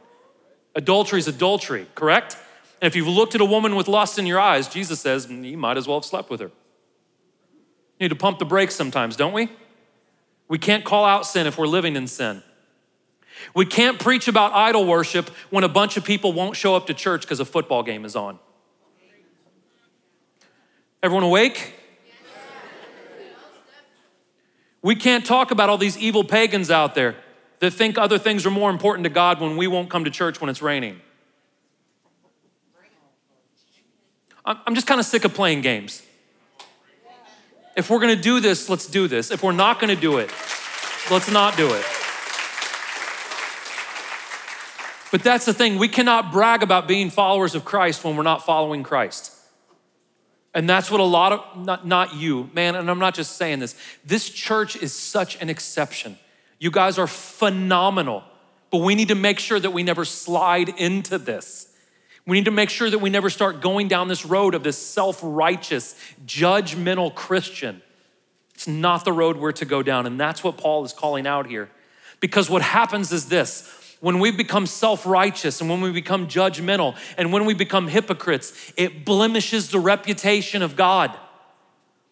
Adultery 0.75 1.19
is 1.19 1.27
adultery, 1.27 1.87
correct? 1.95 2.37
And 2.81 2.87
if 2.87 2.95
you've 2.95 3.07
looked 3.07 3.35
at 3.35 3.41
a 3.41 3.45
woman 3.45 3.75
with 3.75 3.87
lust 3.87 4.17
in 4.17 4.25
your 4.25 4.39
eyes, 4.39 4.67
Jesus 4.67 4.99
says, 4.99 5.29
you 5.29 5.57
might 5.57 5.77
as 5.77 5.87
well 5.87 5.97
have 5.97 6.05
slept 6.05 6.29
with 6.29 6.39
her. 6.39 6.47
We 7.99 8.05
need 8.05 8.09
to 8.09 8.15
pump 8.15 8.39
the 8.39 8.45
brakes 8.45 8.75
sometimes, 8.75 9.15
don't 9.15 9.33
we? 9.33 9.49
We 10.47 10.57
can't 10.57 10.83
call 10.83 11.05
out 11.05 11.25
sin 11.25 11.47
if 11.47 11.57
we're 11.57 11.67
living 11.67 11.95
in 11.95 12.07
sin. 12.07 12.43
We 13.55 13.65
can't 13.65 13.99
preach 13.99 14.27
about 14.27 14.53
idol 14.53 14.85
worship 14.85 15.29
when 15.49 15.63
a 15.63 15.69
bunch 15.69 15.97
of 15.97 16.03
people 16.03 16.33
won't 16.33 16.55
show 16.55 16.75
up 16.75 16.87
to 16.87 16.93
church 16.93 17.21
because 17.21 17.39
a 17.39 17.45
football 17.45 17.83
game 17.83 18.05
is 18.05 18.15
on. 18.15 18.39
Everyone 21.01 21.23
awake? 21.23 21.73
We 24.81 24.95
can't 24.95 25.25
talk 25.25 25.51
about 25.51 25.69
all 25.69 25.77
these 25.77 25.97
evil 25.97 26.23
pagans 26.23 26.69
out 26.69 26.93
there 26.93 27.15
that 27.63 27.71
think 27.71 27.97
other 27.97 28.17
things 28.17 28.45
are 28.45 28.51
more 28.51 28.69
important 28.69 29.05
to 29.05 29.09
God 29.09 29.39
when 29.39 29.55
we 29.55 29.67
won't 29.67 29.89
come 29.89 30.03
to 30.03 30.11
church 30.11 30.41
when 30.41 30.49
it's 30.49 30.61
raining. 30.61 30.99
I'm 34.43 34.75
just 34.75 34.85
kind 34.85 34.99
of 34.99 35.05
sick 35.05 35.23
of 35.23 35.33
playing 35.33 35.61
games. 35.61 36.01
If 37.77 37.89
we're 37.89 38.01
gonna 38.01 38.17
do 38.17 38.41
this, 38.41 38.67
let's 38.67 38.85
do 38.85 39.07
this. 39.07 39.31
If 39.31 39.43
we're 39.43 39.53
not 39.53 39.79
gonna 39.79 39.95
do 39.95 40.17
it, 40.17 40.29
let's 41.09 41.31
not 41.31 41.55
do 41.55 41.73
it. 41.73 41.85
But 45.09 45.23
that's 45.23 45.45
the 45.45 45.53
thing, 45.53 45.77
we 45.77 45.87
cannot 45.87 46.33
brag 46.33 46.63
about 46.63 46.85
being 46.85 47.09
followers 47.09 47.55
of 47.55 47.63
Christ 47.63 48.03
when 48.03 48.17
we're 48.17 48.23
not 48.23 48.45
following 48.45 48.83
Christ. 48.83 49.31
And 50.53 50.69
that's 50.69 50.91
what 50.91 50.99
a 50.99 51.05
lot 51.05 51.31
of, 51.31 51.65
not, 51.65 51.87
not 51.87 52.13
you, 52.13 52.49
man, 52.53 52.75
and 52.75 52.91
I'm 52.91 52.99
not 52.99 53.15
just 53.15 53.37
saying 53.37 53.59
this. 53.59 53.73
This 54.03 54.29
church 54.29 54.75
is 54.75 54.91
such 54.91 55.41
an 55.41 55.49
exception. 55.49 56.17
You 56.63 56.71
guys 56.71 56.97
are 56.97 57.07
phenomenal, 57.07 58.23
but 58.71 58.77
we 58.77 58.95
need 58.95 59.09
to 59.09 59.15
make 59.15 59.37
sure 59.37 59.59
that 59.59 59.71
we 59.71 59.83
never 59.83 60.05
slide 60.05 60.69
into 60.69 61.17
this. 61.17 61.67
We 62.25 62.37
need 62.37 62.45
to 62.45 62.51
make 62.51 62.69
sure 62.69 62.89
that 62.89 62.99
we 62.99 63.09
never 63.09 63.29
start 63.29 63.59
going 63.59 63.89
down 63.89 64.07
this 64.07 64.25
road 64.25 64.55
of 64.55 64.63
this 64.63 64.77
self 64.77 65.19
righteous, 65.21 65.93
judgmental 66.25 67.13
Christian. 67.13 67.81
It's 68.55 68.65
not 68.65 69.03
the 69.03 69.11
road 69.11 69.35
we're 69.35 69.51
to 69.51 69.65
go 69.65 69.83
down. 69.83 70.05
And 70.05 70.17
that's 70.17 70.41
what 70.41 70.55
Paul 70.55 70.85
is 70.85 70.93
calling 70.93 71.27
out 71.27 71.47
here. 71.47 71.69
Because 72.21 72.49
what 72.49 72.61
happens 72.61 73.11
is 73.11 73.27
this 73.27 73.97
when 73.99 74.19
we 74.19 74.31
become 74.31 74.65
self 74.65 75.05
righteous 75.05 75.59
and 75.59 75.69
when 75.69 75.81
we 75.81 75.91
become 75.91 76.29
judgmental 76.29 76.95
and 77.17 77.33
when 77.33 77.43
we 77.43 77.53
become 77.53 77.89
hypocrites, 77.89 78.71
it 78.77 79.03
blemishes 79.03 79.69
the 79.69 79.79
reputation 79.79 80.61
of 80.61 80.77
God. 80.77 81.11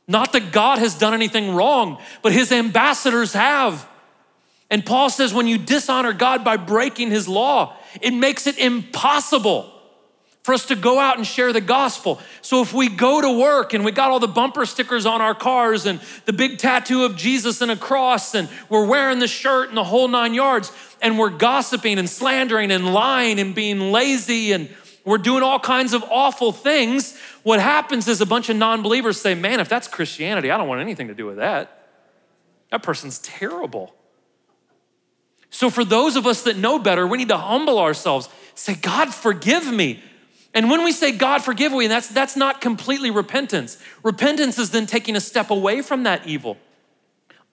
Not 0.10 0.34
that 0.34 0.52
God 0.52 0.80
has 0.80 0.98
done 0.98 1.14
anything 1.14 1.56
wrong, 1.56 2.02
but 2.22 2.34
his 2.34 2.52
ambassadors 2.52 3.32
have. 3.32 3.88
And 4.72 4.86
Paul 4.86 5.10
says 5.10 5.34
when 5.34 5.48
you 5.48 5.58
dishonor 5.58 6.14
God 6.14 6.46
by 6.46 6.56
breaking 6.56 7.12
his 7.12 7.28
law, 7.28 7.76
it 8.02 8.12
makes 8.12 8.48
it 8.48 8.58
impossible 8.58 9.70
for 10.44 10.54
us 10.54 10.66
to 10.68 10.76
go 10.76 10.98
out 10.98 11.18
and 11.18 11.28
share 11.28 11.54
the 11.54 11.62
gospel. 11.62 12.20
So 12.42 12.62
if 12.62 12.74
we 12.74 12.88
go 12.88 13.22
to 13.22 13.38
work 13.38 13.74
and 13.74 13.86
we 13.86 13.92
got 13.92 14.10
all 14.10 14.20
the 14.20 14.28
bumper 14.28 14.66
stickers 14.66 15.06
on 15.06 15.22
our 15.22 15.36
cars 15.36 15.86
and 15.86 16.00
the 16.26 16.34
big 16.34 16.58
tattoo 16.58 17.04
of 17.04 17.16
Jesus 17.16 17.62
and 17.62 17.70
a 17.70 17.76
cross 17.76 18.34
and 18.34 18.50
we're 18.70 18.86
wearing 18.86 19.20
the 19.20 19.28
shirt 19.28 19.68
and 19.68 19.78
the 19.78 19.84
whole 19.84 20.08
nine 20.08 20.34
yards 20.34 20.72
and 21.02 21.20
we're 21.20 21.30
gossiping 21.30 22.00
and 22.00 22.10
slandering 22.10 22.72
and 22.72 22.92
lying 22.92 23.40
and 23.40 23.54
being 23.54 23.92
lazy 23.92 24.54
and 24.54 24.70
we're 25.04 25.20
doing 25.20 25.44
all 25.44 25.60
kinds 25.60 25.94
of 25.94 26.04
awful 26.10 26.52
things, 26.52 27.20
what 27.44 27.60
happens 27.60 28.08
is 28.08 28.22
a 28.22 28.26
bunch 28.26 28.50
of 28.50 28.56
non 28.56 28.84
believers 28.84 29.20
say, 29.20 29.36
Man, 29.36 29.60
if 29.60 29.68
that's 29.68 29.88
Christianity, 29.88 30.50
I 30.50 30.58
don't 30.58 30.68
want 30.68 30.80
anything 30.80 31.08
to 31.10 31.16
do 31.16 31.26
with 31.26 31.38
that. 31.38 31.88
That 32.72 32.84
person's 32.84 33.20
terrible. 33.20 33.94
So, 35.52 35.70
for 35.70 35.84
those 35.84 36.16
of 36.16 36.26
us 36.26 36.44
that 36.44 36.58
know 36.58 36.80
better, 36.80 37.06
we 37.06 37.18
need 37.18 37.28
to 37.28 37.38
humble 37.38 37.78
ourselves. 37.78 38.30
Say, 38.56 38.74
God, 38.74 39.14
forgive 39.14 39.72
me. 39.72 40.02
And 40.54 40.70
when 40.70 40.84
we 40.84 40.92
say, 40.92 41.12
God, 41.12 41.44
forgive 41.44 41.74
me, 41.74 41.88
that's, 41.88 42.08
that's 42.08 42.36
not 42.36 42.62
completely 42.62 43.12
repentance. 43.12 43.78
Repentance 44.02 44.58
is 44.58 44.72
then 44.72 44.86
taking 44.86 45.16
a 45.16 45.22
step 45.22 45.50
away 45.50 45.82
from 45.82 46.04
that 46.04 46.26
evil, 46.26 46.58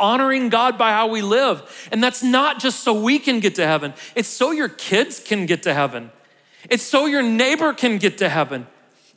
honoring 0.01 0.49
God 0.49 0.79
by 0.79 0.91
how 0.91 1.09
we 1.09 1.23
live. 1.23 1.89
And 1.93 2.03
that's 2.03 2.23
not 2.23 2.61
just 2.61 2.81
so 2.81 3.01
we 3.01 3.19
can 3.19 3.41
get 3.41 3.57
to 3.57 3.67
heaven, 3.67 3.95
it's 4.15 4.29
so 4.29 4.53
your 4.53 4.69
kids 4.69 5.21
can 5.21 5.47
get 5.47 5.65
to 5.65 5.75
heaven, 5.75 6.11
it's 6.71 6.85
so 6.85 7.07
your 7.07 7.23
neighbor 7.23 7.73
can 7.73 7.99
get 7.99 8.19
to 8.19 8.29
heaven. 8.29 8.67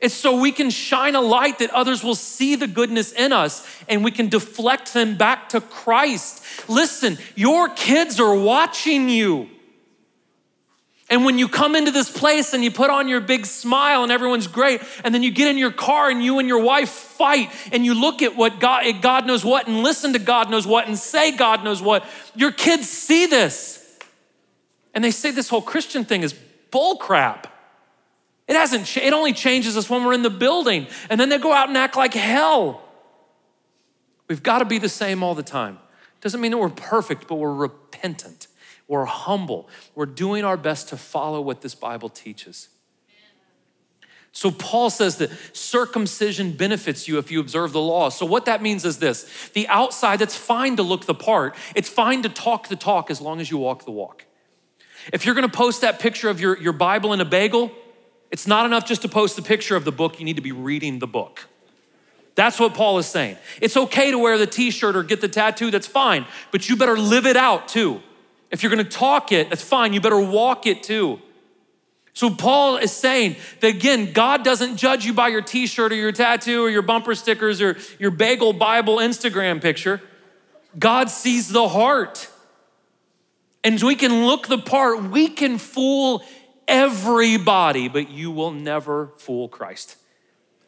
It's 0.02 0.16
so 0.16 0.40
we 0.40 0.52
can 0.52 0.72
shine 0.72 1.14
a 1.14 1.22
light 1.22 1.60
that 1.60 1.70
others 1.70 2.04
will 2.04 2.16
see 2.16 2.56
the 2.56 2.66
goodness 2.66 3.12
in 3.12 3.32
us 3.32 3.68
and 3.88 4.04
we 4.04 4.10
can 4.10 4.30
deflect 4.30 4.94
them 4.94 5.16
back 5.16 5.50
to 5.50 5.62
Christ. 5.62 6.44
Listen, 6.68 7.20
your 7.36 7.70
kids 7.70 8.20
are 8.20 8.36
watching 8.36 9.10
you. 9.10 9.48
And 11.08 11.26
when 11.26 11.38
you 11.38 11.48
come 11.48 11.76
into 11.76 11.92
this 11.92 12.10
place 12.10 12.54
and 12.54 12.64
you 12.64 12.72
put 12.72 12.90
on 12.90 13.10
your 13.10 13.20
big 13.20 13.46
smile 13.46 14.02
and 14.02 14.12
everyone's 14.12 14.48
great, 14.48 14.82
and 15.04 15.14
then 15.14 15.22
you 15.22 15.30
get 15.30 15.50
in 15.50 15.58
your 15.58 15.72
car 15.72 16.10
and 16.10 16.24
you 16.24 16.40
and 16.40 16.48
your 16.48 16.64
wife 16.64 16.90
fight 16.90 17.52
and 17.72 17.86
you 17.86 17.94
look 17.94 18.22
at 18.22 18.36
what 18.36 18.60
God, 18.60 18.86
God 19.02 19.28
knows 19.28 19.44
what 19.46 19.68
and 19.68 19.84
listen 19.84 20.14
to 20.14 20.20
God 20.20 20.50
knows 20.50 20.66
what 20.66 20.88
and 20.88 20.98
say 20.98 21.36
God 21.36 21.64
knows 21.64 21.82
what, 21.82 22.06
your 22.34 22.52
kids 22.52 22.90
see 22.90 23.28
this. 23.28 23.78
And 24.96 25.04
they 25.04 25.12
say 25.12 25.32
this 25.32 25.50
whole 25.50 25.62
Christian 25.62 26.06
thing 26.06 26.24
is 26.24 26.34
bullcrap. 26.72 27.46
It 28.52 28.58
hasn't, 28.58 28.98
it 28.98 29.14
only 29.14 29.32
changes 29.32 29.78
us 29.78 29.90
when 29.90 30.04
we're 30.04 30.12
in 30.12 30.24
the 30.24 30.30
building. 30.30 30.88
And 31.10 31.18
then 31.18 31.30
they 31.30 31.38
go 31.38 31.54
out 31.54 31.70
and 31.70 31.78
act 31.78 31.96
like 31.96 32.14
hell. 32.14 32.82
We've 34.28 34.44
got 34.44 34.60
to 34.60 34.66
be 34.66 34.78
the 34.78 34.90
same 34.90 35.24
all 35.24 35.36
the 35.36 35.42
time. 35.42 35.80
Doesn't 36.20 36.42
mean 36.42 36.52
that 36.52 36.58
we're 36.58 36.68
perfect, 36.68 37.30
but 37.30 37.36
we're 37.36 37.54
repentant. 37.54 38.48
We're 38.90 39.06
humble. 39.06 39.70
We're 39.96 40.06
doing 40.06 40.44
our 40.44 40.58
best 40.58 40.90
to 40.90 40.98
follow 40.98 41.40
what 41.40 41.62
this 41.62 41.76
Bible 41.76 42.10
teaches. 42.10 42.68
So, 44.34 44.52
Paul 44.52 44.90
says 44.90 45.16
that 45.20 45.32
circumcision 45.56 46.52
benefits 46.52 47.08
you 47.08 47.20
if 47.20 47.32
you 47.32 47.40
observe 47.40 47.72
the 47.72 47.80
law. 47.80 48.10
So, 48.10 48.26
what 48.26 48.44
that 48.46 48.62
means 48.62 48.84
is 48.84 49.00
this 49.00 49.50
the 49.54 49.66
outside, 49.70 50.22
it's 50.22 50.36
fine 50.36 50.76
to 50.76 50.84
look 50.84 51.06
the 51.06 51.16
part, 51.16 51.56
it's 51.74 51.88
fine 51.88 52.22
to 52.24 52.30
talk 52.30 52.68
the 52.68 52.76
talk 52.76 53.10
as 53.10 53.22
long 53.22 53.40
as 53.40 53.50
you 53.50 53.58
walk 53.58 53.86
the 53.86 53.92
walk. 53.92 54.26
If 55.14 55.26
you're 55.26 55.36
gonna 55.36 55.48
post 55.48 55.82
that 55.82 56.00
picture 56.00 56.30
of 56.30 56.42
your, 56.42 56.58
your 56.62 56.74
Bible 56.74 57.14
in 57.14 57.22
a 57.22 57.26
bagel, 57.26 57.72
it's 58.32 58.48
not 58.48 58.66
enough 58.66 58.86
just 58.86 59.02
to 59.04 59.10
post 59.10 59.36
the 59.36 59.42
picture 59.42 59.76
of 59.76 59.86
the 59.86 59.92
book, 59.92 60.20
you 60.20 60.26
need 60.26 60.38
to 60.38 60.42
be 60.42 60.52
reading 60.52 61.00
the 61.00 61.08
book. 61.08 61.48
That's 62.36 62.60
what 62.60 62.74
Paul 62.74 62.98
is 62.98 63.06
saying. 63.06 63.38
It's 63.62 63.76
okay 63.76 64.12
to 64.12 64.18
wear 64.18 64.38
the 64.38 64.48
t 64.48 64.72
shirt 64.72 64.96
or 64.96 65.04
get 65.04 65.22
the 65.22 65.28
tattoo, 65.28 65.70
that's 65.70 65.88
fine, 65.88 66.26
but 66.52 66.70
you 66.70 66.76
better 66.76 66.98
live 66.98 67.26
it 67.26 67.36
out 67.36 67.68
too. 67.68 68.02
If 68.50 68.64
you're 68.64 68.70
gonna 68.70 68.84
talk 68.84 69.32
it, 69.32 69.50
that's 69.50 69.64
fine. 69.64 69.94
You 69.94 70.02
better 70.02 70.20
walk 70.20 70.66
it 70.66 70.82
too. 70.84 71.20
So 72.14 72.30
Paul 72.30 72.78
is 72.78 72.92
saying 72.92 73.38
that 73.62 73.68
again, 73.68 74.12
God 74.12 74.44
doesn't 74.44 74.78
judge 74.78 75.06
you 75.06 75.14
by 75.14 75.30
your 75.30 75.42
t-shirt 75.42 75.92
or 75.92 75.96
your 75.96 76.12
tattoo 76.12 76.64
or 76.64 76.70
your 76.70 76.82
bumper 76.82 77.16
stickers 77.16 77.62
or 77.62 77.78
your 78.00 78.12
bagel 78.12 78.52
Bible 78.52 78.98
Instagram 78.98 79.62
picture. 79.62 80.02
God 80.78 81.10
sees 81.10 81.50
the 81.50 81.68
heart. 81.70 82.30
And 83.64 83.82
we 83.82 83.96
can 83.96 84.26
look 84.26 84.48
the 84.48 84.58
part, 84.58 85.04
we 85.04 85.28
can 85.28 85.58
fool 85.58 86.24
everybody, 86.72 87.90
but 87.90 88.10
you 88.10 88.32
will 88.32 88.52
never 88.52 89.12
fool 89.18 89.50
Christ. 89.50 89.98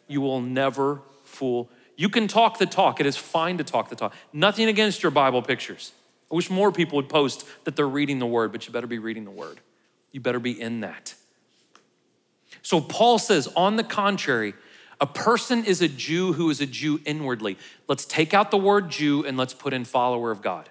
You 0.08 0.20
will 0.20 0.42
never 0.42 1.02
fool. 1.24 1.70
You 1.96 2.10
can 2.10 2.28
talk 2.28 2.60
the 2.60 2.66
talk. 2.66 3.00
It 3.00 3.06
is 3.06 3.16
fine 3.16 3.58
to 3.58 3.64
talk 3.64 3.90
the 3.90 3.96
talk. 3.96 4.14
Nothing 4.34 4.68
against 4.68 5.02
your 5.02 5.12
Bible 5.12 5.42
pictures. 5.42 5.94
I 6.30 6.36
wish 6.36 6.50
more 6.50 6.72
people 6.72 6.98
would 6.98 7.10
post 7.10 7.46
that 7.64 7.78
they're 7.78 7.88
reading 7.88 8.20
the 8.20 8.26
word, 8.26 8.52
but 8.52 8.68
you 8.68 8.74
better 8.74 8.88
be 8.88 9.00
reading 9.00 9.24
the 9.24 9.32
word. 9.32 9.62
You 10.12 10.20
better 10.20 10.40
be 10.40 10.60
in 10.60 10.82
that. 10.82 11.16
So 12.62 12.82
Paul 12.82 13.18
says, 13.18 13.48
on 13.56 13.78
the 13.78 13.84
contrary, 13.84 14.54
a 15.00 15.08
person 15.08 15.64
is 15.64 15.82
a 15.82 15.88
Jew 15.88 16.34
who 16.34 16.50
is 16.50 16.60
a 16.60 16.66
Jew 16.66 17.00
inwardly. 17.06 17.58
Let's 17.88 18.06
take 18.06 18.34
out 18.34 18.52
the 18.52 18.58
word 18.58 18.90
Jew 18.92 19.26
and 19.26 19.38
let's 19.38 19.54
put 19.54 19.74
in 19.74 19.86
follower 19.86 20.32
of 20.32 20.42
God. 20.42 20.70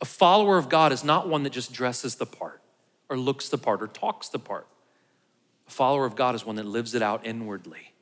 A 0.00 0.04
follower 0.04 0.56
of 0.56 0.68
God 0.68 0.92
is 0.92 1.04
not 1.04 1.28
one 1.28 1.42
that 1.42 1.52
just 1.52 1.72
dresses 1.72 2.14
the 2.16 2.26
part 2.26 2.62
or 3.08 3.16
looks 3.16 3.48
the 3.48 3.58
part 3.58 3.82
or 3.82 3.86
talks 3.86 4.28
the 4.28 4.38
part. 4.38 4.66
A 5.66 5.70
follower 5.70 6.04
of 6.04 6.16
God 6.16 6.34
is 6.34 6.44
one 6.44 6.56
that 6.56 6.66
lives 6.66 6.94
it 6.94 7.02
out 7.02 7.26
inwardly. 7.26 7.92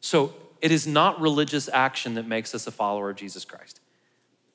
So 0.00 0.34
it 0.60 0.70
is 0.70 0.86
not 0.86 1.20
religious 1.20 1.68
action 1.72 2.14
that 2.14 2.26
makes 2.26 2.54
us 2.54 2.66
a 2.66 2.70
follower 2.70 3.10
of 3.10 3.16
Jesus 3.16 3.44
Christ. 3.44 3.80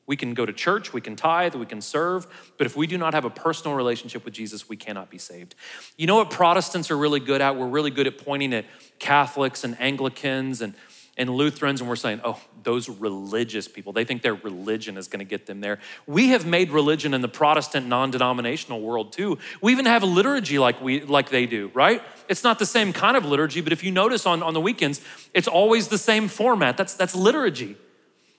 We 0.07 0.17
can 0.17 0.33
go 0.33 0.45
to 0.45 0.51
church, 0.51 0.91
we 0.91 0.99
can 0.99 1.15
tithe, 1.15 1.55
we 1.55 1.65
can 1.65 1.79
serve, 1.79 2.27
but 2.57 2.65
if 2.65 2.75
we 2.75 2.87
do 2.87 2.97
not 2.97 3.13
have 3.13 3.23
a 3.23 3.29
personal 3.29 3.77
relationship 3.77 4.25
with 4.25 4.33
Jesus, 4.33 4.67
we 4.67 4.75
cannot 4.75 5.09
be 5.09 5.17
saved. 5.17 5.55
You 5.95 6.07
know 6.07 6.15
what 6.15 6.29
Protestants 6.29 6.91
are 6.91 6.97
really 6.97 7.19
good 7.19 7.39
at? 7.39 7.55
We're 7.55 7.67
really 7.67 7.91
good 7.91 8.07
at 8.07 8.17
pointing 8.17 8.53
at 8.53 8.65
Catholics 8.99 9.63
and 9.63 9.79
Anglicans 9.79 10.61
and, 10.61 10.73
and 11.17 11.29
Lutherans, 11.29 11.81
and 11.81 11.89
we're 11.89 11.97
saying, 11.97 12.21
oh, 12.23 12.39
those 12.63 12.87
religious 12.87 13.67
people, 13.67 13.91
they 13.91 14.05
think 14.05 14.21
their 14.21 14.35
religion 14.35 14.97
is 14.97 15.07
going 15.07 15.19
to 15.19 15.25
get 15.25 15.45
them 15.45 15.59
there. 15.59 15.79
We 16.07 16.29
have 16.29 16.45
made 16.45 16.71
religion 16.71 17.13
in 17.13 17.21
the 17.21 17.27
Protestant 17.27 17.87
non 17.87 18.11
denominational 18.11 18.81
world 18.81 19.11
too. 19.11 19.37
We 19.61 19.73
even 19.73 19.85
have 19.85 20.03
a 20.03 20.05
liturgy 20.05 20.57
like, 20.57 20.81
we, 20.81 21.01
like 21.01 21.29
they 21.29 21.45
do, 21.45 21.69
right? 21.73 22.01
It's 22.29 22.43
not 22.43 22.59
the 22.59 22.65
same 22.65 22.93
kind 22.93 23.17
of 23.17 23.25
liturgy, 23.25 23.61
but 23.61 23.73
if 23.73 23.83
you 23.83 23.91
notice 23.91 24.25
on, 24.25 24.41
on 24.41 24.53
the 24.53 24.61
weekends, 24.61 25.01
it's 25.33 25.47
always 25.47 25.89
the 25.89 25.97
same 25.97 26.27
format. 26.29 26.77
That's, 26.77 26.93
that's 26.93 27.15
liturgy. 27.15 27.75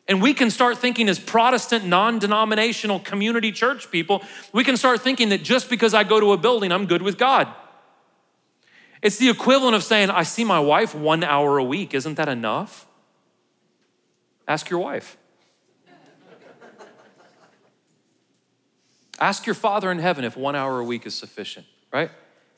And 0.08 0.20
we 0.20 0.34
can 0.34 0.50
start 0.50 0.78
thinking 0.78 1.08
as 1.08 1.18
Protestant, 1.18 1.86
non 1.86 2.18
denominational 2.18 3.00
community 3.00 3.52
church 3.52 3.90
people, 3.90 4.22
we 4.52 4.64
can 4.64 4.76
start 4.76 5.00
thinking 5.02 5.28
that 5.28 5.42
just 5.42 5.70
because 5.70 5.94
I 5.94 6.04
go 6.04 6.18
to 6.20 6.32
a 6.32 6.36
building, 6.36 6.72
I'm 6.72 6.86
good 6.86 7.02
with 7.02 7.18
God. 7.18 7.48
It's 9.03 9.18
the 9.18 9.28
equivalent 9.28 9.74
of 9.74 9.82
saying, 9.82 10.11
I 10.11 10.22
see 10.22 10.44
my 10.44 10.61
wife 10.61 10.94
one 10.94 11.24
hour 11.24 11.59
a 11.59 11.64
week. 11.64 11.92
Isn't 11.92 12.14
that 12.14 12.28
enough? 12.28 12.86
Ask 14.46 14.70
your 14.70 14.78
wife. 14.78 15.16
Ask 19.18 19.44
your 19.46 19.55
Father 19.55 19.90
in 19.90 19.98
heaven 19.98 20.24
if 20.24 20.36
one 20.36 20.57
hour 20.57 20.80
a 20.80 20.84
week 20.84 21.05
is 21.07 21.14
sufficient, 21.14 21.66
right? 21.92 22.11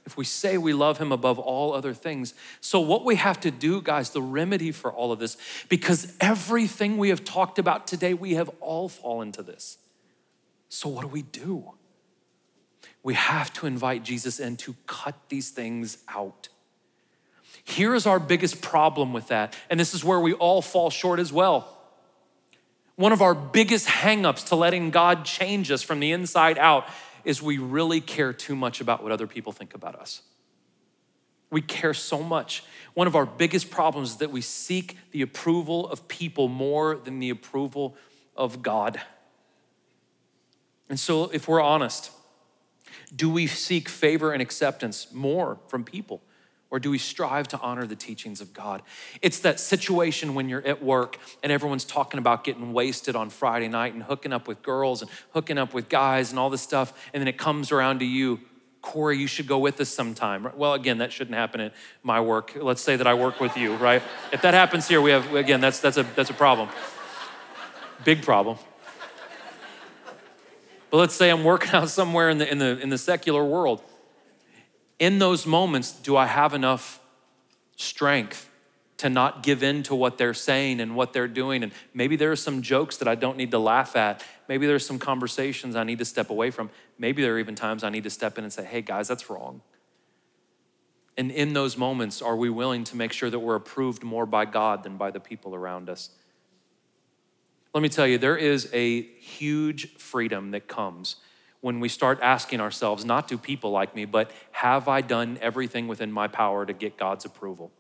If 0.07 0.17
we 0.17 0.25
say 0.25 0.59
we 0.59 0.73
love 0.73 0.99
Him 0.99 1.13
above 1.13 1.39
all 1.39 1.73
other 1.73 1.95
things. 1.95 2.35
So, 2.61 2.81
what 2.81 3.05
we 3.05 3.17
have 3.17 3.41
to 3.41 3.51
do, 3.51 3.81
guys, 3.81 4.11
the 4.11 4.23
remedy 4.23 4.71
for 4.71 4.93
all 4.93 5.13
of 5.13 5.19
this, 5.19 5.37
because 5.69 6.15
everything 6.21 6.97
we 6.97 7.09
have 7.09 7.25
talked 7.25 7.59
about 7.59 7.87
today, 7.87 8.15
we 8.15 8.35
have 8.35 8.51
all 8.61 8.89
fallen 8.89 9.33
to 9.33 9.43
this. 9.43 9.79
So, 10.69 10.89
what 10.89 11.03
do 11.03 11.09
we 11.09 11.23
do? 11.23 11.73
We 13.05 13.15
have 13.15 13.53
to 13.55 13.67
invite 13.67 14.03
Jesus 14.03 14.41
in 14.41 14.57
to 14.57 14.75
cut 14.87 15.15
these 15.29 15.51
things 15.51 15.99
out. 16.09 16.49
Here 17.63 17.95
is 17.95 18.07
our 18.07 18.19
biggest 18.19 18.61
problem 18.61 19.13
with 19.13 19.29
that, 19.29 19.55
and 19.71 19.79
this 19.79 19.95
is 19.95 20.03
where 20.03 20.19
we 20.19 20.33
all 20.33 20.61
fall 20.61 20.91
short 20.91 21.21
as 21.21 21.33
well. 21.33 21.69
One 22.97 23.13
of 23.13 23.23
our 23.23 23.35
biggest 23.35 23.87
hangups 23.87 24.49
to 24.49 24.57
letting 24.57 24.91
God 24.91 25.25
change 25.25 25.71
us 25.71 25.83
from 25.83 26.01
the 26.01 26.13
inside 26.13 26.59
out 26.59 26.87
is 27.25 27.43
we 27.43 27.59
really 27.59 28.01
care 28.01 28.33
too 28.33 28.57
much 28.57 28.81
about 28.81 29.03
what 29.03 29.13
other 29.13 29.27
people 29.27 29.53
think 29.53 29.75
about 29.75 29.95
us. 29.97 30.23
We 31.51 31.61
care 31.61 31.95
so 31.95 32.23
much. 32.23 32.65
One 32.95 33.07
of 33.07 33.17
our 33.17 33.27
biggest 33.27 33.71
problems 33.71 34.11
is 34.11 34.17
that 34.19 34.31
we 34.31 34.41
seek 34.41 34.97
the 35.11 35.23
approval 35.23 35.89
of 35.89 36.09
people 36.09 36.49
more 36.49 36.97
than 36.97 37.19
the 37.19 37.31
approval 37.31 37.97
of 38.37 38.63
God. 38.63 39.01
And 40.89 40.99
so, 40.99 41.25
if 41.31 41.49
we're 41.49 41.63
honest, 41.63 42.11
do 43.15 43.31
we 43.31 43.47
seek 43.47 43.89
favor 43.89 44.33
and 44.33 44.43
acceptance 44.43 45.13
more 45.13 45.59
from 45.69 45.85
people? 45.85 46.23
Or 46.71 46.81
do 46.81 46.91
we 46.91 46.99
strive 46.99 47.47
to 47.49 47.61
honor 47.61 47.87
the 47.87 47.95
teachings 47.95 48.41
of 48.41 48.53
God? 48.53 48.83
It's 49.23 49.39
that 49.41 49.61
situation 49.61 50.35
when 50.35 50.49
you're 50.49 50.67
at 50.67 50.83
work 50.83 51.19
and 51.43 51.53
everyone's 51.53 51.85
talking 51.85 52.19
about 52.19 52.43
getting 52.43 52.73
wasted 52.73 53.15
on 53.15 53.31
Friday 53.31 53.69
night 53.69 53.95
and 53.95 54.03
hooking 54.03 54.33
up 54.33 54.49
with 54.49 54.61
girls 54.61 55.01
and 55.01 55.09
hooking 55.33 55.57
up 55.57 55.73
with 55.73 55.89
guys 55.89 56.31
and 56.31 56.39
all 56.39 56.51
this 56.51 56.63
stuff. 56.63 57.09
And 57.13 57.21
then 57.21 57.29
it 57.29 57.39
comes 57.39 57.71
around 57.71 58.01
to 58.01 58.05
you, 58.05 58.41
Corey, 58.83 59.17
you 59.19 59.29
should 59.29 59.47
go 59.47 59.59
with 59.59 59.81
us 59.81 59.89
sometime. 59.89 60.51
Well, 60.57 60.75
again, 60.75 60.99
that 60.99 61.13
shouldn't 61.13 61.37
happen 61.37 61.61
at 61.61 61.75
my 62.03 62.21
work. 62.21 62.57
Let's 62.61 62.83
say 62.83 62.97
that 62.97 63.07
I 63.07 63.15
work 63.15 63.41
with 63.41 63.57
you, 63.57 63.77
right? 63.77 64.03
If 64.33 64.43
that 64.43 64.55
happens 64.55 64.89
here, 64.89 65.01
we 65.01 65.13
have, 65.13 65.33
again, 65.33 65.61
that's, 65.61 65.79
that's, 65.79 65.97
a, 65.97 66.03
that's 66.17 66.31
a 66.31 66.35
problem. 66.35 66.69
Big 68.05 68.23
problem. 68.23 68.59
But 70.95 70.99
let's 70.99 71.17
say 71.17 71.29
I'm 71.29 71.43
working 71.43 71.71
out 71.73 71.91
somewhere 71.91 72.31
in 72.31 72.39
the, 72.39 72.49
in 72.49 72.59
the, 72.59 72.79
in 72.79 72.89
the 72.89 72.99
secular 72.99 73.45
world 73.45 73.83
in 75.01 75.19
those 75.19 75.45
moments, 75.45 75.91
do 75.91 76.17
I 76.17 76.27
have 76.27 76.55
enough 76.55 77.01
strength 77.75 78.49
to 78.99 79.09
not 79.09 79.43
give 79.43 79.65
in 79.65 79.83
to 79.83 79.95
what 79.97 80.19
they're 80.19 80.33
saying 80.35 80.81
and 80.81 80.95
what 80.95 81.13
they're 81.13 81.27
doing? 81.27 81.65
And 81.65 81.73
maybe 81.93 82.15
there 82.15 82.31
are 82.31 82.37
some 82.37 82.63
jokes 82.63 82.99
that 82.99 83.09
I 83.09 83.17
don't 83.17 83.37
need 83.37 83.51
to 83.51 83.59
laugh 83.59 83.97
at. 83.97 84.25
Maybe 84.49 84.69
there's 84.69 84.87
some 84.87 85.01
conversations 85.01 85.75
I 85.75 85.83
need 85.83 85.99
to 85.99 86.05
step 86.05 86.31
away 86.31 86.53
from. 86.53 86.71
Maybe 86.97 87.23
there 87.23 87.35
are 87.35 87.39
even 87.41 87.57
times 87.57 87.83
I 87.83 87.91
need 87.91 88.05
to 88.05 88.11
step 88.11 88.39
in 88.39 88.45
and 88.45 88.53
say, 88.53 88.65
hey, 88.65 88.81
guys, 88.81 89.09
that's 89.09 89.29
wrong. 89.29 89.63
And 91.17 91.33
in 91.33 91.55
those 91.55 91.77
moments, 91.77 92.23
are 92.23 92.37
we 92.37 92.51
willing 92.51 92.85
to 92.85 92.97
make 92.97 93.13
sure 93.13 93.31
that 93.31 93.41
we're 93.41 93.57
approved 93.57 94.05
more 94.05 94.27
by 94.27 94.45
God 94.45 94.85
than 94.85 94.97
by 94.97 95.11
the 95.11 95.21
people 95.21 95.57
around 95.57 95.91
us? 95.91 96.11
Let 97.75 97.83
me 97.83 97.89
tell 97.89 98.07
you, 98.07 98.19
there 98.19 98.37
is 98.37 98.71
a 98.73 99.03
huge 99.03 99.95
freedom 99.97 100.53
that 100.53 100.69
comes 100.69 101.17
when 101.61 101.81
we 101.81 101.89
start 101.89 102.21
asking 102.23 102.61
ourselves, 102.61 103.05
not 103.05 103.27
do 103.27 103.37
people 103.37 103.71
like 103.71 103.97
me, 103.97 104.05
but 104.05 104.31
have 104.53 104.87
I 104.87 105.01
done 105.01 105.39
everything 105.41 105.89
within 105.89 106.13
my 106.13 106.29
power 106.29 106.65
to 106.65 106.73
get 106.73 106.97
God's 106.97 107.25
approval? 107.25 107.73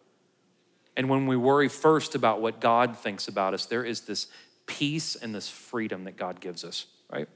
And 0.97 1.09
when 1.09 1.27
we 1.27 1.37
worry 1.37 1.69
first 1.69 2.15
about 2.15 2.41
what 2.41 2.61
God 2.61 2.97
thinks 2.97 3.29
about 3.29 3.55
us, 3.55 3.67
there 3.67 3.85
is 3.85 4.03
this 4.03 4.29
peace 4.67 5.17
and 5.17 5.35
this 5.35 5.49
freedom 5.49 6.05
that 6.05 6.17
God 6.17 6.41
gives 6.41 6.65
us, 6.65 6.87
right? 7.13 7.29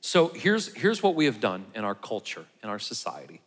So 0.00 0.28
here's, 0.28 0.72
here's 0.74 1.02
what 1.02 1.14
we 1.14 1.26
have 1.26 1.38
done 1.38 1.66
in 1.74 1.84
our 1.84 1.94
culture, 1.94 2.46
in 2.62 2.68
our 2.68 2.78
society. 2.78 3.40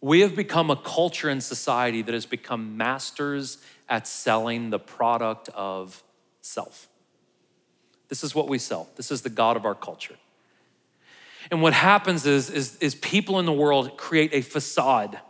We 0.00 0.20
have 0.20 0.36
become 0.36 0.70
a 0.70 0.76
culture 0.76 1.28
and 1.28 1.42
society 1.42 2.02
that 2.02 2.12
has 2.12 2.26
become 2.26 2.76
masters 2.76 3.58
at 3.88 4.06
selling 4.06 4.70
the 4.70 4.78
product 4.78 5.48
of 5.54 6.02
self. 6.46 6.88
This 8.08 8.22
is 8.22 8.34
what 8.34 8.48
we 8.48 8.58
sell. 8.58 8.88
This 8.96 9.10
is 9.10 9.22
the 9.22 9.28
God 9.28 9.56
of 9.56 9.64
our 9.64 9.74
culture. 9.74 10.16
And 11.50 11.62
what 11.62 11.72
happens 11.72 12.26
is, 12.26 12.50
is, 12.50 12.76
is 12.76 12.94
people 12.94 13.38
in 13.38 13.46
the 13.46 13.52
world 13.52 13.96
create 13.96 14.30
a 14.32 14.40
facade 14.40 15.20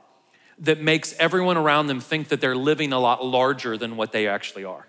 that 0.60 0.80
makes 0.80 1.14
everyone 1.18 1.56
around 1.56 1.86
them 1.88 2.00
think 2.00 2.28
that 2.28 2.40
they're 2.40 2.56
living 2.56 2.92
a 2.92 2.98
lot 2.98 3.24
larger 3.24 3.76
than 3.76 3.96
what 3.96 4.12
they 4.12 4.26
actually 4.26 4.64
are. 4.64 4.86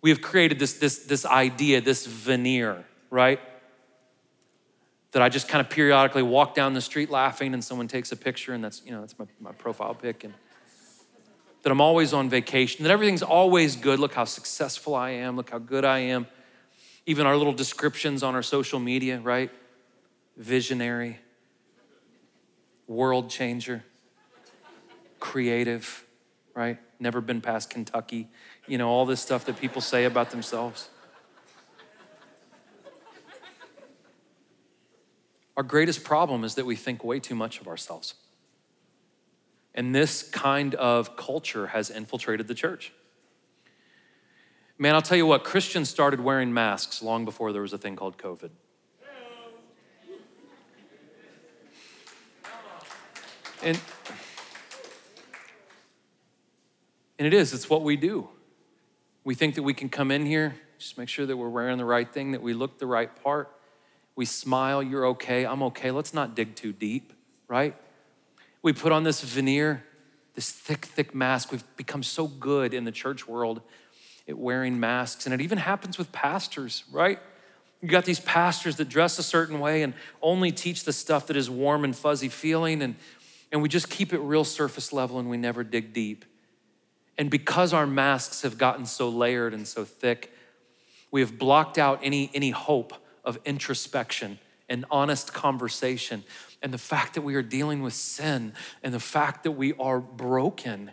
We 0.00 0.10
have 0.10 0.22
created 0.22 0.58
this, 0.58 0.74
this, 0.74 1.00
this 1.00 1.26
idea, 1.26 1.82
this 1.82 2.06
veneer, 2.06 2.84
right? 3.10 3.38
That 5.12 5.20
I 5.20 5.28
just 5.28 5.48
kind 5.48 5.60
of 5.60 5.68
periodically 5.68 6.22
walk 6.22 6.54
down 6.54 6.72
the 6.72 6.80
street 6.80 7.10
laughing 7.10 7.52
and 7.52 7.62
someone 7.62 7.88
takes 7.88 8.10
a 8.12 8.16
picture 8.16 8.54
and 8.54 8.64
that's, 8.64 8.82
you 8.84 8.92
know, 8.92 9.00
that's 9.00 9.18
my, 9.18 9.26
my 9.40 9.52
profile 9.52 9.94
pic. 9.94 10.24
And 10.24 10.32
that 11.62 11.70
I'm 11.70 11.80
always 11.80 12.12
on 12.12 12.30
vacation, 12.30 12.84
that 12.84 12.90
everything's 12.90 13.22
always 13.22 13.76
good. 13.76 13.98
Look 13.98 14.14
how 14.14 14.24
successful 14.24 14.94
I 14.94 15.10
am. 15.10 15.36
Look 15.36 15.50
how 15.50 15.58
good 15.58 15.84
I 15.84 15.98
am. 15.98 16.26
Even 17.06 17.26
our 17.26 17.36
little 17.36 17.52
descriptions 17.52 18.22
on 18.22 18.34
our 18.34 18.42
social 18.42 18.78
media, 18.78 19.20
right? 19.20 19.50
visionary, 20.40 21.18
world 22.86 23.28
changer, 23.28 23.84
creative, 25.20 26.04
right? 26.54 26.78
Never 26.98 27.20
been 27.20 27.42
past 27.42 27.68
Kentucky. 27.68 28.28
You 28.66 28.78
know, 28.78 28.88
all 28.88 29.04
this 29.04 29.20
stuff 29.20 29.44
that 29.44 29.60
people 29.60 29.82
say 29.82 30.06
about 30.06 30.30
themselves. 30.30 30.88
Our 35.56 35.62
greatest 35.62 36.04
problem 36.04 36.42
is 36.42 36.54
that 36.54 36.64
we 36.64 36.74
think 36.74 37.04
way 37.04 37.20
too 37.20 37.34
much 37.34 37.60
of 37.60 37.68
ourselves. 37.68 38.14
And 39.74 39.94
this 39.94 40.22
kind 40.22 40.74
of 40.74 41.16
culture 41.16 41.68
has 41.68 41.90
infiltrated 41.90 42.48
the 42.48 42.54
church. 42.54 42.92
Man, 44.78 44.94
I'll 44.94 45.02
tell 45.02 45.18
you 45.18 45.26
what, 45.26 45.44
Christians 45.44 45.90
started 45.90 46.20
wearing 46.20 46.54
masks 46.54 47.02
long 47.02 47.24
before 47.24 47.52
there 47.52 47.62
was 47.62 47.72
a 47.72 47.78
thing 47.78 47.96
called 47.96 48.16
COVID. 48.16 48.50
And, 53.62 53.78
and 57.18 57.26
it 57.26 57.34
is, 57.34 57.52
it's 57.52 57.68
what 57.68 57.82
we 57.82 57.96
do. 57.96 58.28
We 59.22 59.34
think 59.34 59.54
that 59.56 59.62
we 59.62 59.74
can 59.74 59.90
come 59.90 60.10
in 60.10 60.24
here, 60.24 60.54
just 60.78 60.96
make 60.96 61.10
sure 61.10 61.26
that 61.26 61.36
we're 61.36 61.50
wearing 61.50 61.76
the 61.76 61.84
right 61.84 62.10
thing, 62.10 62.32
that 62.32 62.40
we 62.40 62.54
look 62.54 62.78
the 62.78 62.86
right 62.86 63.14
part. 63.22 63.54
We 64.16 64.24
smile, 64.24 64.82
you're 64.82 65.06
okay, 65.08 65.44
I'm 65.44 65.62
okay. 65.64 65.90
Let's 65.90 66.14
not 66.14 66.34
dig 66.34 66.54
too 66.54 66.72
deep, 66.72 67.12
right? 67.48 67.76
We 68.62 68.72
put 68.72 68.92
on 68.92 69.04
this 69.04 69.22
veneer, 69.22 69.84
this 70.34 70.50
thick, 70.50 70.84
thick 70.84 71.14
mask. 71.14 71.52
We've 71.52 71.64
become 71.76 72.02
so 72.02 72.26
good 72.26 72.74
in 72.74 72.84
the 72.84 72.92
church 72.92 73.26
world 73.26 73.62
at 74.28 74.38
wearing 74.38 74.78
masks, 74.78 75.26
and 75.26 75.34
it 75.34 75.40
even 75.40 75.58
happens 75.58 75.98
with 75.98 76.12
pastors, 76.12 76.84
right? 76.92 77.18
You 77.80 77.88
got 77.88 78.04
these 78.04 78.20
pastors 78.20 78.76
that 78.76 78.88
dress 78.88 79.18
a 79.18 79.22
certain 79.22 79.58
way 79.58 79.82
and 79.82 79.94
only 80.20 80.52
teach 80.52 80.84
the 80.84 80.92
stuff 80.92 81.26
that 81.28 81.36
is 81.36 81.48
warm 81.48 81.84
and 81.84 81.96
fuzzy 81.96 82.28
feeling, 82.28 82.82
and 82.82 82.94
and 83.52 83.62
we 83.62 83.68
just 83.68 83.90
keep 83.90 84.12
it 84.12 84.18
real 84.18 84.44
surface 84.44 84.92
level 84.92 85.18
and 85.18 85.28
we 85.28 85.36
never 85.36 85.64
dig 85.64 85.92
deep. 85.92 86.24
And 87.18 87.30
because 87.30 87.72
our 87.72 87.86
masks 87.86 88.42
have 88.42 88.56
gotten 88.58 88.86
so 88.86 89.08
layered 89.08 89.52
and 89.52 89.66
so 89.66 89.84
thick, 89.84 90.32
we 91.10 91.20
have 91.20 91.38
blocked 91.38 91.76
out 91.76 92.00
any, 92.02 92.30
any 92.32 92.50
hope 92.50 92.94
of 93.24 93.38
introspection 93.44 94.38
and 94.68 94.84
honest 94.90 95.34
conversation. 95.34 96.22
And 96.62 96.74
the 96.74 96.78
fact 96.78 97.14
that 97.14 97.22
we 97.22 97.34
are 97.34 97.42
dealing 97.42 97.82
with 97.82 97.94
sin 97.94 98.52
and 98.82 98.92
the 98.92 99.00
fact 99.00 99.44
that 99.44 99.52
we 99.52 99.72
are 99.74 100.00
broken. 100.00 100.90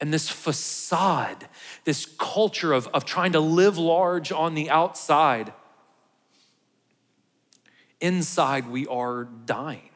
And 0.00 0.12
this 0.12 0.28
facade, 0.28 1.48
this 1.84 2.06
culture 2.18 2.72
of, 2.72 2.88
of 2.88 3.04
trying 3.04 3.32
to 3.32 3.40
live 3.40 3.78
large 3.78 4.32
on 4.32 4.54
the 4.54 4.70
outside, 4.70 5.52
inside 8.00 8.68
we 8.68 8.86
are 8.86 9.24
dying. 9.24 9.90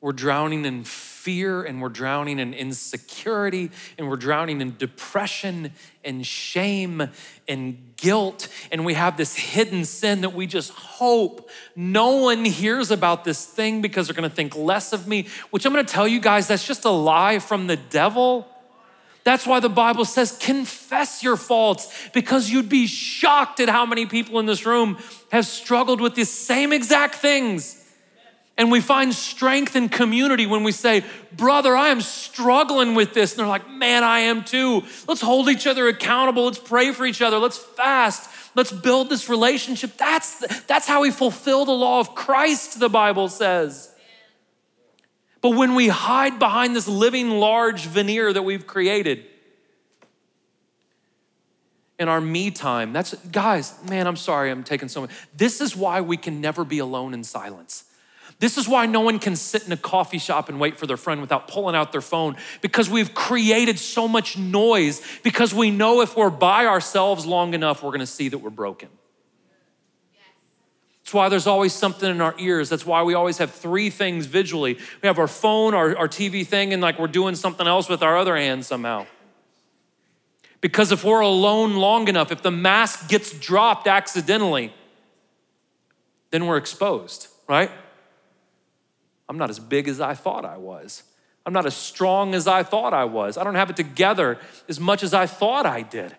We're 0.00 0.12
drowning 0.12 0.64
in 0.66 0.84
fear 0.84 1.64
and 1.64 1.80
we're 1.80 1.88
drowning 1.88 2.38
in 2.38 2.52
insecurity 2.52 3.70
and 3.96 4.08
we're 4.08 4.16
drowning 4.16 4.60
in 4.60 4.76
depression 4.76 5.72
and 6.04 6.24
shame 6.24 7.08
and 7.48 7.78
guilt. 7.96 8.48
And 8.70 8.84
we 8.84 8.92
have 8.94 9.16
this 9.16 9.34
hidden 9.34 9.86
sin 9.86 10.20
that 10.20 10.34
we 10.34 10.46
just 10.46 10.70
hope 10.72 11.50
no 11.74 12.16
one 12.18 12.44
hears 12.44 12.90
about 12.90 13.24
this 13.24 13.44
thing 13.46 13.80
because 13.80 14.06
they're 14.06 14.14
gonna 14.14 14.28
think 14.28 14.54
less 14.54 14.92
of 14.92 15.08
me, 15.08 15.28
which 15.50 15.64
I'm 15.64 15.72
gonna 15.72 15.84
tell 15.84 16.06
you 16.06 16.20
guys, 16.20 16.46
that's 16.46 16.66
just 16.66 16.84
a 16.84 16.90
lie 16.90 17.38
from 17.38 17.66
the 17.66 17.76
devil. 17.76 18.46
That's 19.24 19.46
why 19.46 19.58
the 19.58 19.70
Bible 19.70 20.04
says, 20.04 20.36
confess 20.38 21.24
your 21.24 21.36
faults, 21.36 22.08
because 22.12 22.48
you'd 22.48 22.68
be 22.68 22.86
shocked 22.86 23.58
at 23.58 23.68
how 23.68 23.84
many 23.84 24.06
people 24.06 24.38
in 24.38 24.46
this 24.46 24.64
room 24.64 24.98
have 25.32 25.46
struggled 25.46 26.00
with 26.00 26.14
the 26.14 26.24
same 26.24 26.72
exact 26.72 27.16
things 27.16 27.82
And 28.58 28.70
we 28.70 28.80
find 28.80 29.14
strength 29.14 29.76
in 29.76 29.90
community 29.90 30.46
when 30.46 30.62
we 30.62 30.72
say, 30.72 31.04
Brother, 31.32 31.76
I 31.76 31.88
am 31.88 32.00
struggling 32.00 32.94
with 32.94 33.12
this. 33.12 33.32
And 33.32 33.40
they're 33.40 33.46
like, 33.46 33.68
Man, 33.68 34.02
I 34.02 34.20
am 34.20 34.44
too. 34.44 34.82
Let's 35.06 35.20
hold 35.20 35.48
each 35.48 35.66
other 35.66 35.88
accountable. 35.88 36.46
Let's 36.46 36.58
pray 36.58 36.92
for 36.92 37.04
each 37.04 37.20
other. 37.20 37.38
Let's 37.38 37.58
fast. 37.58 38.30
Let's 38.54 38.72
build 38.72 39.10
this 39.10 39.28
relationship. 39.28 39.98
That's, 39.98 40.62
that's 40.64 40.86
how 40.86 41.02
we 41.02 41.10
fulfill 41.10 41.66
the 41.66 41.72
law 41.72 42.00
of 42.00 42.14
Christ, 42.14 42.80
the 42.80 42.88
Bible 42.88 43.28
says. 43.28 43.94
But 45.42 45.50
when 45.50 45.74
we 45.74 45.88
hide 45.88 46.38
behind 46.38 46.74
this 46.74 46.88
living 46.88 47.30
large 47.30 47.84
veneer 47.84 48.32
that 48.32 48.42
we've 48.42 48.66
created 48.66 49.26
in 51.98 52.08
our 52.08 52.20
me 52.20 52.50
time, 52.50 52.94
that's, 52.94 53.14
guys, 53.30 53.74
man, 53.88 54.06
I'm 54.06 54.16
sorry, 54.16 54.50
I'm 54.50 54.64
taking 54.64 54.88
so 54.88 55.02
much. 55.02 55.10
This 55.36 55.60
is 55.60 55.76
why 55.76 56.00
we 56.00 56.16
can 56.16 56.40
never 56.40 56.64
be 56.64 56.78
alone 56.78 57.12
in 57.12 57.22
silence. 57.22 57.84
This 58.38 58.58
is 58.58 58.68
why 58.68 58.84
no 58.84 59.00
one 59.00 59.18
can 59.18 59.34
sit 59.34 59.64
in 59.66 59.72
a 59.72 59.76
coffee 59.78 60.18
shop 60.18 60.50
and 60.50 60.60
wait 60.60 60.76
for 60.76 60.86
their 60.86 60.98
friend 60.98 61.22
without 61.22 61.48
pulling 61.48 61.74
out 61.74 61.90
their 61.90 62.02
phone 62.02 62.36
because 62.60 62.90
we've 62.90 63.14
created 63.14 63.78
so 63.78 64.06
much 64.06 64.36
noise 64.36 65.00
because 65.22 65.54
we 65.54 65.70
know 65.70 66.02
if 66.02 66.16
we're 66.16 66.28
by 66.28 66.66
ourselves 66.66 67.24
long 67.24 67.54
enough, 67.54 67.82
we're 67.82 67.92
gonna 67.92 68.04
see 68.06 68.28
that 68.28 68.38
we're 68.38 68.50
broken. 68.50 68.90
That's 71.02 71.14
why 71.14 71.28
there's 71.28 71.46
always 71.46 71.72
something 71.72 72.10
in 72.10 72.20
our 72.20 72.34
ears. 72.36 72.68
That's 72.68 72.84
why 72.84 73.04
we 73.04 73.14
always 73.14 73.38
have 73.38 73.52
three 73.52 73.90
things 73.90 74.26
visually. 74.26 74.74
We 74.74 75.06
have 75.06 75.20
our 75.20 75.28
phone, 75.28 75.72
our, 75.72 75.96
our 75.96 76.08
TV 76.08 76.44
thing, 76.44 76.72
and 76.72 76.82
like 76.82 76.98
we're 76.98 77.06
doing 77.06 77.36
something 77.36 77.66
else 77.66 77.88
with 77.88 78.02
our 78.02 78.18
other 78.18 78.36
hand 78.36 78.66
somehow. 78.66 79.06
Because 80.60 80.90
if 80.90 81.04
we're 81.04 81.20
alone 81.20 81.76
long 81.76 82.08
enough, 82.08 82.32
if 82.32 82.42
the 82.42 82.50
mask 82.50 83.08
gets 83.08 83.30
dropped 83.30 83.86
accidentally, 83.86 84.74
then 86.32 86.46
we're 86.46 86.56
exposed, 86.56 87.28
right? 87.48 87.70
I'm 89.28 89.38
not 89.38 89.50
as 89.50 89.58
big 89.58 89.88
as 89.88 90.00
I 90.00 90.14
thought 90.14 90.44
I 90.44 90.56
was. 90.56 91.02
I'm 91.44 91.52
not 91.52 91.66
as 91.66 91.76
strong 91.76 92.34
as 92.34 92.46
I 92.46 92.62
thought 92.62 92.92
I 92.92 93.04
was. 93.04 93.38
I 93.38 93.44
don't 93.44 93.54
have 93.54 93.70
it 93.70 93.76
together 93.76 94.38
as 94.68 94.80
much 94.80 95.02
as 95.02 95.14
I 95.14 95.26
thought 95.26 95.64
I 95.64 95.82
did. 95.82 96.16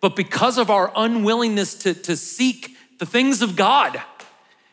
But 0.00 0.16
because 0.16 0.58
of 0.58 0.70
our 0.70 0.92
unwillingness 0.94 1.74
to, 1.76 1.94
to 1.94 2.16
seek 2.16 2.76
the 2.98 3.06
things 3.06 3.42
of 3.42 3.56
God, 3.56 4.00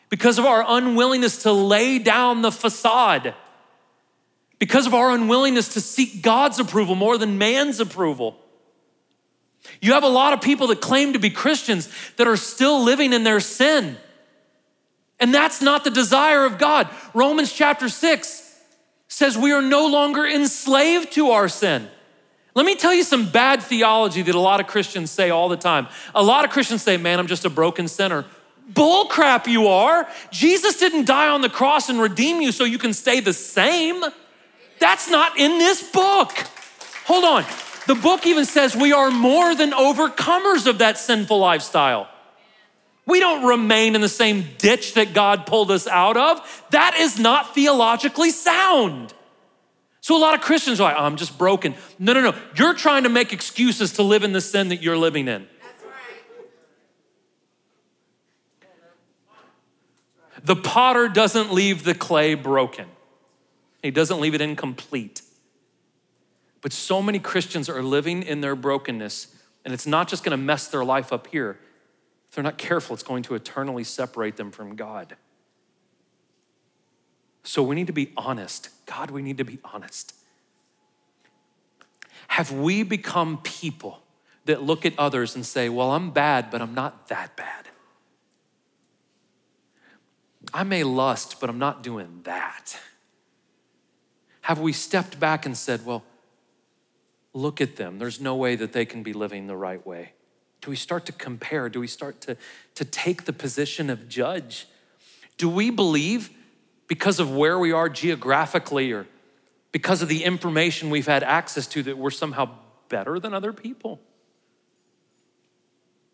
because 0.08 0.38
of 0.38 0.44
our 0.44 0.64
unwillingness 0.66 1.42
to 1.42 1.52
lay 1.52 1.98
down 1.98 2.42
the 2.42 2.52
facade, 2.52 3.34
because 4.58 4.86
of 4.86 4.94
our 4.94 5.10
unwillingness 5.10 5.74
to 5.74 5.80
seek 5.80 6.22
God's 6.22 6.58
approval 6.58 6.94
more 6.94 7.18
than 7.18 7.38
man's 7.38 7.80
approval, 7.80 8.36
you 9.80 9.92
have 9.92 10.04
a 10.04 10.08
lot 10.08 10.32
of 10.32 10.40
people 10.40 10.68
that 10.68 10.80
claim 10.80 11.12
to 11.12 11.18
be 11.18 11.30
Christians 11.30 11.88
that 12.16 12.26
are 12.26 12.36
still 12.36 12.82
living 12.82 13.12
in 13.12 13.24
their 13.24 13.40
sin. 13.40 13.96
And 15.18 15.34
that's 15.34 15.62
not 15.62 15.84
the 15.84 15.90
desire 15.90 16.44
of 16.44 16.58
God. 16.58 16.88
Romans 17.14 17.52
chapter 17.52 17.88
6 17.88 18.42
says 19.08 19.38
we 19.38 19.52
are 19.52 19.62
no 19.62 19.86
longer 19.86 20.26
enslaved 20.26 21.12
to 21.12 21.30
our 21.30 21.48
sin. 21.48 21.88
Let 22.54 22.64
me 22.64 22.74
tell 22.74 22.94
you 22.94 23.02
some 23.02 23.30
bad 23.30 23.62
theology 23.62 24.22
that 24.22 24.34
a 24.34 24.40
lot 24.40 24.60
of 24.60 24.66
Christians 24.66 25.10
say 25.10 25.30
all 25.30 25.48
the 25.48 25.56
time. 25.56 25.88
A 26.14 26.22
lot 26.22 26.44
of 26.44 26.50
Christians 26.50 26.82
say, 26.82 26.96
Man, 26.96 27.18
I'm 27.18 27.26
just 27.26 27.44
a 27.44 27.50
broken 27.50 27.86
sinner. 27.86 28.24
Bull 28.68 29.06
crap, 29.06 29.46
you 29.46 29.68
are. 29.68 30.08
Jesus 30.30 30.78
didn't 30.78 31.04
die 31.04 31.28
on 31.28 31.40
the 31.40 31.48
cross 31.48 31.88
and 31.88 32.00
redeem 32.00 32.40
you 32.40 32.52
so 32.52 32.64
you 32.64 32.78
can 32.78 32.92
stay 32.92 33.20
the 33.20 33.32
same. 33.32 34.02
That's 34.78 35.08
not 35.08 35.38
in 35.38 35.58
this 35.58 35.88
book. 35.90 36.32
Hold 37.04 37.24
on. 37.24 37.44
The 37.86 37.94
book 37.94 38.26
even 38.26 38.44
says 38.44 38.74
we 38.74 38.92
are 38.92 39.10
more 39.10 39.54
than 39.54 39.70
overcomers 39.70 40.66
of 40.66 40.78
that 40.78 40.98
sinful 40.98 41.38
lifestyle. 41.38 42.08
We 43.06 43.20
don't 43.20 43.46
remain 43.46 43.94
in 43.94 44.00
the 44.00 44.08
same 44.08 44.44
ditch 44.58 44.94
that 44.94 45.14
God 45.14 45.46
pulled 45.46 45.70
us 45.70 45.86
out 45.86 46.16
of. 46.16 46.64
That 46.70 46.96
is 46.98 47.18
not 47.18 47.54
theologically 47.54 48.30
sound. 48.30 49.14
So 50.00 50.16
a 50.16 50.18
lot 50.18 50.34
of 50.34 50.40
Christians 50.40 50.80
are 50.80 50.84
like, 50.84 51.00
I'm 51.00 51.16
just 51.16 51.38
broken. 51.38 51.74
No, 51.98 52.12
no, 52.12 52.20
no. 52.20 52.34
You're 52.56 52.74
trying 52.74 53.04
to 53.04 53.08
make 53.08 53.32
excuses 53.32 53.92
to 53.94 54.02
live 54.02 54.24
in 54.24 54.32
the 54.32 54.40
sin 54.40 54.68
that 54.68 54.82
you're 54.82 54.98
living 54.98 55.28
in. 55.28 55.46
The 60.44 60.56
potter 60.56 61.08
doesn't 61.08 61.52
leave 61.52 61.82
the 61.82 61.94
clay 61.94 62.34
broken. 62.34 62.86
He 63.82 63.90
doesn't 63.90 64.20
leave 64.20 64.34
it 64.34 64.40
incomplete. 64.40 65.22
But 66.60 66.72
so 66.72 67.02
many 67.02 67.18
Christians 67.18 67.68
are 67.68 67.82
living 67.82 68.22
in 68.22 68.40
their 68.40 68.54
brokenness, 68.54 69.34
and 69.64 69.74
it's 69.74 69.86
not 69.86 70.06
just 70.08 70.22
gonna 70.22 70.36
mess 70.36 70.68
their 70.68 70.84
life 70.84 71.12
up 71.12 71.26
here, 71.28 71.58
they're 72.36 72.44
not 72.44 72.58
careful, 72.58 72.92
it's 72.92 73.02
going 73.02 73.22
to 73.22 73.34
eternally 73.34 73.82
separate 73.82 74.36
them 74.36 74.50
from 74.50 74.76
God. 74.76 75.16
So 77.44 77.62
we 77.62 77.74
need 77.74 77.86
to 77.86 77.94
be 77.94 78.12
honest. 78.14 78.68
God, 78.84 79.10
we 79.10 79.22
need 79.22 79.38
to 79.38 79.44
be 79.44 79.58
honest. 79.64 80.12
Have 82.28 82.52
we 82.52 82.82
become 82.82 83.38
people 83.38 84.02
that 84.44 84.62
look 84.62 84.84
at 84.84 84.92
others 84.98 85.34
and 85.34 85.46
say, 85.46 85.70
Well, 85.70 85.92
I'm 85.92 86.10
bad, 86.10 86.50
but 86.50 86.60
I'm 86.60 86.74
not 86.74 87.08
that 87.08 87.34
bad? 87.38 87.68
I 90.52 90.62
may 90.62 90.84
lust, 90.84 91.40
but 91.40 91.48
I'm 91.48 91.58
not 91.58 91.82
doing 91.82 92.20
that. 92.24 92.78
Have 94.42 94.58
we 94.58 94.74
stepped 94.74 95.18
back 95.18 95.46
and 95.46 95.56
said, 95.56 95.86
Well, 95.86 96.04
look 97.32 97.62
at 97.62 97.76
them. 97.76 97.98
There's 97.98 98.20
no 98.20 98.36
way 98.36 98.56
that 98.56 98.74
they 98.74 98.84
can 98.84 99.02
be 99.02 99.14
living 99.14 99.46
the 99.46 99.56
right 99.56 99.84
way. 99.86 100.12
Do 100.60 100.70
we 100.70 100.76
start 100.76 101.06
to 101.06 101.12
compare? 101.12 101.68
Do 101.68 101.80
we 101.80 101.86
start 101.86 102.20
to, 102.22 102.36
to 102.74 102.84
take 102.84 103.24
the 103.24 103.32
position 103.32 103.90
of 103.90 104.08
judge? 104.08 104.66
Do 105.36 105.48
we 105.48 105.70
believe 105.70 106.30
because 106.88 107.20
of 107.20 107.34
where 107.34 107.58
we 107.58 107.72
are 107.72 107.88
geographically 107.88 108.92
or 108.92 109.06
because 109.72 110.02
of 110.02 110.08
the 110.08 110.24
information 110.24 110.90
we've 110.90 111.06
had 111.06 111.22
access 111.22 111.66
to 111.68 111.82
that 111.84 111.98
we're 111.98 112.10
somehow 112.10 112.48
better 112.88 113.18
than 113.18 113.34
other 113.34 113.52
people? 113.52 114.00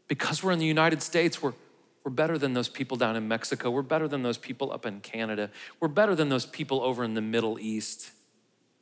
Because 0.08 0.42
we're 0.42 0.52
in 0.52 0.58
the 0.58 0.66
United 0.66 1.02
States, 1.02 1.40
we're, 1.40 1.54
we're 2.04 2.10
better 2.10 2.36
than 2.36 2.52
those 2.52 2.68
people 2.68 2.96
down 2.96 3.16
in 3.16 3.28
Mexico. 3.28 3.70
We're 3.70 3.82
better 3.82 4.08
than 4.08 4.22
those 4.22 4.38
people 4.38 4.72
up 4.72 4.84
in 4.84 5.00
Canada. 5.00 5.50
We're 5.80 5.88
better 5.88 6.14
than 6.14 6.28
those 6.28 6.46
people 6.46 6.82
over 6.82 7.04
in 7.04 7.14
the 7.14 7.20
Middle 7.20 7.58
East. 7.58 8.10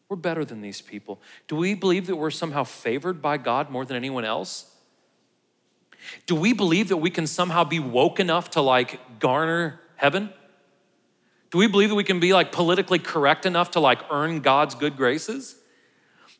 We're 0.08 0.16
better 0.16 0.44
than 0.44 0.60
these 0.60 0.80
people. 0.80 1.20
Do 1.46 1.54
we 1.54 1.74
believe 1.74 2.06
that 2.08 2.16
we're 2.16 2.30
somehow 2.30 2.64
favored 2.64 3.22
by 3.22 3.36
God 3.36 3.70
more 3.70 3.84
than 3.84 3.96
anyone 3.96 4.24
else? 4.24 4.69
Do 6.26 6.34
we 6.34 6.52
believe 6.52 6.88
that 6.88 6.98
we 6.98 7.10
can 7.10 7.26
somehow 7.26 7.64
be 7.64 7.78
woke 7.78 8.20
enough 8.20 8.50
to 8.50 8.60
like 8.60 9.18
garner 9.18 9.80
heaven? 9.96 10.30
Do 11.50 11.58
we 11.58 11.66
believe 11.66 11.88
that 11.88 11.96
we 11.96 12.04
can 12.04 12.20
be 12.20 12.32
like 12.32 12.52
politically 12.52 12.98
correct 12.98 13.44
enough 13.44 13.72
to 13.72 13.80
like 13.80 13.98
earn 14.10 14.40
God's 14.40 14.74
good 14.74 14.96
graces? 14.96 15.56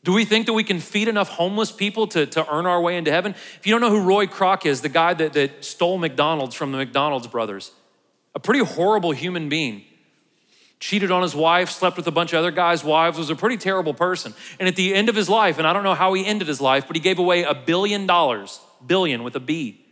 Do 0.02 0.12
we 0.12 0.24
think 0.24 0.46
that 0.46 0.54
we 0.54 0.64
can 0.64 0.80
feed 0.80 1.08
enough 1.08 1.28
homeless 1.28 1.70
people 1.70 2.06
to, 2.08 2.24
to 2.26 2.50
earn 2.50 2.64
our 2.64 2.80
way 2.80 2.96
into 2.96 3.10
heaven? 3.10 3.34
If 3.58 3.66
you 3.66 3.72
don't 3.74 3.82
know 3.82 3.90
who 3.90 4.00
Roy 4.00 4.26
Kroc 4.26 4.64
is, 4.64 4.80
the 4.80 4.88
guy 4.88 5.12
that, 5.14 5.34
that 5.34 5.64
stole 5.64 5.98
McDonald's 5.98 6.54
from 6.54 6.72
the 6.72 6.78
McDonald's 6.78 7.26
brothers, 7.26 7.72
a 8.34 8.40
pretty 8.40 8.64
horrible 8.64 9.10
human 9.10 9.48
being. 9.48 9.84
Cheated 10.78 11.10
on 11.10 11.20
his 11.20 11.34
wife, 11.34 11.68
slept 11.68 11.98
with 11.98 12.06
a 12.06 12.10
bunch 12.10 12.32
of 12.32 12.38
other 12.38 12.50
guys' 12.50 12.82
wives, 12.82 13.18
was 13.18 13.28
a 13.28 13.36
pretty 13.36 13.58
terrible 13.58 13.92
person. 13.92 14.32
And 14.58 14.66
at 14.66 14.76
the 14.76 14.94
end 14.94 15.10
of 15.10 15.14
his 15.14 15.28
life, 15.28 15.58
and 15.58 15.66
I 15.66 15.74
don't 15.74 15.84
know 15.84 15.94
how 15.94 16.14
he 16.14 16.24
ended 16.24 16.48
his 16.48 16.62
life, 16.62 16.86
but 16.86 16.96
he 16.96 17.02
gave 17.02 17.18
away 17.18 17.42
a 17.42 17.52
billion 17.52 18.06
dollars 18.06 18.60
billion 18.86 19.22
with 19.22 19.36
a 19.36 19.40
B, 19.40 19.84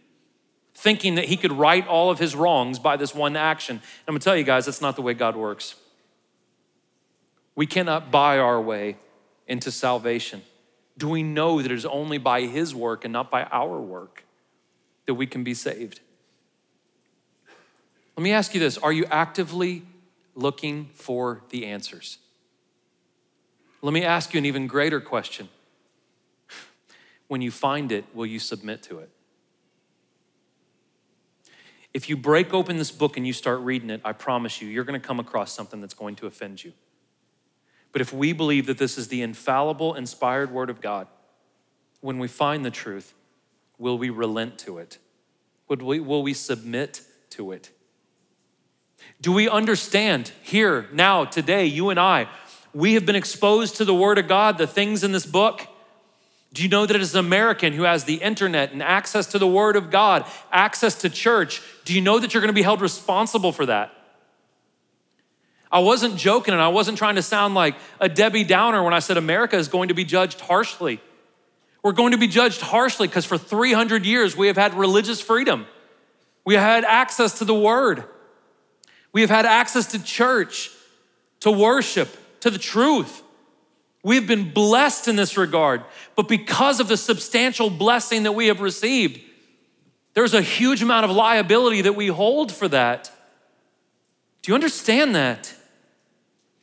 thinking 0.74 1.16
that 1.16 1.26
he 1.26 1.36
could 1.36 1.52
right 1.52 1.86
all 1.86 2.10
of 2.10 2.18
his 2.18 2.34
wrongs 2.34 2.78
by 2.78 2.96
this 2.96 3.14
one 3.14 3.36
action. 3.36 3.80
I'm 4.06 4.12
gonna 4.12 4.20
tell 4.20 4.36
you 4.36 4.44
guys, 4.44 4.66
that's 4.66 4.80
not 4.80 4.96
the 4.96 5.02
way 5.02 5.14
God 5.14 5.36
works. 5.36 5.74
We 7.54 7.66
cannot 7.66 8.10
buy 8.10 8.38
our 8.38 8.60
way 8.60 8.96
into 9.46 9.72
salvation. 9.72 10.42
Do 10.96 11.08
we 11.08 11.22
know 11.22 11.60
that 11.62 11.70
it 11.70 11.74
is 11.74 11.86
only 11.86 12.18
by 12.18 12.42
his 12.42 12.74
work 12.74 13.04
and 13.04 13.12
not 13.12 13.30
by 13.30 13.44
our 13.44 13.80
work 13.80 14.24
that 15.06 15.14
we 15.14 15.26
can 15.26 15.42
be 15.42 15.54
saved? 15.54 16.00
Let 18.16 18.22
me 18.22 18.32
ask 18.32 18.52
you 18.52 18.60
this 18.60 18.78
Are 18.78 18.92
you 18.92 19.04
actively 19.06 19.84
looking 20.34 20.90
for 20.94 21.42
the 21.50 21.66
answers? 21.66 22.18
Let 23.80 23.92
me 23.92 24.04
ask 24.04 24.34
you 24.34 24.38
an 24.38 24.46
even 24.46 24.66
greater 24.66 25.00
question 25.00 25.48
when 27.28 27.42
you 27.42 27.50
find 27.50 27.92
it, 27.92 28.04
will 28.14 28.26
you 28.26 28.38
submit 28.38 28.82
to 28.84 28.98
it? 28.98 29.10
If 31.94 32.08
you 32.08 32.16
break 32.16 32.52
open 32.52 32.76
this 32.76 32.90
book 32.90 33.16
and 33.16 33.26
you 33.26 33.32
start 33.32 33.60
reading 33.60 33.90
it, 33.90 34.00
I 34.04 34.12
promise 34.12 34.60
you, 34.60 34.68
you're 34.68 34.84
going 34.84 35.00
to 35.00 35.06
come 35.06 35.20
across 35.20 35.52
something 35.52 35.80
that's 35.80 35.94
going 35.94 36.16
to 36.16 36.26
offend 36.26 36.62
you. 36.64 36.72
But 37.92 38.00
if 38.02 38.12
we 38.12 38.32
believe 38.32 38.66
that 38.66 38.78
this 38.78 38.98
is 38.98 39.08
the 39.08 39.22
infallible, 39.22 39.94
inspired 39.94 40.50
word 40.50 40.70
of 40.70 40.80
God, 40.80 41.06
when 42.00 42.18
we 42.18 42.28
find 42.28 42.64
the 42.64 42.70
truth, 42.70 43.14
will 43.78 43.98
we 43.98 44.10
relent 44.10 44.58
to 44.60 44.78
it? 44.78 44.98
Will 45.68 45.78
we, 45.78 46.00
will 46.00 46.22
we 46.22 46.34
submit 46.34 47.02
to 47.30 47.52
it? 47.52 47.70
Do 49.20 49.32
we 49.32 49.48
understand 49.48 50.32
here, 50.42 50.86
now, 50.92 51.24
today, 51.24 51.64
you 51.66 51.90
and 51.90 51.98
I, 51.98 52.28
we 52.74 52.94
have 52.94 53.06
been 53.06 53.16
exposed 53.16 53.76
to 53.76 53.84
the 53.84 53.94
Word 53.94 54.18
of 54.18 54.28
God, 54.28 54.58
the 54.58 54.66
things 54.66 55.02
in 55.02 55.12
this 55.12 55.26
book 55.26 55.66
do 56.52 56.62
you 56.62 56.68
know 56.68 56.86
that 56.86 56.96
as 56.96 57.14
an 57.14 57.20
American 57.20 57.72
who 57.72 57.82
has 57.82 58.04
the 58.04 58.14
internet 58.14 58.72
and 58.72 58.82
access 58.82 59.26
to 59.28 59.38
the 59.38 59.46
Word 59.46 59.76
of 59.76 59.90
God, 59.90 60.24
access 60.50 60.94
to 61.02 61.10
church, 61.10 61.62
do 61.84 61.94
you 61.94 62.00
know 62.00 62.18
that 62.18 62.32
you're 62.32 62.40
going 62.40 62.48
to 62.48 62.54
be 62.54 62.62
held 62.62 62.80
responsible 62.80 63.52
for 63.52 63.66
that? 63.66 63.92
I 65.70 65.80
wasn't 65.80 66.16
joking 66.16 66.54
and 66.54 66.62
I 66.62 66.68
wasn't 66.68 66.96
trying 66.96 67.16
to 67.16 67.22
sound 67.22 67.54
like 67.54 67.76
a 68.00 68.08
Debbie 68.08 68.44
Downer 68.44 68.82
when 68.82 68.94
I 68.94 69.00
said 69.00 69.18
America 69.18 69.56
is 69.56 69.68
going 69.68 69.88
to 69.88 69.94
be 69.94 70.04
judged 70.04 70.40
harshly. 70.40 71.00
We're 71.82 71.92
going 71.92 72.12
to 72.12 72.18
be 72.18 72.28
judged 72.28 72.62
harshly 72.62 73.06
because 73.06 73.26
for 73.26 73.36
300 73.36 74.06
years 74.06 74.36
we 74.36 74.46
have 74.46 74.56
had 74.56 74.74
religious 74.74 75.20
freedom. 75.20 75.66
We 76.44 76.54
have 76.54 76.62
had 76.62 76.84
access 76.84 77.38
to 77.40 77.44
the 77.44 77.54
word. 77.54 78.04
We 79.12 79.20
have 79.20 79.30
had 79.30 79.44
access 79.44 79.88
to 79.88 80.02
church, 80.02 80.70
to 81.40 81.50
worship, 81.50 82.08
to 82.40 82.50
the 82.50 82.58
truth. 82.58 83.22
We've 84.08 84.26
been 84.26 84.52
blessed 84.52 85.06
in 85.06 85.16
this 85.16 85.36
regard, 85.36 85.84
but 86.16 86.28
because 86.28 86.80
of 86.80 86.88
the 86.88 86.96
substantial 86.96 87.68
blessing 87.68 88.22
that 88.22 88.32
we 88.32 88.46
have 88.46 88.62
received, 88.62 89.20
there's 90.14 90.32
a 90.32 90.40
huge 90.40 90.80
amount 90.80 91.04
of 91.04 91.10
liability 91.10 91.82
that 91.82 91.94
we 91.94 92.06
hold 92.06 92.50
for 92.50 92.68
that. 92.68 93.12
Do 94.40 94.50
you 94.50 94.54
understand 94.54 95.14
that? 95.14 95.52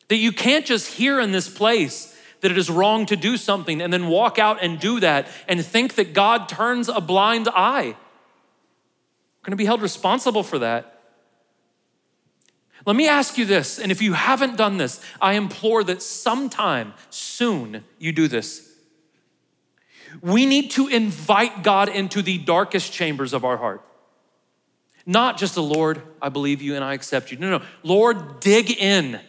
That 0.07 0.15
you 0.15 0.31
can't 0.31 0.65
just 0.65 0.93
hear 0.93 1.19
in 1.19 1.33
this 1.33 1.47
place 1.47 2.19
that 2.41 2.49
it 2.49 2.57
is 2.57 2.67
wrong 2.67 3.05
to 3.05 3.15
do 3.15 3.37
something 3.37 3.79
and 3.79 3.93
then 3.93 4.07
walk 4.07 4.39
out 4.39 4.63
and 4.63 4.79
do 4.79 4.99
that 5.01 5.27
and 5.47 5.63
think 5.63 5.93
that 5.97 6.15
God 6.15 6.49
turns 6.49 6.89
a 6.89 6.99
blind 6.99 7.47
eye. 7.49 7.95
We're 9.35 9.43
gonna 9.43 9.55
be 9.55 9.65
held 9.65 9.83
responsible 9.83 10.41
for 10.41 10.57
that. 10.57 10.94
Let 12.85 12.95
me 12.95 13.07
ask 13.07 13.37
you 13.37 13.45
this, 13.45 13.79
and 13.79 13.91
if 13.91 14.01
you 14.01 14.13
haven't 14.13 14.57
done 14.57 14.77
this, 14.77 14.99
I 15.21 15.33
implore 15.33 15.83
that 15.85 16.01
sometime 16.01 16.93
soon 17.09 17.83
you 17.97 18.11
do 18.11 18.27
this. 18.27 18.71
We 20.21 20.45
need 20.45 20.71
to 20.71 20.87
invite 20.87 21.63
God 21.63 21.89
into 21.89 22.21
the 22.21 22.37
darkest 22.37 22.91
chambers 22.93 23.33
of 23.33 23.43
our 23.43 23.57
heart. 23.57 23.81
Not 25.05 25.37
just 25.37 25.57
a 25.57 25.61
Lord, 25.61 26.01
I 26.21 26.29
believe 26.29 26.61
you 26.61 26.75
and 26.75 26.83
I 26.83 26.93
accept 26.93 27.31
you. 27.31 27.37
No, 27.37 27.59
no, 27.59 27.65
Lord, 27.83 28.39
dig 28.39 28.71
in. 28.71 29.19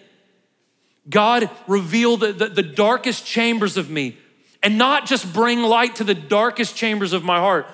God, 1.09 1.51
reveal 1.66 2.16
the, 2.16 2.32
the, 2.32 2.49
the 2.49 2.62
darkest 2.62 3.26
chambers 3.26 3.76
of 3.76 3.90
me 3.90 4.16
and 4.62 4.78
not 4.78 5.07
just 5.07 5.32
bring 5.32 5.62
light 5.62 5.97
to 5.97 6.05
the 6.05 6.14
darkest 6.14 6.76
chambers 6.76 7.12
of 7.12 7.22
my 7.22 7.38
heart. 7.38 7.66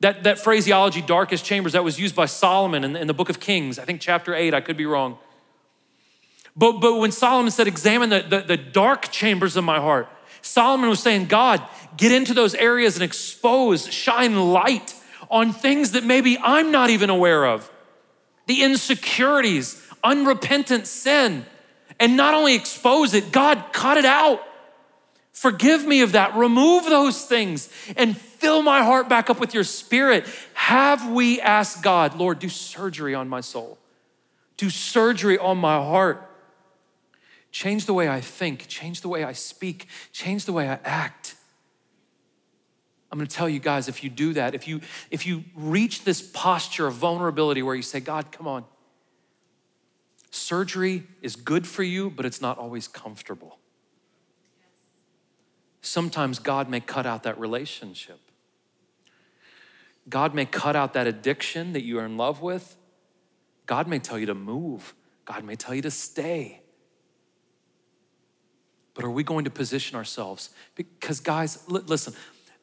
That, 0.00 0.24
that 0.24 0.38
phraseology, 0.38 1.00
darkest 1.00 1.44
chambers, 1.44 1.72
that 1.72 1.82
was 1.82 1.98
used 1.98 2.14
by 2.14 2.26
Solomon 2.26 2.84
in, 2.84 2.96
in 2.96 3.06
the 3.06 3.14
book 3.14 3.30
of 3.30 3.40
Kings, 3.40 3.78
I 3.78 3.84
think 3.84 4.00
chapter 4.00 4.34
8, 4.34 4.52
I 4.52 4.60
could 4.60 4.76
be 4.76 4.86
wrong. 4.86 5.18
But, 6.56 6.80
but 6.80 6.98
when 6.98 7.12
Solomon 7.12 7.50
said, 7.50 7.66
examine 7.66 8.10
the, 8.10 8.20
the, 8.20 8.40
the 8.40 8.56
dark 8.56 9.10
chambers 9.10 9.56
of 9.56 9.64
my 9.64 9.78
heart, 9.78 10.08
Solomon 10.42 10.88
was 10.88 11.00
saying, 11.00 11.26
God, 11.26 11.62
get 11.96 12.12
into 12.12 12.34
those 12.34 12.54
areas 12.54 12.96
and 12.96 13.02
expose, 13.02 13.92
shine 13.92 14.52
light 14.52 14.94
on 15.30 15.52
things 15.52 15.92
that 15.92 16.04
maybe 16.04 16.38
I'm 16.38 16.70
not 16.70 16.90
even 16.90 17.10
aware 17.10 17.46
of. 17.46 17.70
The 18.46 18.62
insecurities, 18.62 19.82
unrepentant 20.04 20.86
sin. 20.86 21.44
And 21.98 22.16
not 22.16 22.34
only 22.34 22.54
expose 22.54 23.14
it, 23.14 23.32
God, 23.32 23.72
cut 23.72 23.96
it 23.96 24.04
out. 24.04 24.42
Forgive 25.36 25.84
me 25.84 26.00
of 26.00 26.12
that. 26.12 26.34
Remove 26.34 26.84
those 26.84 27.26
things 27.26 27.68
and 27.94 28.16
fill 28.16 28.62
my 28.62 28.82
heart 28.82 29.06
back 29.06 29.28
up 29.28 29.38
with 29.38 29.52
your 29.52 29.64
spirit. 29.64 30.24
Have 30.54 31.10
we 31.10 31.42
asked 31.42 31.82
God, 31.82 32.14
Lord, 32.14 32.38
do 32.38 32.48
surgery 32.48 33.14
on 33.14 33.28
my 33.28 33.42
soul, 33.42 33.76
do 34.56 34.70
surgery 34.70 35.36
on 35.38 35.58
my 35.58 35.76
heart. 35.76 36.26
Change 37.52 37.84
the 37.84 37.92
way 37.92 38.08
I 38.08 38.22
think, 38.22 38.66
change 38.66 39.02
the 39.02 39.08
way 39.08 39.24
I 39.24 39.32
speak, 39.32 39.88
change 40.10 40.46
the 40.46 40.54
way 40.54 40.70
I 40.70 40.78
act. 40.84 41.34
I'm 43.12 43.18
gonna 43.18 43.28
tell 43.28 43.48
you 43.48 43.60
guys, 43.60 43.88
if 43.88 44.02
you 44.02 44.08
do 44.08 44.32
that, 44.32 44.54
if 44.54 44.66
you 44.66 44.80
if 45.10 45.26
you 45.26 45.44
reach 45.54 46.04
this 46.04 46.22
posture 46.22 46.86
of 46.86 46.94
vulnerability 46.94 47.62
where 47.62 47.74
you 47.74 47.82
say, 47.82 48.00
God, 48.00 48.32
come 48.32 48.48
on. 48.48 48.64
Surgery 50.30 51.06
is 51.20 51.36
good 51.36 51.66
for 51.66 51.82
you, 51.82 52.08
but 52.08 52.24
it's 52.24 52.40
not 52.40 52.56
always 52.56 52.88
comfortable. 52.88 53.55
Sometimes 55.86 56.40
God 56.40 56.68
may 56.68 56.80
cut 56.80 57.06
out 57.06 57.22
that 57.22 57.38
relationship. 57.38 58.18
God 60.08 60.34
may 60.34 60.44
cut 60.44 60.74
out 60.74 60.94
that 60.94 61.06
addiction 61.06 61.74
that 61.74 61.84
you 61.84 62.00
are 62.00 62.04
in 62.04 62.16
love 62.16 62.42
with. 62.42 62.76
God 63.66 63.86
may 63.86 64.00
tell 64.00 64.18
you 64.18 64.26
to 64.26 64.34
move. 64.34 64.94
God 65.24 65.44
may 65.44 65.54
tell 65.54 65.76
you 65.76 65.82
to 65.82 65.90
stay. 65.92 66.60
But 68.94 69.04
are 69.04 69.10
we 69.10 69.22
going 69.22 69.44
to 69.44 69.50
position 69.50 69.96
ourselves? 69.96 70.50
Because, 70.74 71.20
guys, 71.20 71.62
listen, 71.68 72.14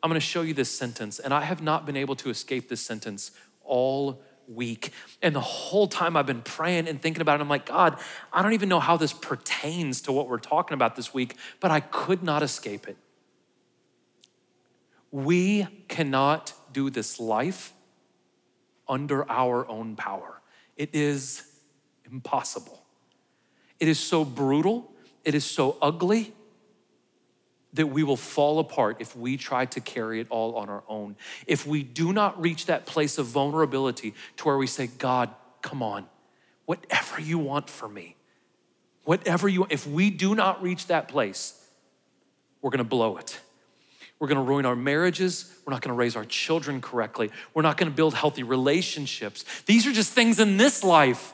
I'm 0.01 0.09
going 0.09 0.19
to 0.19 0.25
show 0.25 0.41
you 0.41 0.53
this 0.53 0.69
sentence, 0.69 1.19
and 1.19 1.33
I 1.33 1.41
have 1.41 1.61
not 1.61 1.85
been 1.85 1.95
able 1.95 2.17
to 2.17 2.29
escape 2.29 2.67
this 2.67 2.81
sentence 2.81 3.31
all 3.63 4.21
week. 4.49 4.91
And 5.21 5.33
the 5.33 5.39
whole 5.39 5.87
time 5.87 6.17
I've 6.17 6.25
been 6.25 6.41
praying 6.41 6.89
and 6.89 7.01
thinking 7.01 7.21
about 7.21 7.39
it, 7.39 7.41
I'm 7.41 7.47
like, 7.49 7.67
God, 7.67 7.97
I 8.33 8.41
don't 8.41 8.51
even 8.51 8.67
know 8.67 8.81
how 8.81 8.97
this 8.97 9.13
pertains 9.13 10.01
to 10.01 10.11
what 10.11 10.27
we're 10.27 10.39
talking 10.39 10.75
about 10.75 10.97
this 10.97 11.13
week, 11.13 11.37
but 11.61 11.71
I 11.71 11.79
could 11.79 12.21
not 12.21 12.43
escape 12.43 12.89
it. 12.89 12.97
We 15.13 15.67
cannot 15.89 16.53
do 16.73 16.89
this 16.89 17.19
life 17.19 17.71
under 18.89 19.29
our 19.31 19.69
own 19.69 19.95
power. 19.95 20.41
It 20.75 20.89
is 20.93 21.43
impossible. 22.11 22.83
It 23.79 23.87
is 23.87 23.99
so 23.99 24.25
brutal, 24.25 24.91
it 25.23 25.35
is 25.35 25.45
so 25.45 25.77
ugly 25.83 26.33
that 27.73 27.87
we 27.87 28.01
will 28.01 28.17
fall 28.17 28.57
apart 28.57 28.97
if 29.01 29.15
we 29.15 29.37
try 29.37 29.65
to 29.67 29.79
carry 29.79 30.19
it 30.19 30.25
all 30.31 30.55
on 30.55 30.67
our 30.67 30.83
own. 30.87 31.15
If 31.45 31.67
we 31.67 31.83
do 31.83 32.11
not 32.11 32.41
reach 32.41 32.65
that 32.65 32.87
place 32.87 33.19
of 33.19 33.27
vulnerability 33.27 34.15
to 34.37 34.45
where 34.45 34.57
we 34.57 34.65
say, 34.65 34.87
God, 34.87 35.29
come 35.61 35.83
on, 35.83 36.07
whatever 36.65 37.21
you 37.21 37.37
want 37.37 37.69
for 37.69 37.87
me, 37.87 38.15
whatever 39.03 39.47
you, 39.47 39.67
if 39.69 39.85
we 39.85 40.09
do 40.09 40.33
not 40.33 40.63
reach 40.63 40.87
that 40.87 41.07
place, 41.07 41.63
we're 42.63 42.71
gonna 42.71 42.83
blow 42.83 43.17
it. 43.17 43.39
We're 44.19 44.27
gonna 44.27 44.43
ruin 44.43 44.65
our 44.65 44.75
marriages. 44.75 45.53
We're 45.65 45.73
not 45.73 45.81
gonna 45.81 45.95
raise 45.95 46.15
our 46.15 46.25
children 46.25 46.81
correctly. 46.81 47.31
We're 47.53 47.61
not 47.61 47.77
gonna 47.77 47.91
build 47.91 48.13
healthy 48.13 48.43
relationships. 48.43 49.43
These 49.65 49.85
are 49.85 49.91
just 49.91 50.13
things 50.13 50.39
in 50.39 50.57
this 50.57 50.83
life. 50.83 51.33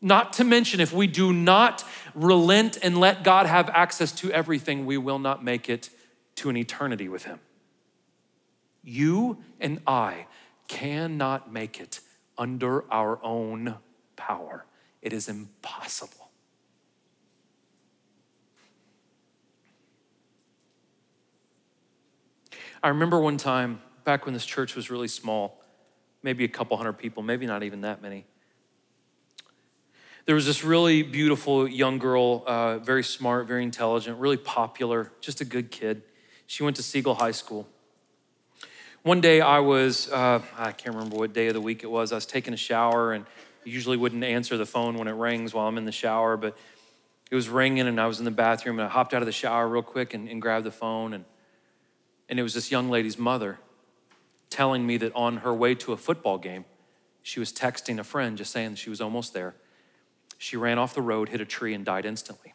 Not 0.00 0.34
to 0.34 0.44
mention, 0.44 0.80
if 0.80 0.92
we 0.92 1.06
do 1.06 1.32
not 1.32 1.84
relent 2.14 2.78
and 2.82 2.98
let 2.98 3.24
God 3.24 3.46
have 3.46 3.70
access 3.70 4.12
to 4.12 4.30
everything, 4.32 4.84
we 4.84 4.98
will 4.98 5.18
not 5.18 5.42
make 5.42 5.70
it 5.70 5.88
to 6.36 6.50
an 6.50 6.56
eternity 6.56 7.08
with 7.08 7.24
Him. 7.24 7.40
You 8.82 9.38
and 9.60 9.80
I 9.86 10.26
cannot 10.68 11.50
make 11.50 11.80
it 11.80 12.00
under 12.36 12.84
our 12.92 13.18
own 13.22 13.76
power, 14.16 14.66
it 15.00 15.12
is 15.12 15.28
impossible. 15.28 16.23
I 22.84 22.88
remember 22.88 23.18
one 23.18 23.38
time 23.38 23.80
back 24.04 24.26
when 24.26 24.34
this 24.34 24.44
church 24.44 24.76
was 24.76 24.90
really 24.90 25.08
small, 25.08 25.58
maybe 26.22 26.44
a 26.44 26.48
couple 26.48 26.76
hundred 26.76 26.92
people, 26.98 27.22
maybe 27.22 27.46
not 27.46 27.62
even 27.62 27.80
that 27.80 28.02
many. 28.02 28.26
There 30.26 30.34
was 30.34 30.44
this 30.44 30.62
really 30.62 31.02
beautiful 31.02 31.66
young 31.66 31.98
girl, 31.98 32.44
uh, 32.46 32.76
very 32.76 33.02
smart, 33.02 33.46
very 33.46 33.62
intelligent, 33.62 34.18
really 34.18 34.36
popular, 34.36 35.10
just 35.22 35.40
a 35.40 35.46
good 35.46 35.70
kid. 35.70 36.02
She 36.46 36.62
went 36.62 36.76
to 36.76 36.82
Siegel 36.82 37.14
High 37.14 37.30
School. 37.30 37.66
One 39.02 39.22
day 39.22 39.40
I 39.40 39.60
was, 39.60 40.10
uh, 40.12 40.42
I 40.58 40.72
can't 40.72 40.94
remember 40.94 41.16
what 41.16 41.32
day 41.32 41.46
of 41.46 41.54
the 41.54 41.62
week 41.62 41.84
it 41.84 41.90
was, 41.90 42.12
I 42.12 42.16
was 42.16 42.26
taking 42.26 42.52
a 42.52 42.58
shower 42.58 43.14
and 43.14 43.24
usually 43.64 43.96
wouldn't 43.96 44.24
answer 44.24 44.58
the 44.58 44.66
phone 44.66 44.98
when 44.98 45.08
it 45.08 45.12
rings 45.12 45.54
while 45.54 45.66
I'm 45.66 45.78
in 45.78 45.84
the 45.84 45.92
shower, 45.92 46.36
but 46.36 46.54
it 47.30 47.34
was 47.34 47.48
ringing 47.48 47.88
and 47.88 47.98
I 47.98 48.06
was 48.06 48.18
in 48.18 48.26
the 48.26 48.30
bathroom 48.30 48.78
and 48.78 48.86
I 48.86 48.90
hopped 48.90 49.14
out 49.14 49.22
of 49.22 49.26
the 49.26 49.32
shower 49.32 49.66
real 49.66 49.80
quick 49.80 50.12
and, 50.12 50.28
and 50.28 50.42
grabbed 50.42 50.66
the 50.66 50.70
phone 50.70 51.14
and 51.14 51.24
and 52.28 52.38
it 52.38 52.42
was 52.42 52.54
this 52.54 52.70
young 52.70 52.90
lady's 52.90 53.18
mother 53.18 53.58
telling 54.50 54.86
me 54.86 54.96
that 54.98 55.12
on 55.14 55.38
her 55.38 55.52
way 55.52 55.74
to 55.74 55.92
a 55.92 55.96
football 55.96 56.38
game, 56.38 56.64
she 57.22 57.40
was 57.40 57.52
texting 57.52 57.98
a 57.98 58.04
friend 58.04 58.36
just 58.36 58.52
saying 58.52 58.76
she 58.76 58.90
was 58.90 59.00
almost 59.00 59.34
there. 59.34 59.54
She 60.38 60.56
ran 60.56 60.78
off 60.78 60.94
the 60.94 61.02
road, 61.02 61.30
hit 61.30 61.40
a 61.40 61.44
tree, 61.44 61.74
and 61.74 61.84
died 61.84 62.04
instantly. 62.04 62.54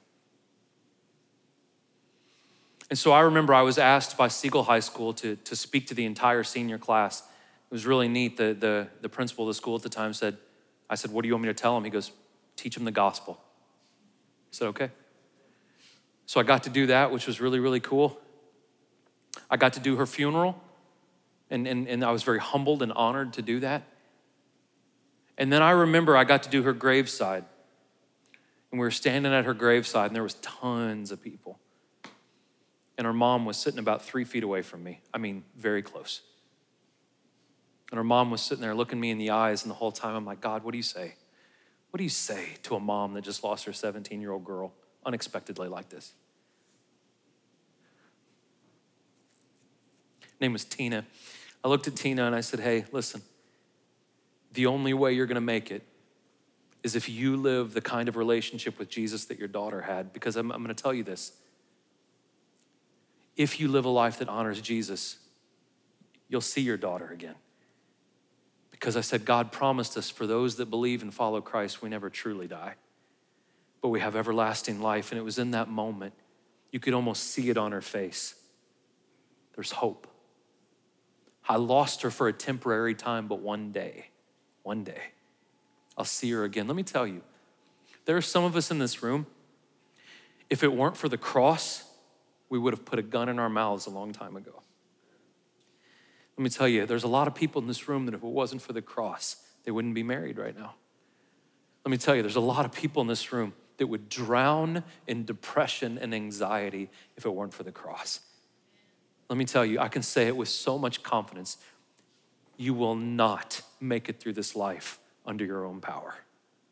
And 2.90 2.98
so 2.98 3.12
I 3.12 3.22
remember 3.22 3.54
I 3.54 3.62
was 3.62 3.78
asked 3.78 4.18
by 4.18 4.28
Siegel 4.28 4.64
High 4.64 4.80
School 4.80 5.14
to, 5.16 5.36
to 5.36 5.56
speak 5.56 5.88
to 5.88 5.94
the 5.94 6.06
entire 6.06 6.44
senior 6.44 6.78
class. 6.78 7.22
It 7.22 7.74
was 7.74 7.86
really 7.86 8.08
neat. 8.08 8.38
The, 8.38 8.56
the, 8.58 8.88
the 9.02 9.10
principal 9.10 9.46
of 9.46 9.50
the 9.50 9.54
school 9.54 9.76
at 9.76 9.84
the 9.84 9.90
time 9.90 10.14
said, 10.14 10.38
I 10.90 10.96
said, 10.96 11.12
What 11.12 11.22
do 11.22 11.28
you 11.28 11.34
want 11.36 11.44
me 11.44 11.50
to 11.50 11.54
tell 11.54 11.78
him? 11.78 11.84
He 11.84 11.90
goes, 11.90 12.12
Teach 12.56 12.76
him 12.76 12.86
the 12.86 12.92
gospel. 12.92 13.40
I 13.42 14.52
said, 14.52 14.68
Okay. 14.70 14.90
So 16.26 16.40
I 16.40 16.44
got 16.44 16.64
to 16.64 16.70
do 16.70 16.88
that, 16.88 17.12
which 17.12 17.28
was 17.28 17.42
really, 17.42 17.60
really 17.60 17.80
cool. 17.80 18.20
I 19.50 19.58
got 19.58 19.74
to 19.74 19.80
do 19.80 19.96
her 19.96 20.06
funeral, 20.06 20.62
and, 21.50 21.68
and, 21.68 21.88
and 21.88 22.04
I 22.04 22.12
was 22.12 22.24
very 22.24 22.40
humbled 22.40 22.82
and 22.82 22.92
honored 22.94 23.34
to 23.34 23.42
do 23.42 23.60
that. 23.62 23.84
And 25.38 25.52
then 25.52 25.62
I 25.62 25.72
remember 25.72 26.18
I 26.18 26.26
got 26.26 26.44
to 26.44 26.50
do 26.50 26.64
her 26.64 26.74
graveside. 26.74 27.46
And 28.72 28.80
we 28.80 28.86
were 28.86 28.92
standing 28.92 29.34
at 29.34 29.46
her 29.46 29.54
graveside, 29.54 30.08
and 30.08 30.16
there 30.16 30.24
was 30.24 30.36
tons 30.36 31.12
of 31.12 31.24
people. 31.24 31.60
And 32.98 33.08
her 33.08 33.14
mom 33.14 33.46
was 33.46 33.58
sitting 33.58 33.80
about 33.80 34.04
three 34.04 34.26
feet 34.26 34.44
away 34.44 34.62
from 34.62 34.84
me. 34.84 35.00
I 35.14 35.18
mean, 35.18 35.44
very 35.56 35.82
close. 35.82 36.22
And 37.92 37.98
her 37.98 38.04
mom 38.04 38.30
was 38.30 38.42
sitting 38.42 38.62
there 38.62 38.76
looking 38.76 39.00
me 39.00 39.10
in 39.10 39.18
the 39.18 39.32
eyes, 39.32 39.64
and 39.64 39.72
the 39.72 39.76
whole 39.76 39.92
time 39.92 40.16
I'm 40.16 40.26
like, 40.26 40.42
God, 40.42 40.64
what 40.64 40.72
do 40.72 40.78
you 40.78 40.84
say? 40.84 41.16
What 41.90 41.98
do 41.98 42.04
you 42.04 42.10
say 42.10 42.58
to 42.64 42.76
a 42.76 42.80
mom 42.80 43.14
that 43.14 43.24
just 43.24 43.44
lost 43.44 43.66
her 43.66 43.74
17 43.74 44.22
year 44.22 44.32
old 44.32 44.44
girl 44.44 44.74
unexpectedly 45.06 45.68
like 45.68 45.90
this? 45.90 46.14
Name 50.40 50.54
was 50.54 50.66
Tina. 50.66 51.06
I 51.64 51.68
looked 51.68 51.88
at 51.88 51.96
Tina 51.96 52.26
and 52.26 52.36
I 52.36 52.42
said, 52.42 52.60
Hey, 52.60 52.86
listen, 52.92 53.22
the 54.54 54.66
only 54.66 54.94
way 54.94 55.14
you're 55.14 55.26
gonna 55.26 55.42
make 55.42 55.72
it 55.72 55.84
is 56.84 56.96
if 56.96 57.10
you 57.10 57.36
live 57.36 57.74
the 57.74 57.82
kind 57.82 58.08
of 58.08 58.16
relationship 58.16 58.80
with 58.80 58.90
Jesus 58.90 59.26
that 59.26 59.38
your 59.38 59.48
daughter 59.48 59.82
had. 59.82 60.14
Because 60.14 60.36
I'm, 60.36 60.52
I'm 60.52 60.62
gonna 60.62 60.74
tell 60.74 60.94
you 60.94 61.04
this 61.04 61.34
if 63.40 63.58
you 63.58 63.70
live 63.70 63.86
a 63.86 63.90
life 63.90 64.20
that 64.20 64.28
honors 64.28 64.60
Jesus, 64.60 65.18
you'll 66.28 66.42
see 66.42 66.60
your 66.60 66.76
daughter 66.76 67.08
again. 67.08 67.36
Because 68.70 68.98
I 68.98 69.02
said, 69.02 69.24
God 69.24 69.54
promised 69.54 69.96
us 69.96 70.10
for 70.10 70.28
those 70.28 70.58
that 70.58 70.70
believe 70.70 71.02
and 71.02 71.14
follow 71.14 71.40
Christ, 71.40 71.82
we 71.82 71.88
never 71.88 72.10
truly 72.10 72.48
die, 72.48 72.74
but 73.82 73.90
we 73.90 74.02
have 74.02 74.18
everlasting 74.18 74.82
life. 74.82 75.14
And 75.14 75.20
it 75.20 75.24
was 75.24 75.40
in 75.40 75.52
that 75.52 75.70
moment, 75.70 76.14
you 76.74 76.82
could 76.82 76.94
almost 76.94 77.32
see 77.32 77.50
it 77.50 77.58
on 77.58 77.72
her 77.72 77.82
face. 77.82 78.36
There's 79.56 79.72
hope. 79.72 80.06
I 81.50 81.56
lost 81.56 82.04
her 82.04 82.12
for 82.12 82.28
a 82.28 82.34
temporary 82.34 82.94
time, 82.94 83.28
but 83.28 83.40
one 83.40 83.72
day, 83.72 84.10
one 84.62 84.84
day, 84.84 85.02
I'll 85.98 86.06
see 86.06 86.30
her 86.32 86.44
again. 86.44 86.68
Let 86.68 86.76
me 86.76 86.84
tell 86.84 87.08
you, 87.08 87.24
there 88.06 88.16
are 88.16 88.22
some 88.22 88.44
of 88.44 88.56
us 88.56 88.70
in 88.70 88.78
this 88.78 89.02
room, 89.02 89.26
if 90.48 90.64
it 90.64 90.72
weren't 90.72 90.96
for 90.96 91.10
the 91.10 91.18
cross, 91.18 91.84
we 92.50 92.60
would 92.60 92.74
have 92.74 92.86
put 92.86 93.00
a 93.00 93.02
gun 93.02 93.30
in 93.30 93.40
our 93.40 93.50
mouths 93.50 93.88
a 93.88 93.90
long 93.90 94.14
time 94.14 94.36
ago. 94.36 94.62
Let 96.38 96.44
me 96.44 96.50
tell 96.52 96.68
you, 96.68 96.86
there's 96.86 97.04
a 97.04 97.10
lot 97.10 97.28
of 97.28 97.34
people 97.34 97.62
in 97.62 97.68
this 97.68 97.90
room 97.90 98.06
that 98.06 98.14
if 98.14 98.24
it 98.24 98.28
wasn't 98.28 98.62
for 98.62 98.74
the 98.74 98.82
cross, 98.82 99.38
they 99.64 99.72
wouldn't 99.72 99.96
be 99.96 100.04
married 100.04 100.38
right 100.38 100.58
now. 100.58 100.76
Let 101.84 101.92
me 101.92 101.98
tell 101.98 102.16
you, 102.16 102.22
there's 102.22 102.36
a 102.36 102.40
lot 102.42 102.66
of 102.66 102.72
people 102.72 103.02
in 103.02 103.08
this 103.08 103.34
room 103.34 103.54
that 103.78 103.88
would 103.88 104.08
drown 104.08 104.84
in 105.08 105.26
depression 105.26 105.98
and 105.98 106.14
anxiety 106.14 106.90
if 107.18 107.26
it 107.26 107.34
weren't 107.34 107.54
for 107.54 107.64
the 107.64 107.72
cross. 107.72 108.22
Let 109.30 109.38
me 109.38 109.46
tell 109.46 109.66
you, 109.66 109.80
I 109.80 109.88
can 109.88 110.02
say 110.02 110.28
it 110.28 110.36
with 110.36 110.50
so 110.50 110.78
much 110.78 111.04
confidence. 111.04 111.58
You 112.58 112.74
will 112.74 112.96
not 112.96 113.62
make 113.80 114.10
it 114.10 114.20
through 114.20 114.34
this 114.34 114.56
life 114.56 115.00
under 115.26 115.46
your 115.46 115.66
own 115.66 115.80
power. 115.80 116.16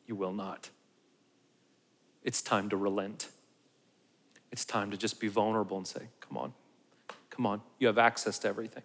You 0.08 0.16
will 0.16 0.34
not. 0.34 0.70
It's 2.24 2.42
time 2.42 2.70
to 2.70 2.78
relent. 2.78 3.30
It's 4.52 4.66
time 4.66 4.92
to 4.92 4.98
just 4.98 5.20
be 5.20 5.28
vulnerable 5.28 5.78
and 5.78 5.88
say, 5.88 6.08
Come 6.20 6.38
on, 6.38 6.54
come 7.30 7.46
on, 7.46 7.62
you 7.80 7.88
have 7.88 7.98
access 7.98 8.40
to 8.40 8.48
everything. 8.48 8.84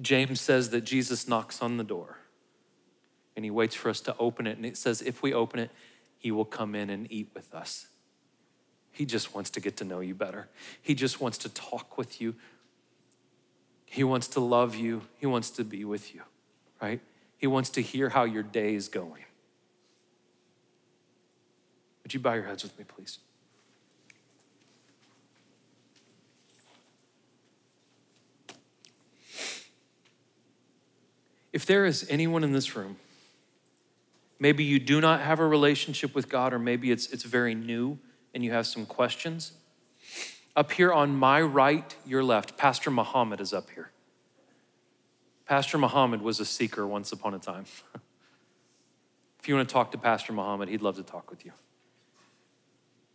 James 0.00 0.40
says 0.40 0.70
that 0.70 0.82
Jesus 0.82 1.28
knocks 1.28 1.60
on 1.60 1.76
the 1.76 1.84
door 1.84 2.18
and 3.36 3.44
he 3.44 3.50
waits 3.50 3.74
for 3.74 3.88
us 3.88 4.00
to 4.02 4.16
open 4.18 4.46
it. 4.46 4.56
And 4.56 4.66
it 4.66 4.76
says, 4.76 5.02
if 5.02 5.22
we 5.22 5.32
open 5.32 5.60
it, 5.60 5.70
he 6.18 6.30
will 6.30 6.44
come 6.44 6.74
in 6.74 6.90
and 6.90 7.06
eat 7.10 7.30
with 7.34 7.54
us. 7.54 7.86
He 8.92 9.04
just 9.04 9.34
wants 9.34 9.50
to 9.50 9.60
get 9.60 9.76
to 9.76 9.84
know 9.84 10.00
you 10.00 10.14
better. 10.14 10.48
He 10.82 10.94
just 10.94 11.20
wants 11.20 11.38
to 11.38 11.48
talk 11.48 11.96
with 11.96 12.20
you. 12.20 12.34
He 13.86 14.04
wants 14.04 14.28
to 14.28 14.40
love 14.40 14.74
you. 14.74 15.02
He 15.18 15.26
wants 15.26 15.50
to 15.50 15.64
be 15.64 15.84
with 15.84 16.14
you, 16.14 16.22
right? 16.82 17.00
He 17.38 17.46
wants 17.46 17.70
to 17.70 17.82
hear 17.82 18.08
how 18.08 18.24
your 18.24 18.42
day 18.42 18.74
is 18.74 18.88
going. 18.88 19.24
Would 22.02 22.14
you 22.14 22.20
bow 22.20 22.34
your 22.34 22.44
heads 22.44 22.62
with 22.62 22.76
me, 22.78 22.84
please? 22.84 23.18
If 31.52 31.66
there 31.66 31.84
is 31.84 32.06
anyone 32.10 32.44
in 32.44 32.52
this 32.52 32.76
room, 32.76 32.96
maybe 34.38 34.64
you 34.64 34.78
do 34.78 35.00
not 35.00 35.20
have 35.20 35.40
a 35.40 35.46
relationship 35.46 36.14
with 36.14 36.28
God, 36.28 36.52
or 36.52 36.58
maybe 36.58 36.90
it's, 36.90 37.06
it's 37.10 37.24
very 37.24 37.54
new 37.54 37.98
and 38.38 38.44
you 38.44 38.52
have 38.52 38.68
some 38.68 38.86
questions, 38.86 39.50
up 40.54 40.70
here 40.70 40.92
on 40.92 41.16
my 41.16 41.42
right, 41.42 41.96
your 42.06 42.22
left, 42.22 42.56
Pastor 42.56 42.88
Muhammad 42.88 43.40
is 43.40 43.52
up 43.52 43.68
here. 43.70 43.90
Pastor 45.44 45.76
Muhammad 45.76 46.22
was 46.22 46.38
a 46.38 46.44
seeker 46.44 46.86
once 46.86 47.10
upon 47.10 47.34
a 47.34 47.40
time. 47.40 47.64
if 49.40 49.48
you 49.48 49.56
want 49.56 49.68
to 49.68 49.72
talk 49.72 49.90
to 49.90 49.98
Pastor 49.98 50.32
Muhammad, 50.32 50.68
he'd 50.68 50.82
love 50.82 50.94
to 50.98 51.02
talk 51.02 51.32
with 51.32 51.44
you. 51.44 51.50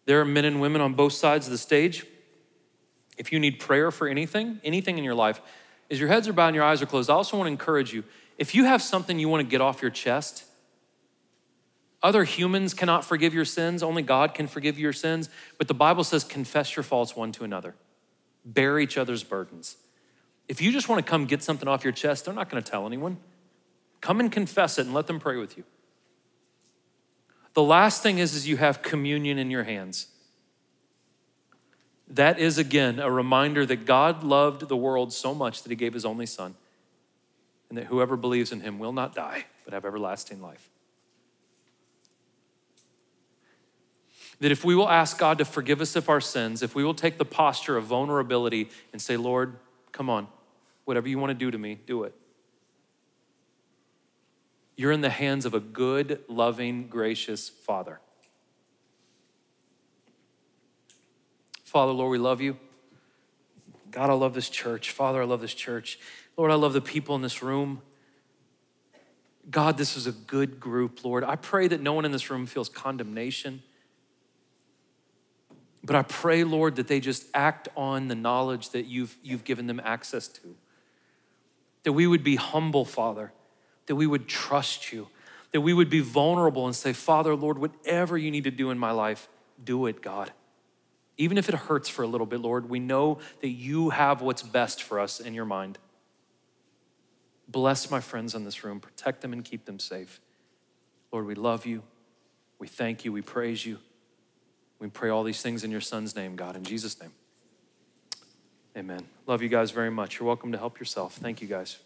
There 0.03 0.19
are 0.19 0.25
men 0.25 0.43
and 0.43 0.59
women 0.59 0.81
on 0.81 0.93
both 0.93 1.13
sides 1.13 1.47
of 1.47 1.53
the 1.53 1.57
stage. 1.57 2.05
If 3.17 3.31
you 3.31 3.39
need 3.39 3.61
prayer 3.61 3.91
for 3.91 4.09
anything, 4.09 4.59
anything 4.61 4.97
in 4.97 5.05
your 5.05 5.15
life, 5.15 5.39
as 5.89 6.01
your 6.01 6.09
heads 6.09 6.27
are 6.27 6.33
bowed 6.33 6.47
and 6.47 6.55
your 6.55 6.65
eyes 6.65 6.81
are 6.81 6.85
closed, 6.85 7.09
I 7.09 7.13
also 7.13 7.37
want 7.37 7.47
to 7.47 7.51
encourage 7.51 7.93
you 7.93 8.03
if 8.37 8.53
you 8.53 8.65
have 8.65 8.81
something 8.81 9.17
you 9.17 9.29
want 9.29 9.39
to 9.39 9.49
get 9.49 9.61
off 9.61 9.81
your 9.81 9.91
chest, 9.91 10.43
other 12.03 12.25
humans 12.25 12.73
cannot 12.73 13.05
forgive 13.05 13.33
your 13.33 13.45
sins, 13.45 13.81
only 13.81 14.01
God 14.01 14.33
can 14.33 14.45
forgive 14.45 14.77
your 14.77 14.93
sins. 14.93 15.29
But 15.57 15.69
the 15.69 15.73
Bible 15.73 16.03
says, 16.03 16.25
confess 16.25 16.75
your 16.75 16.83
faults 16.83 17.15
one 17.15 17.31
to 17.31 17.45
another, 17.45 17.75
bear 18.43 18.77
each 18.77 18.97
other's 18.97 19.23
burdens. 19.23 19.77
If 20.49 20.61
you 20.61 20.73
just 20.73 20.89
want 20.89 21.03
to 21.03 21.09
come 21.09 21.25
get 21.25 21.41
something 21.41 21.67
off 21.67 21.85
your 21.85 21.93
chest, 21.93 22.25
they're 22.25 22.33
not 22.33 22.49
going 22.49 22.61
to 22.61 22.69
tell 22.69 22.85
anyone. 22.85 23.17
Come 24.01 24.19
and 24.19 24.29
confess 24.29 24.77
it 24.77 24.85
and 24.85 24.93
let 24.93 25.07
them 25.07 25.19
pray 25.19 25.37
with 25.37 25.57
you. 25.57 25.63
The 27.53 27.63
last 27.63 28.03
thing 28.03 28.17
is, 28.17 28.35
is 28.35 28.47
you 28.47 28.57
have 28.57 28.81
communion 28.81 29.39
in 29.39 29.49
your 29.49 29.63
hands. 29.63 30.07
That 32.09 32.37
is 32.37 32.57
again 32.57 32.99
a 32.99 33.09
reminder 33.09 33.65
that 33.65 33.85
God 33.85 34.23
loved 34.23 34.67
the 34.67 34.75
world 34.75 35.13
so 35.13 35.33
much 35.33 35.63
that 35.63 35.69
he 35.69 35.75
gave 35.75 35.93
his 35.93 36.03
only 36.03 36.25
son, 36.25 36.55
and 37.69 37.77
that 37.77 37.85
whoever 37.85 38.17
believes 38.17 38.51
in 38.51 38.59
him 38.59 38.77
will 38.77 38.91
not 38.91 39.15
die, 39.15 39.45
but 39.63 39.73
have 39.73 39.85
everlasting 39.85 40.41
life. 40.41 40.69
That 44.43 44.51
if 44.51 44.65
we 44.65 44.75
will 44.75 44.89
ask 44.89 45.17
God 45.17 45.37
to 45.37 45.45
forgive 45.45 45.79
us 45.79 45.95
of 45.95 46.09
our 46.09 46.19
sins, 46.19 46.61
if 46.61 46.75
we 46.75 46.83
will 46.83 46.93
take 46.93 47.17
the 47.17 47.23
posture 47.23 47.77
of 47.77 47.85
vulnerability 47.85 48.69
and 48.91 49.01
say, 49.01 49.15
Lord, 49.15 49.55
come 49.93 50.09
on, 50.09 50.27
whatever 50.83 51.07
you 51.07 51.17
want 51.17 51.29
to 51.29 51.33
do 51.33 51.49
to 51.49 51.57
me, 51.57 51.79
do 51.87 52.03
it. 52.03 52.13
You're 54.75 54.91
in 54.91 54.99
the 54.99 55.09
hands 55.09 55.45
of 55.45 55.53
a 55.53 55.61
good, 55.61 56.19
loving, 56.27 56.89
gracious 56.89 57.47
Father. 57.47 58.01
Father, 61.63 61.93
Lord, 61.93 62.11
we 62.11 62.17
love 62.17 62.41
you. 62.41 62.57
God, 63.91 64.09
I 64.09 64.13
love 64.13 64.33
this 64.33 64.49
church. 64.49 64.91
Father, 64.91 65.21
I 65.21 65.25
love 65.25 65.39
this 65.39 65.53
church. 65.53 65.97
Lord, 66.35 66.51
I 66.51 66.55
love 66.55 66.73
the 66.73 66.81
people 66.81 67.15
in 67.15 67.21
this 67.21 67.41
room. 67.41 67.81
God, 69.49 69.77
this 69.77 69.95
is 69.95 70.05
a 70.05 70.11
good 70.11 70.59
group, 70.59 71.05
Lord. 71.05 71.23
I 71.23 71.37
pray 71.37 71.69
that 71.69 71.79
no 71.79 71.93
one 71.93 72.03
in 72.03 72.11
this 72.11 72.29
room 72.29 72.45
feels 72.45 72.67
condemnation. 72.67 73.63
But 75.83 75.95
I 75.95 76.03
pray, 76.03 76.43
Lord, 76.43 76.77
that 76.77 76.87
they 76.87 76.99
just 76.99 77.25
act 77.33 77.67
on 77.75 78.07
the 78.07 78.15
knowledge 78.15 78.69
that 78.69 78.85
you've, 78.85 79.15
you've 79.21 79.43
given 79.43 79.67
them 79.67 79.81
access 79.83 80.27
to. 80.29 80.55
That 81.83 81.91
we 81.91 82.07
would 82.07 82.23
be 82.23 82.37
humble, 82.37 82.85
Father, 82.85 83.33
that 83.87 83.95
we 83.95 84.07
would 84.07 84.27
trust 84.27 84.93
you, 84.93 85.09
that 85.51 85.59
we 85.59 85.73
would 85.73 85.89
be 85.89 85.99
vulnerable 85.99 86.65
and 86.65 86.75
say, 86.75 86.93
Father, 86.93 87.35
Lord, 87.35 87.57
whatever 87.57 88.17
you 88.17 88.31
need 88.31 88.45
to 88.45 88.51
do 88.51 88.71
in 88.71 88.79
my 88.79 88.91
life, 88.91 89.27
do 89.61 89.85
it, 89.87 90.01
God. 90.01 90.31
Even 91.17 91.37
if 91.37 91.49
it 91.49 91.55
hurts 91.55 91.89
for 91.89 92.03
a 92.03 92.07
little 92.07 92.25
bit, 92.25 92.39
Lord, 92.39 92.69
we 92.69 92.79
know 92.79 93.19
that 93.41 93.49
you 93.49 93.89
have 93.89 94.21
what's 94.21 94.41
best 94.41 94.81
for 94.81 94.99
us 94.99 95.19
in 95.19 95.33
your 95.33 95.45
mind. 95.45 95.77
Bless 97.47 97.91
my 97.91 97.99
friends 97.99 98.33
in 98.33 98.45
this 98.45 98.63
room, 98.63 98.79
protect 98.79 99.21
them 99.21 99.33
and 99.33 99.43
keep 99.43 99.65
them 99.65 99.79
safe. 99.79 100.21
Lord, 101.11 101.27
we 101.27 101.35
love 101.35 101.65
you. 101.65 101.83
We 102.57 102.67
thank 102.67 103.03
you. 103.05 103.11
We 103.11 103.21
praise 103.21 103.65
you. 103.65 103.79
We 104.83 104.89
pray 104.89 105.09
all 105.09 105.23
these 105.23 105.41
things 105.41 105.63
in 105.63 105.71
your 105.71 105.79
son's 105.79 106.13
name, 106.13 106.35
God, 106.35 106.57
in 106.57 106.63
Jesus' 106.65 106.99
name. 106.99 107.13
Amen. 108.75 109.07
Love 109.25 109.41
you 109.41 109.47
guys 109.47 109.71
very 109.71 109.89
much. 109.89 110.19
You're 110.19 110.27
welcome 110.27 110.51
to 110.51 110.57
help 110.57 110.77
yourself. 110.77 111.15
Thank 111.15 111.41
you, 111.41 111.47
guys. 111.47 111.79